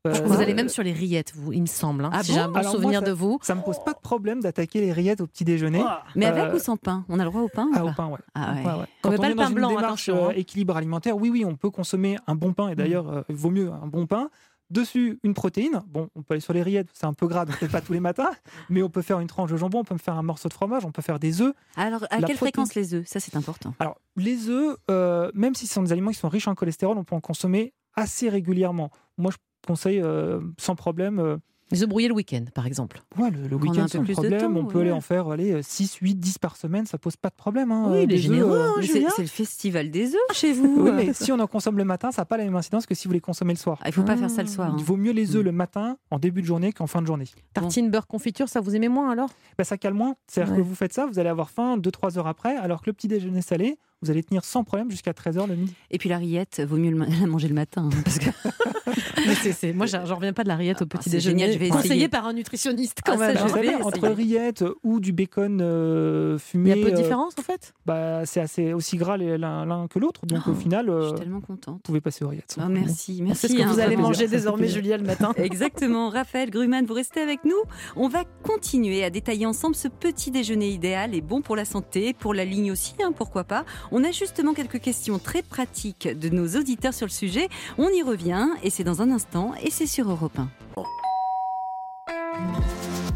[0.07, 2.05] Euh, Vous allez même sur les rillettes, vous, il me semble.
[2.05, 3.39] hein, Ah si bon j'ai un bon Alors moi, souvenir ça- de vous.
[3.41, 5.83] Ça me pose pas de problème d'attaquer les rillettes au petit déjeuner.
[6.15, 7.05] Mais avec Euh, ou sans pain?
[7.09, 8.19] On a le droit au pain ou Ah, au pain, ouais.
[8.35, 8.59] Ah ouais.
[8.59, 8.71] Ouais, ouais.
[8.71, 10.33] On Quand met on pas est le dans pain une blanc, démarche attention, euh, hein.
[10.35, 13.49] équilibre alimentaire, oui, oui, on peut consommer un bon pain, et d'ailleurs, euh, il vaut
[13.49, 14.29] mieux un bon pain.
[14.69, 15.81] Dessus, une protéine.
[15.87, 17.99] Bon, on peut aller sur les rillettes, c'est un peu gras, donc pas tous les
[17.99, 18.31] matins,
[18.69, 20.83] mais on peut faire une tranche de jambon, on peut faire un morceau de fromage,
[20.85, 21.53] on peut faire des œufs.
[21.75, 23.05] Alors, à La quelle protéine- fréquence les œufs?
[23.07, 23.73] Ça, c'est important.
[23.79, 26.97] Alors, les œufs, euh, même si ce sont des aliments qui sont riches en cholestérol,
[26.97, 28.89] on peut en consommer assez régulièrement.
[29.19, 31.19] Moi, je conseille euh, sans problème.
[31.19, 31.37] euh,
[31.71, 33.01] Les œufs brouillés le week-end, par exemple.
[33.17, 34.39] Ouais, le, week-end, sans plus de problème.
[34.53, 37.29] temps, on peut aller en faire allez, 6, 8, 10 par semaine, ça pose pas
[37.29, 37.71] de problème.
[37.71, 37.87] hein.
[37.89, 40.21] Oui, il est Des œufs, généreux, euh, hein, c'est Julien c'est le festival des œufs
[40.33, 40.75] chez vous.
[40.81, 42.93] Oui, mais si on en consomme le matin, ça n'a pas la même incidence que
[42.93, 43.79] si vous les consommez le soir.
[43.81, 44.69] Ah, il faut pas faire ça le soir.
[44.71, 44.75] hein.
[44.77, 45.45] Il vaut mieux les œufs Mm.
[45.45, 47.25] le matin, en début de journée, qu'en fin de journée.
[47.53, 49.29] Tartine, beurre, confiture, ça vous aimez moins alors?
[49.57, 50.15] Ben, ça cale moins.
[50.27, 50.59] C'est-à-dire Ouais.
[50.59, 53.07] que vous faites ça, vous allez avoir faim 2-3 heures après, alors que le petit
[53.07, 55.73] déjeuner salé, vous allez tenir sans problème jusqu'à 13h le midi.
[55.91, 56.91] Et puis la rillette, vaut mieux
[57.21, 57.89] la manger le matin.
[57.91, 58.29] hein, parce que...
[59.25, 61.39] Mais c'est- c'est- Moi, j'en reviens pas de la rillette au petit c'est déjeuner.
[61.39, 63.37] génial, je vais Conseillé par un nutritionniste quand Ah, ça, même.
[63.37, 63.83] je vous savez, essayer.
[63.83, 67.41] entre rillettes ou du bacon euh, Il fumé, y a peu de euh, différence en
[67.41, 67.73] fait?
[67.85, 70.25] bah, c'est assez aussi gras l'un que l'autre.
[70.25, 71.81] Donc Oh, au final, Je euh, suis vous tellement contente.
[71.83, 72.57] pouvez passer aux rillettes.
[72.59, 73.41] Ah, merci, merci.
[73.41, 74.67] sait ce que hein, vous ça allez manger plaisir, ça désormais.
[74.73, 75.31] Julia, le matin.
[75.37, 76.09] Exactement.
[76.09, 77.55] Raphaël Gruman, vous restez avec nous.
[77.95, 82.13] On va continuer à détailler ensemble ce petit déjeuner idéal et bon pour la santé,
[82.13, 83.63] pour la ligne aussi, hein, pourquoi pas.
[83.95, 87.47] On a justement quelques questions très pratiques de nos auditeurs sur le sujet.
[87.77, 90.49] On y revient et c'est dans un instant et c'est sur Europe 1.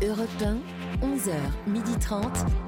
[0.03, 0.57] Europe 1,
[1.01, 1.33] 11h,
[1.67, 2.66] 12h30.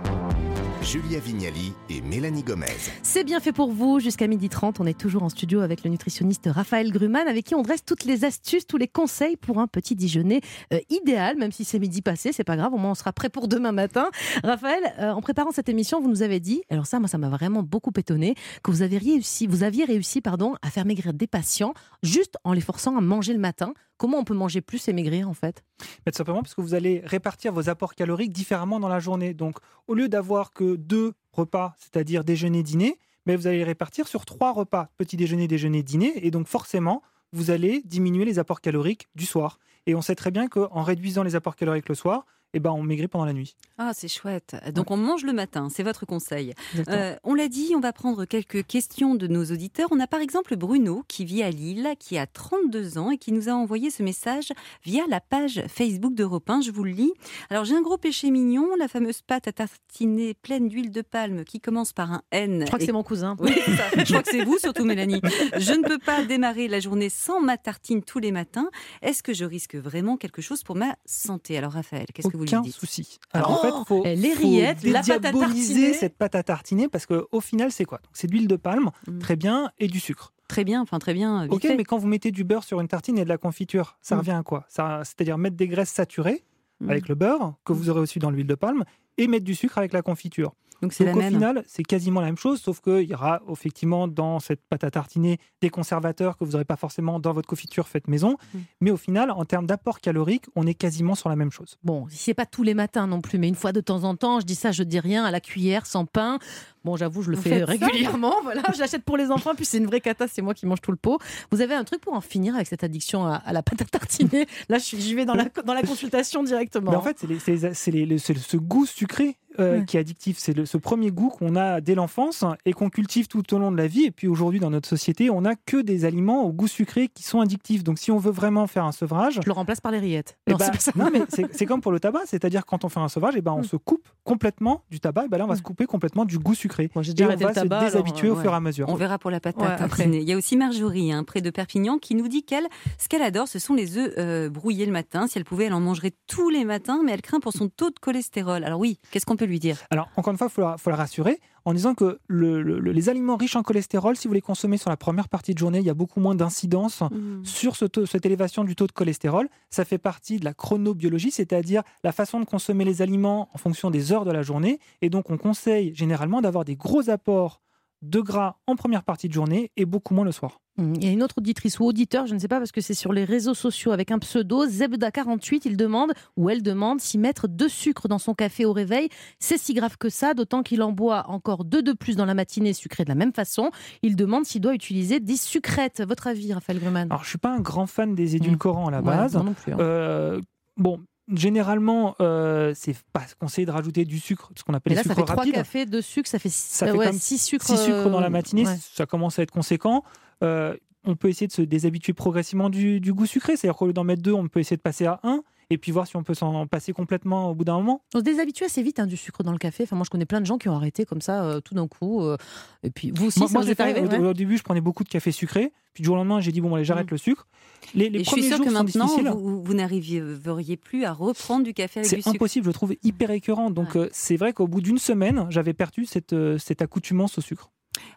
[0.82, 2.66] Julia Vignali et Mélanie Gomez.
[3.04, 4.00] C'est bien fait pour vous.
[4.00, 7.62] Jusqu'à 12h30, on est toujours en studio avec le nutritionniste Raphaël Gruman, avec qui on
[7.62, 10.42] dresse toutes les astuces, tous les conseils pour un petit déjeuner
[10.74, 13.30] euh, idéal, même si c'est midi passé, c'est pas grave, au moins on sera prêt
[13.30, 14.10] pour demain matin.
[14.44, 17.30] Raphaël, euh, en préparant cette émission, vous nous avez dit, alors ça, moi, ça m'a
[17.30, 21.28] vraiment beaucoup étonné, que vous aviez réussi, vous aviez réussi, pardon, à faire maigrir des
[21.28, 21.74] patients
[22.04, 23.74] juste en les forçant à manger le matin.
[24.00, 25.64] Comment on peut manger plus et maigrir en fait?
[26.12, 29.36] Simplement parce que vous allez répartir vos apports caloriques différemment dans la journée.
[29.36, 32.98] Donc, au lieu d'avoir que deux repas, c'est-à-dire déjeuner, dîner,
[33.36, 37.52] vous allez les répartir sur trois repas, petit déjeuner, déjeuner, dîner, et donc forcément, vous
[37.52, 39.60] allez diminuer les apports caloriques du soir.
[39.86, 42.82] Et on sait très bien qu'en réduisant les apports caloriques le soir, eh ben, on
[42.82, 43.56] maigrit pendant la nuit.
[43.78, 44.56] Ah, c'est chouette.
[44.74, 46.54] Donc on mange le matin, c'est votre conseil.
[46.90, 49.88] Euh, on l'a dit, on va prendre quelques questions de nos auditeurs.
[49.92, 53.32] On a par exemple Bruno qui vit à Lille, qui a 32 ans et qui
[53.32, 54.52] nous a envoyé ce message
[54.84, 56.62] via la page Facebook d'Europe 1.
[56.62, 57.14] Je vous le lis.
[57.52, 61.44] Alors j'ai un gros péché mignon, la fameuse pâte à tartiner pleine d'huile de palme
[61.44, 62.62] qui commence par un N.
[62.62, 63.36] Je crois que c'est mon cousin.
[63.40, 63.84] Oui, c'est ça.
[63.96, 65.22] Je crois que c'est vous surtout, Mélanie.
[65.58, 68.70] Je ne peux pas démarrer la journée sans ma tartine tous les matins.
[69.04, 71.58] Est-ce que je risque vraiment quelque chose pour ma santé?
[71.58, 73.20] Alors Raphaël, qu'est-ce que lui Aucun souci.
[73.34, 75.94] Alors en fait, Oh, faut, eh, les faut rillettes, la pâte à dédiaboliser tartiner.
[75.94, 78.00] cette pâte à tartiner parce qu'au final, c'est quoi?
[78.14, 79.20] C'est de l'huile de palme, Mm.
[79.20, 80.34] très bien, et du sucre.
[80.48, 81.48] Très bien, enfin très bien.
[81.50, 81.76] Ok, fait.
[81.78, 84.20] mais quand vous mettez du beurre sur une tartine et de la confiture, ça Mm.
[84.20, 84.66] revient à quoi?
[84.70, 86.44] C'est-à-dire mettre des graisses saturées
[86.82, 86.90] Mm.
[86.90, 88.84] avec le beurre que vous aurez reçu dans l'huile de palme
[89.18, 90.54] et mettre du sucre avec la confiture.
[90.82, 91.34] Donc c'est la au même.
[91.34, 94.92] final, c'est quasiment la même chose, sauf qu'il y aura effectivement dans cette pâte à
[94.92, 98.38] tartiner des conservateurs que vous n'aurez pas forcément dans votre confiture faite maison.
[98.54, 98.60] Mm.
[98.82, 101.78] Mais au final, en termes d'apport calorique, on est quasiment sur la même chose.
[101.84, 104.40] Bon, c'est pas tous les matins non plus, mais une fois de temps en temps,
[104.40, 106.40] je dis ça, je dis rien, à la cuillère, sans pain.
[106.86, 108.36] Bon, j'avoue, je le Vous fais régulièrement.
[108.44, 110.82] Voilà, je l'achète pour les enfants, puis c'est une vraie cata, c'est moi qui mange
[110.82, 111.20] tout le pot.
[111.52, 113.86] Vous avez un truc pour en finir avec cette addiction à, à la pâte à
[113.86, 114.48] tartiner?
[114.70, 116.92] Là, je vais dans la, dans la consultation directement.
[116.92, 119.86] Mais en fait, c'est ce goût sucré euh, Ouais.
[119.86, 120.38] qui est addictif.
[120.40, 123.78] C'est ce premier goût qu'on a dès l'enfance et qu'on cultive tout au long de
[123.78, 124.06] la vie.
[124.06, 127.24] Et puis aujourd'hui, dans notre société, on n'a que des aliments au goût sucré qui
[127.24, 127.84] sont addictifs.
[127.84, 129.36] Donc si on veut vraiment faire un sevrage.
[129.42, 130.38] Je le remplace par les rillettes.
[130.48, 130.92] eh Non, ben, c'est pas ça.
[130.96, 133.42] non, mais c'est c'est comme pour le tabac, c'est-à-dire quand on fait un sevrage, eh
[133.42, 136.26] ben, on se coupe complètement du tabac, et ben là on va se couper complètement
[136.26, 136.90] du goût sucré.
[137.02, 138.88] j'ai et on va le se tabac, alors, déshabituer au euh, fur et à mesure.
[138.90, 140.04] On verra pour la patate Ouais, après.
[140.06, 140.20] dîner.
[140.20, 143.22] Il y a aussi Marjorie, hein, près de Perpignan, qui nous dit qu'elle, ce qu'elle
[143.22, 145.28] adore, ce sont les œufs euh, brouillés le matin.
[145.28, 147.90] Si elle pouvait, elle en mangerait tous les matins, mais elle craint pour son taux
[147.90, 148.64] de cholestérol.
[148.64, 150.90] Alors oui, qu'est-ce qu'on peut lui dire Alors, encore une fois, il faut, la- faut
[150.90, 154.34] la rassurer en disant que le- le- le- les aliments riches en cholestérol, si vous
[154.34, 157.44] les consommez sur la première partie de journée, il y a beaucoup moins d'incidence Mmh.
[157.44, 159.50] sur ce taux- cette élévation du taux de cholestérol.
[159.70, 163.92] Ça fait partie de la chronobiologie, c'est-à-dire la façon de consommer les aliments en fonction
[163.92, 164.80] des heures de la journée.
[165.02, 167.62] Et donc, on conseille généralement d'avoir des gros apports
[168.02, 170.60] de gras en première partie de journée et beaucoup moins le soir.
[170.78, 172.80] Hum, Il y a une autre auditrice ou auditeur, je ne sais pas parce que
[172.80, 177.18] c'est sur les réseaux sociaux avec un pseudo, Zebda48, il demande ou elle demande si
[177.18, 180.82] mettre deux sucres dans son café au réveil, c'est si grave que ça, d'autant qu'il
[180.82, 183.72] en boit encore deux de plus dans la matinée sucré de la même façon.
[184.02, 186.02] Il demande s'il doit utiliser des sucrettes.
[186.08, 189.00] Votre avis, Raphaël Gruman Alors, je suis pas un grand fan des édulcorants à la
[189.00, 189.34] Ouais, base.
[189.36, 189.78] moi non plus, hein.
[189.80, 190.40] Euh,
[190.78, 191.02] bon,
[191.34, 195.14] généralement, euh, c'est pas conseillé de rajouter du sucre, ce qu'on appelle là, les ça
[195.14, 195.54] sucres fait trois rapides.
[195.54, 197.66] cafés, deux sucres, ça fait, ça euh, fait ouais, comme six sucres.
[197.66, 198.78] six sucres dans la euh, matinée, ouais.
[198.94, 200.04] ça commence à être conséquent.
[200.44, 200.76] Euh,
[201.06, 204.04] on peut essayer de se déshabituer progressivement du, du goût sucré, c'est-à-dire qu'au lieu d'en
[204.04, 206.34] mettre deux, on peut essayer de passer à un, et puis voir si on peut
[206.34, 208.02] s'en passer complètement au bout d'un moment.
[208.16, 209.84] On se déshabitue assez vite hein, du sucre dans le café.
[209.84, 211.88] Enfin, moi, je connais plein de gens qui ont arrêté comme ça euh, tout d'un
[211.88, 212.24] coup.
[212.24, 212.38] euh,
[212.84, 214.64] et puis, vous aussi, moi, ça moi, vous est arrivé au, ouais au début, je
[214.64, 217.12] prenais beaucoup de café sucré, puis du jour au lendemain, j'ai dit bon, allez, j'arrête
[217.12, 217.48] le sucre.
[217.94, 221.14] Les, les Et je suis premiers sûre jours que maintenant, vous, vous n'arriveriez plus à
[221.14, 222.36] reprendre du café avec du C'est sucre.
[222.36, 223.70] impossible, je le trouve hyper écœurant.
[223.70, 227.72] Donc, euh, c'est vrai qu'au bout d'une semaine, j'avais perdu cette, cette accoutumance au sucre.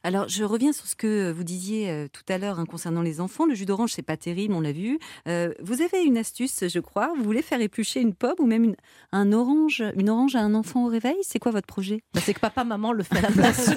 [0.04, 3.20] Alors, je reviens sur ce que vous disiez euh, tout à l'heure hein, concernant les
[3.20, 3.46] enfants.
[3.46, 4.98] Le jus d'orange, c'est pas terrible, on l'a vu.
[5.28, 7.12] Euh, vous avez une astuce, je crois.
[7.16, 8.76] Vous voulez faire éplucher une pomme ou même une,
[9.12, 11.16] un orange, une orange à un enfant au réveil?
[11.22, 12.02] C'est quoi votre projet?
[12.14, 13.70] Bah, C'est que papa, maman le fait à la place.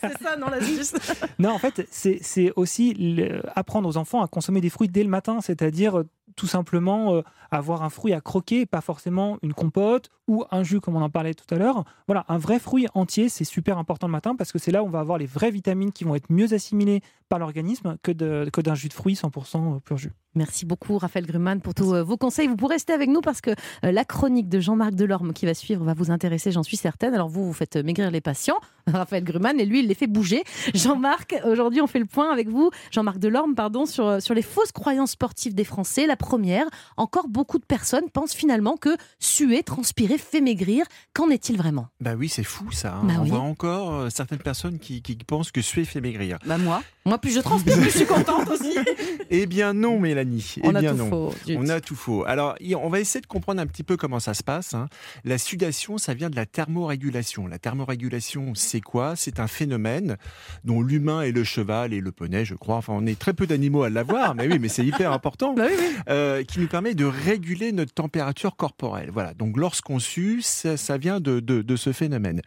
[0.00, 0.92] c'est ça, non, l'astuce.
[1.38, 5.08] Non, en fait, c'est aussi le- apprendre aux enfants à consommer des fruits dès le
[5.08, 6.04] matin, c'est-à-dire euh,
[6.36, 10.80] tout simplement euh, avoir un fruit à croquer, pas forcément une compote ou un jus
[10.80, 11.84] comme on en parlait tout à l'heure.
[12.06, 14.86] Voilà, un vrai fruit entier, c'est super important le matin parce que c'est là où
[14.86, 18.48] on va avoir les vraies vitamines qui vont être mieux assimilées par l'organisme que de-
[18.52, 20.12] que d'un jus de fruits 100% pur jus.
[20.34, 22.46] Merci beaucoup, Raphaël Gruman, pour tous euh, vos conseils.
[22.48, 23.50] Vous pourrez rester avec nous parce que
[23.84, 27.12] euh, la chronique de Jean-Marc Delorme qui va suivre va vous intéresser, j'en suis certaine.
[27.14, 28.58] Alors, vous, vous faites euh, maigrir les patients,
[28.92, 30.42] Raphaël Gruman, et lui, il les fait bouger.
[30.74, 34.42] Jean-Marc, aujourd'hui, on fait le point avec vous, Jean-Marc Delorme, pardon, sur, euh, sur les
[34.42, 36.06] fausses croyances sportives des Français.
[36.06, 36.66] La première,
[36.96, 40.86] encore beaucoup de personnes pensent finalement que suer, transpirer fait maigrir.
[41.14, 41.88] Qu'en est-il vraiment?
[42.00, 42.94] Bah oui, c'est fou ça.
[42.96, 43.02] hein.
[43.04, 43.30] Bah On oui.
[43.30, 46.38] voit encore euh, certaines personnes qui, qui pensent que suer fait maigrir.
[46.46, 46.82] Bah moi.
[47.04, 48.76] Moi, plus je transpire, plus je suis contente aussi.
[49.30, 50.54] Eh bien non, Mélanie.
[50.62, 51.10] On eh a bien tout non.
[51.10, 51.34] faux.
[51.54, 52.24] On a tout faux.
[52.26, 54.72] Alors, on va essayer de comprendre un petit peu comment ça se passe.
[54.72, 54.88] hein.
[55.24, 57.46] La sudation, ça vient de la thermorégulation.
[57.46, 59.14] La thermorégulation, c'est quoi?
[59.16, 60.16] C'est un phénomène
[60.64, 62.76] dont l'humain et le cheval et le poney, je crois.
[62.76, 65.54] Enfin, on est très peu d'animaux à l'avoir, mais oui, mais c'est hyper important.
[65.58, 65.66] Bah
[66.08, 69.10] euh, qui nous permet de réguler notre température corporelle.
[69.12, 69.34] Voilà.
[69.34, 72.42] Donc, lorsqu'on sue, ça, ça vient de, de- de ce phénomène.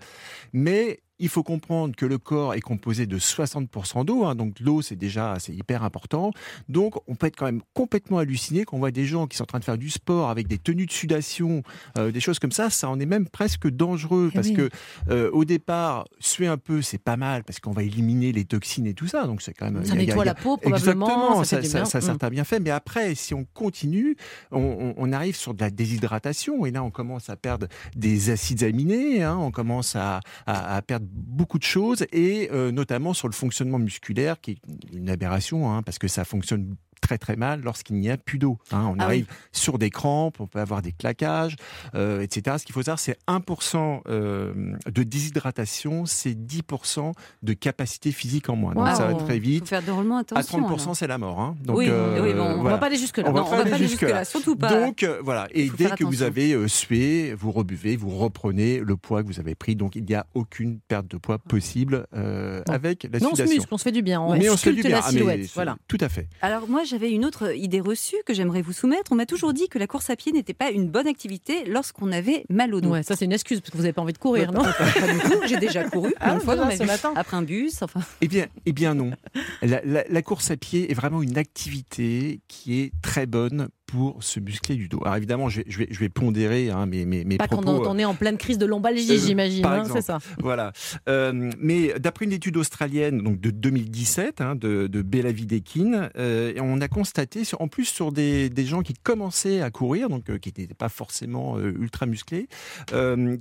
[0.53, 4.81] Mais il faut comprendre que le corps est composé de 60% d'eau, hein, donc l'eau
[4.81, 6.31] c'est déjà c'est hyper important.
[6.67, 9.43] Donc on peut être quand même complètement halluciné quand on voit des gens qui sont
[9.43, 11.63] en train de faire du sport avec des tenues de sudation,
[11.97, 14.53] euh, des choses comme ça, ça en est même presque dangereux Eh parce oui.
[14.55, 14.69] que
[15.09, 18.87] euh, au départ suer un peu c'est pas mal parce qu'on va éliminer les toxines
[18.87, 20.25] et tout ça, donc c'est quand même Ça il y a- il y a- nettoie
[20.25, 21.85] la peau, probablement, Exactement, ça ça, bien.
[21.85, 22.29] ça, ça Mm.
[22.29, 24.15] bien fait, mais après si on continue,
[24.51, 28.29] on, on- on arrive sur de la déshydratation et là on commence à perdre des
[28.31, 33.13] acides aminés, hein, on commence à, à- à perdre beaucoup de choses et euh, notamment
[33.13, 34.57] sur le fonctionnement musculaire qui est
[34.93, 38.57] une aberration hein, parce que ça fonctionne très très mal lorsqu'il n'y a plus d'eau.
[38.71, 38.85] hein.
[38.91, 39.35] On Ah arrive oui.
[39.51, 41.55] sur des crampes, on peut avoir des claquages,
[41.95, 42.57] euh, etc.
[42.59, 44.53] Ce qu'il faut savoir, c'est 1% euh,
[44.89, 47.13] de déshydratation, c'est 10%
[47.43, 48.73] de capacité physique en moins.
[48.73, 48.95] Donc Wow.
[48.95, 49.61] ça va très vite.
[49.61, 50.59] faut faire drôlement À attention.
[50.61, 50.95] 30%, alors.
[50.95, 51.39] c'est la mort.
[51.39, 51.55] hein.
[51.63, 52.77] Donc, Oui, euh, oui, bon, on va voilà.
[52.77, 53.29] pas aller jusque-là.
[53.29, 54.23] On va Non, pas aller jusque-là.
[54.25, 54.69] surtout pas.
[54.73, 55.47] Donc voilà.
[55.51, 59.55] Et dès que vous avez sué, vous rebuvez, vous reprenez le poids que vous avez
[59.55, 59.75] pris.
[59.75, 62.05] Donc il n'y a aucune perte de poids possible
[62.67, 63.55] avec la Mais on se sudation.
[63.55, 64.21] muscle, on se fait du bien.
[64.21, 64.91] On Mais on se fait du bien.
[64.91, 65.49] la Ah, mais silhouette.
[65.55, 65.77] voilà.
[65.87, 66.27] Tout à fait.
[66.41, 69.11] Alors moi j'avais une autre idée reçue que j'aimerais vous soumettre.
[69.11, 72.11] On m'a toujours dit que la course à pied n'était pas une bonne activité lorsqu'on
[72.11, 72.89] avait mal au dos.
[72.89, 75.13] Ouais, ça c'est une excuse parce que vous n'avez pas envie de courir, non Pas
[75.13, 76.87] du tout, j'ai déjà couru Ah, une fois dans ma ce vie.
[76.87, 77.13] matin.
[77.15, 78.01] Après un bus, enfin.
[78.21, 79.11] Eh bien, eh bien non.
[79.61, 84.23] La, la- la course à pied est vraiment une activité qui est très bonne pour
[84.23, 84.99] se muscler du dos.
[85.03, 87.61] Alors évidemment, je vais, je vais, je vais pondérer hein, mes, mes, mes Pas quand
[87.61, 87.85] propos.
[87.87, 89.65] on, on est en pleine crise de lombalgie, Euh, j'imagine.
[89.65, 89.99] hein, exemple.
[89.99, 90.19] c'est ça.
[90.39, 90.71] Voilà.
[91.09, 96.53] Euh, mais d'après une étude australienne donc de 2017 hein, de, de Bella Videkin, euh,
[96.61, 100.29] on a constaté, sur- en plus sur des, des gens qui commençaient à courir, donc
[100.29, 102.47] euh, qui n'étaient pas forcément ultra musclés,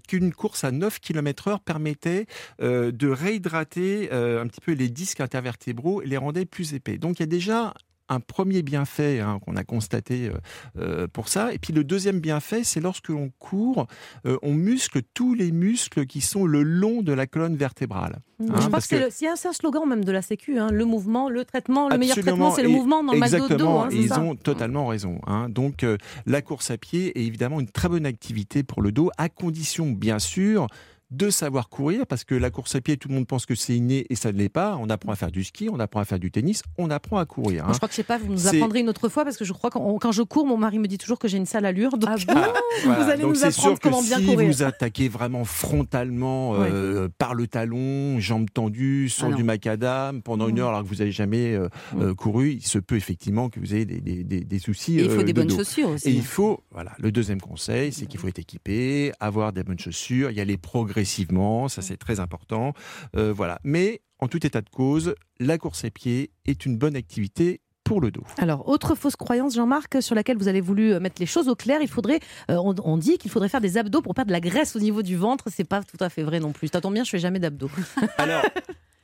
[0.08, 2.26] qu'une course à 9 km/h permettait
[2.60, 6.98] de réhydrater un petit peu les disques intervertébraux et les rendait plus épais.
[6.98, 7.74] Donc il y a déjà
[8.10, 10.34] un premier bienfait hein, qu'on a constaté euh,
[10.78, 11.54] euh, pour ça.
[11.54, 13.86] Et puis le deuxième bienfait, c'est lorsque l'on court,
[14.26, 18.20] euh, on muscle tous les muscles qui sont le long de la colonne vertébrale.
[18.38, 21.28] je Hein, crois que parce c'est un, slogan même de la Sécu, hein, le mouvement,
[21.28, 23.44] le traitement, le meilleur traitement, c'est le mouvement dans le mal de dos.
[23.44, 25.20] Exactement, et c'est ils ça ont totalement raison.
[25.48, 25.96] Donc euh,
[26.26, 29.90] la course à pied est évidemment une très bonne activité pour le dos, à condition
[29.90, 30.66] bien sûr
[31.10, 33.74] de savoir courir, parce que la course à pied, tout le monde pense que c'est
[33.76, 34.76] inné et ça ne l'est pas.
[34.80, 37.26] On apprend à faire du ski, on apprend à faire du tennis, on apprend à
[37.26, 37.64] courir.
[37.66, 37.72] Hein.
[37.72, 39.52] je crois que je sais pas, vous nous apprendrez une autre fois parce que je
[39.52, 41.98] crois que quand je cours, mon mari me dit toujours que j'ai une sale allure.
[41.98, 42.16] Donc Ah,
[42.84, 43.02] voilà.
[43.04, 44.46] vous allez Donc nous apprendre sûr que comment bien si courir.
[44.48, 45.44] vous attaquez vraiment
[45.80, 50.82] frontalement euh, par le talon, jambes tendues, sur Ah du macadam pendant une heure alors
[50.82, 51.68] que vous n'avez jamais euh,
[51.98, 54.98] euh, couru, il se peut effectivement que vous ayez des, des- des- des soucis.
[54.98, 55.56] Et il faut euh, des de bonnes dos.
[55.56, 56.08] chaussures aussi.
[56.08, 59.78] Et il faut, voilà, le deuxième conseil, c'est qu'il faut être équipé, avoir des bonnes
[59.78, 60.56] chaussures, y aller
[61.00, 62.74] progressivement, ça c'est très important.
[63.16, 63.58] Euh, voilà.
[63.64, 68.02] Mais en tout état de cause, la course à pied est une bonne activité pour
[68.02, 68.22] le dos.
[68.36, 71.54] Alors, autre fausse croyance, Jean-Marc, sur laquelle vous avez voulu euh, mettre les choses au
[71.56, 72.20] clair, il faudrait,
[72.50, 74.78] euh, on, on dit qu'il faudrait faire des abdos pour perdre de la graisse au
[74.78, 75.44] niveau du ventre.
[75.50, 76.68] C'est pas tout à fait vrai non plus.
[76.68, 77.70] Ça tombe bien, je fais jamais d'abdos.
[78.18, 78.42] Alors,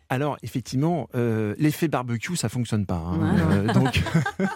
[0.08, 2.96] alors effectivement, euh, l'effet barbecue, ça fonctionne pas.
[2.96, 3.18] hein.
[3.18, 3.56] Ouais.
[3.68, 4.02] Euh, donc,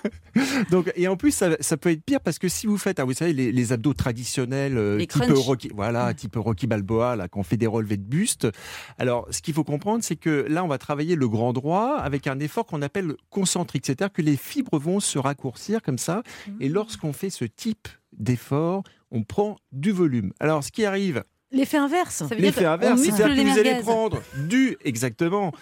[0.70, 3.04] donc, et en plus, ça, ça peut être pire parce que si vous faites, ah,
[3.04, 5.24] vous savez, les, les abdos traditionnels, euh, Les type.
[5.28, 8.48] Rocky, voilà, type Rocky Balboa, là, qu'on fait des relevés de buste.
[8.98, 12.26] Alors, ce qu'il faut comprendre, c'est que là, on va travailler le grand droit avec
[12.26, 16.22] un effort qu'on appelle concentrique, c'est-à-dire que les fibres vont se raccourcir comme ça.
[16.60, 20.32] Et lorsqu'on fait ce type d'effort, on prend du volume.
[20.40, 22.22] Alors, ce qui arrive L'effet inverse.
[22.38, 25.52] L'effet inverse, c'est-à-dire que vous allez prendre du, exactement,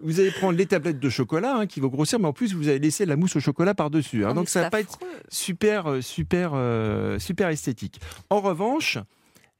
[0.00, 2.68] vous allez prendre les tablettes de chocolat hein, qui vont grossir, mais en plus vous
[2.68, 4.24] allez laisser la mousse au chocolat par-dessus.
[4.24, 4.28] hein.
[4.30, 4.98] Ah, donc ça va pas être
[5.30, 7.98] super, euh, super, euh, super esthétique.
[8.28, 8.98] En revanche,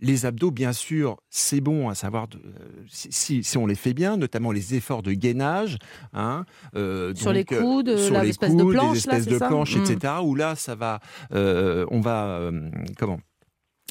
[0.01, 2.51] les abdos, bien sûr, c'est bon à savoir de- euh,
[2.91, 5.79] si, si- si on les fait bien, notamment les efforts de gainage.
[6.13, 6.45] hein,
[6.77, 9.39] euh, Sur les donc, coudes, sur là, les de coudes, planche, là, espèces c'est de
[9.39, 9.83] planches, Mm.
[9.85, 10.15] etc.
[10.25, 10.99] Où là, ça va,
[11.33, 12.69] euh, on va, euh,
[12.99, 13.21] comment?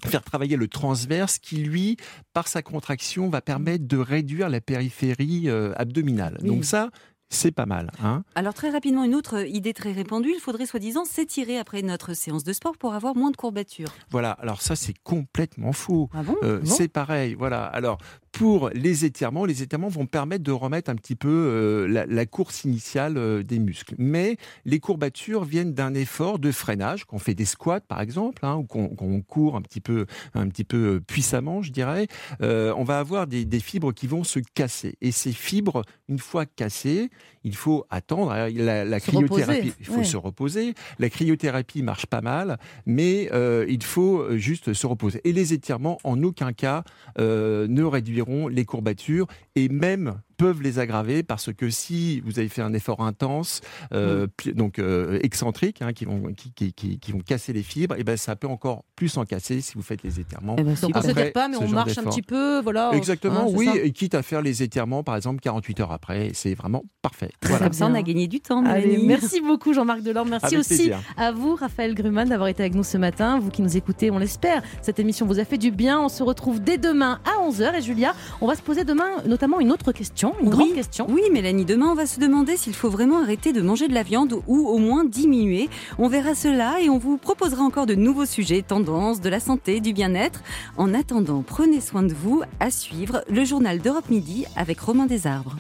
[0.06, 1.98] Faire travailler le transverse qui, lui,
[2.34, 6.38] par sa contraction, va permettre de réduire la périphérie euh, abdominale.
[6.42, 6.48] Oui.
[6.48, 6.90] Donc ça,
[7.32, 7.90] c'est pas mal.
[8.04, 12.14] Hein Alors très rapidement, une autre idée très répandue, il faudrait soi-disant s'étirer après notre
[12.14, 13.92] séance de sport pour avoir moins de courbatures.
[14.12, 16.10] Voilà, alors ça c'est complètement faux.
[16.14, 16.36] Ah bon?
[16.44, 16.66] Euh, Bon.
[16.70, 17.64] C'est pareil, voilà.
[17.66, 17.98] Alors
[18.32, 22.26] pour les étirements, les étirements vont permettre de remettre un petit peu euh, la, la
[22.26, 23.96] course initiale euh, des muscles.
[23.98, 28.56] Mais les courbatures viennent d'un effort de freinage, qu'on fait des squats par exemple, hein,
[28.58, 32.08] ou qu'on court un petit peu, un petit peu puissamment, je dirais.
[32.42, 34.96] Euh, on va avoir des, des fibres qui vont se casser.
[35.02, 37.10] Et ces fibres, une fois cassées,
[37.44, 38.32] il faut attendre.
[38.54, 40.04] La, la Se reposer, cryothérapie, il faut ouais.
[40.04, 40.74] se reposer.
[41.00, 45.22] La cryothérapie marche pas mal, mais euh, il faut euh, juste se reposer.
[45.24, 46.84] Et les étirements, en aucun cas,
[47.20, 52.50] euh, ne réduiront les courbatures et même peuvent les aggraver parce que si vous avez
[52.50, 53.62] fait un effort intense,
[53.94, 57.62] euh, pi- donc euh, excentrique, hein, qui, vont, qui, qui- qui- qui vont casser les
[57.64, 60.56] fibres, et ben ça peut encore plus en casser si vous faites les étirements.
[60.56, 62.90] Donc on après s'étire pas, mais on marche un petit peu, voilà.
[62.94, 66.54] Exactement, Hein, oui, et quitte à faire les étirements, par exemple, 48 heures après, c'est
[66.56, 67.30] vraiment parfait.
[67.60, 70.26] Comme ça, on a gagné du temps, Allez, merci beaucoup Jean-Marc Delors.
[70.26, 71.00] Merci Avec aussi plaisir.
[71.18, 73.40] à vous, Raphaël Gruman, d'avoir été avec nous ce matin.
[73.40, 74.64] Vous qui nous écoutez, on l'espère.
[74.82, 76.00] Cette émission vous a fait du bien.
[76.02, 77.76] On se retrouve dès demain à 11h.
[77.78, 81.08] Et Julia, on va se poser demain notamment une autre question, une grande question.
[81.10, 84.04] Oui, Mélanie, demain, on va se demander s'il faut vraiment arrêter de manger de la
[84.04, 85.70] viande ou au moins diminuer.
[85.98, 89.80] On verra cela et on vous proposera encore de nouveaux sujets, tendances, de la santé,
[89.80, 90.42] du bien-être.
[90.78, 92.42] En attendant, prenez soin de vous.
[92.60, 95.58] À suivre, le journal d'Europe Midi avec Romain Desarbres.